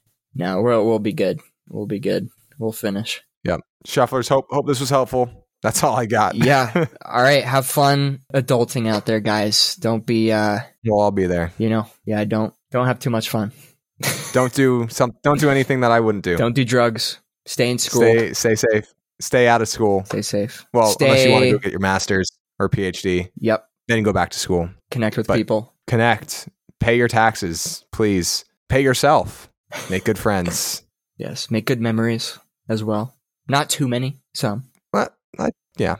no, 0.35 0.61
we'll 0.61 0.85
we'll 0.85 0.99
be 0.99 1.13
good. 1.13 1.39
We'll 1.69 1.85
be 1.87 1.99
good. 1.99 2.29
We'll 2.59 2.71
finish. 2.71 3.21
Yep. 3.43 3.61
Shufflers, 3.87 4.29
hope 4.29 4.47
hope 4.49 4.67
this 4.67 4.79
was 4.79 4.89
helpful. 4.89 5.45
That's 5.61 5.83
all 5.83 5.95
I 5.95 6.05
got. 6.05 6.35
Yeah. 6.35 6.71
All 7.05 7.21
right. 7.23 7.43
Have 7.43 7.65
fun 7.65 8.19
adulting 8.33 8.87
out 8.87 9.05
there, 9.05 9.19
guys. 9.19 9.75
Don't 9.75 10.05
be 10.05 10.31
uh 10.31 10.59
we'll 10.85 10.99
all 10.99 11.11
be 11.11 11.25
there. 11.25 11.53
you 11.57 11.69
know, 11.69 11.87
yeah, 12.05 12.23
don't 12.25 12.53
don't 12.71 12.85
have 12.85 12.99
too 12.99 13.09
much 13.09 13.29
fun. 13.29 13.51
Don't 14.33 14.53
do 14.53 14.87
some. 14.89 15.13
Don't 15.23 15.39
do 15.39 15.49
anything 15.49 15.79
that 15.79 15.91
I 15.91 16.01
wouldn't 16.01 16.25
do. 16.25 16.35
Don't 16.35 16.53
do 16.53 16.65
drugs. 16.65 17.19
Stay 17.45 17.71
in 17.71 17.77
school. 17.77 18.01
Stay 18.01 18.33
stay 18.33 18.55
safe. 18.55 18.93
Stay 19.21 19.47
out 19.47 19.61
of 19.61 19.69
school. 19.69 20.03
Stay 20.03 20.21
safe. 20.21 20.65
Well, 20.73 20.89
Stay, 20.89 21.05
unless 21.05 21.25
you 21.25 21.31
want 21.31 21.45
to 21.45 21.51
go 21.51 21.57
get 21.59 21.71
your 21.71 21.79
master's 21.79 22.29
or 22.59 22.67
PhD, 22.69 23.29
Yep. 23.39 23.65
then 23.87 24.03
go 24.03 24.11
back 24.11 24.31
to 24.31 24.39
school. 24.39 24.69
Connect 24.95 25.17
with 25.17 25.27
But- 25.27 25.35
people. 25.35 25.73
Connect. 25.87 26.47
Pay 26.79 26.95
your 26.95 27.09
taxes, 27.09 27.83
please. 27.91 28.45
Pay 28.69 28.79
yourself. 28.81 29.49
Make 29.89 30.05
good 30.05 30.17
friends. 30.17 30.81
Yes. 31.17 31.49
Make 31.51 31.65
good 31.65 31.79
memories 31.81 32.37
as 32.67 32.81
well. 32.83 33.13
Not 33.47 33.69
too 33.69 33.87
many. 33.89 34.19
Some. 34.33 34.65
What? 34.91 35.15
I, 35.39 35.51
yeah. 35.77 35.95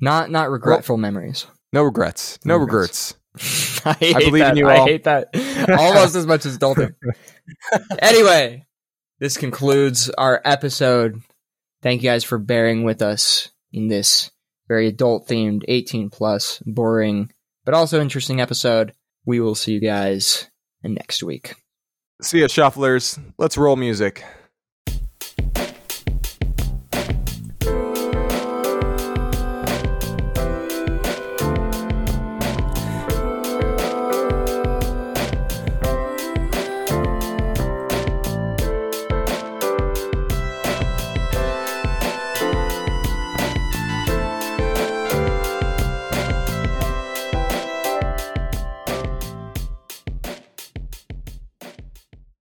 Not 0.00 0.30
not 0.32 0.50
regretful 0.50 0.96
memories. 0.96 1.46
No 1.72 1.82
regrets. 1.84 2.38
No 2.44 2.54
No 2.56 2.60
regrets. 2.64 3.14
regrets. 3.34 3.80
I, 3.86 3.92
hate 3.94 4.16
believe 4.16 4.38
that. 4.42 4.50
in 4.52 4.56
you 4.56 4.68
I 4.68 4.78
hate 4.78 5.04
that 5.04 5.28
almost 5.78 6.16
as 6.16 6.26
much 6.26 6.46
as 6.46 6.58
adulting. 6.58 6.94
anyway, 8.00 8.66
this 9.20 9.36
concludes 9.36 10.10
our 10.10 10.40
episode. 10.44 11.20
Thank 11.82 12.02
you 12.02 12.10
guys 12.10 12.24
for 12.24 12.38
bearing 12.38 12.82
with 12.82 13.02
us 13.02 13.50
in 13.72 13.86
this 13.86 14.32
very 14.66 14.88
adult 14.88 15.28
themed, 15.28 15.62
18 15.68 16.10
plus, 16.10 16.60
boring, 16.66 17.30
but 17.64 17.74
also 17.74 18.00
interesting 18.00 18.40
episode. 18.40 18.92
We 19.26 19.40
will 19.40 19.54
see 19.54 19.72
you 19.72 19.80
guys 19.80 20.50
next 20.82 21.22
week. 21.22 21.54
See 22.22 22.40
ya, 22.40 22.46
shufflers. 22.46 23.18
Let's 23.38 23.56
roll 23.56 23.76
music. 23.76 24.24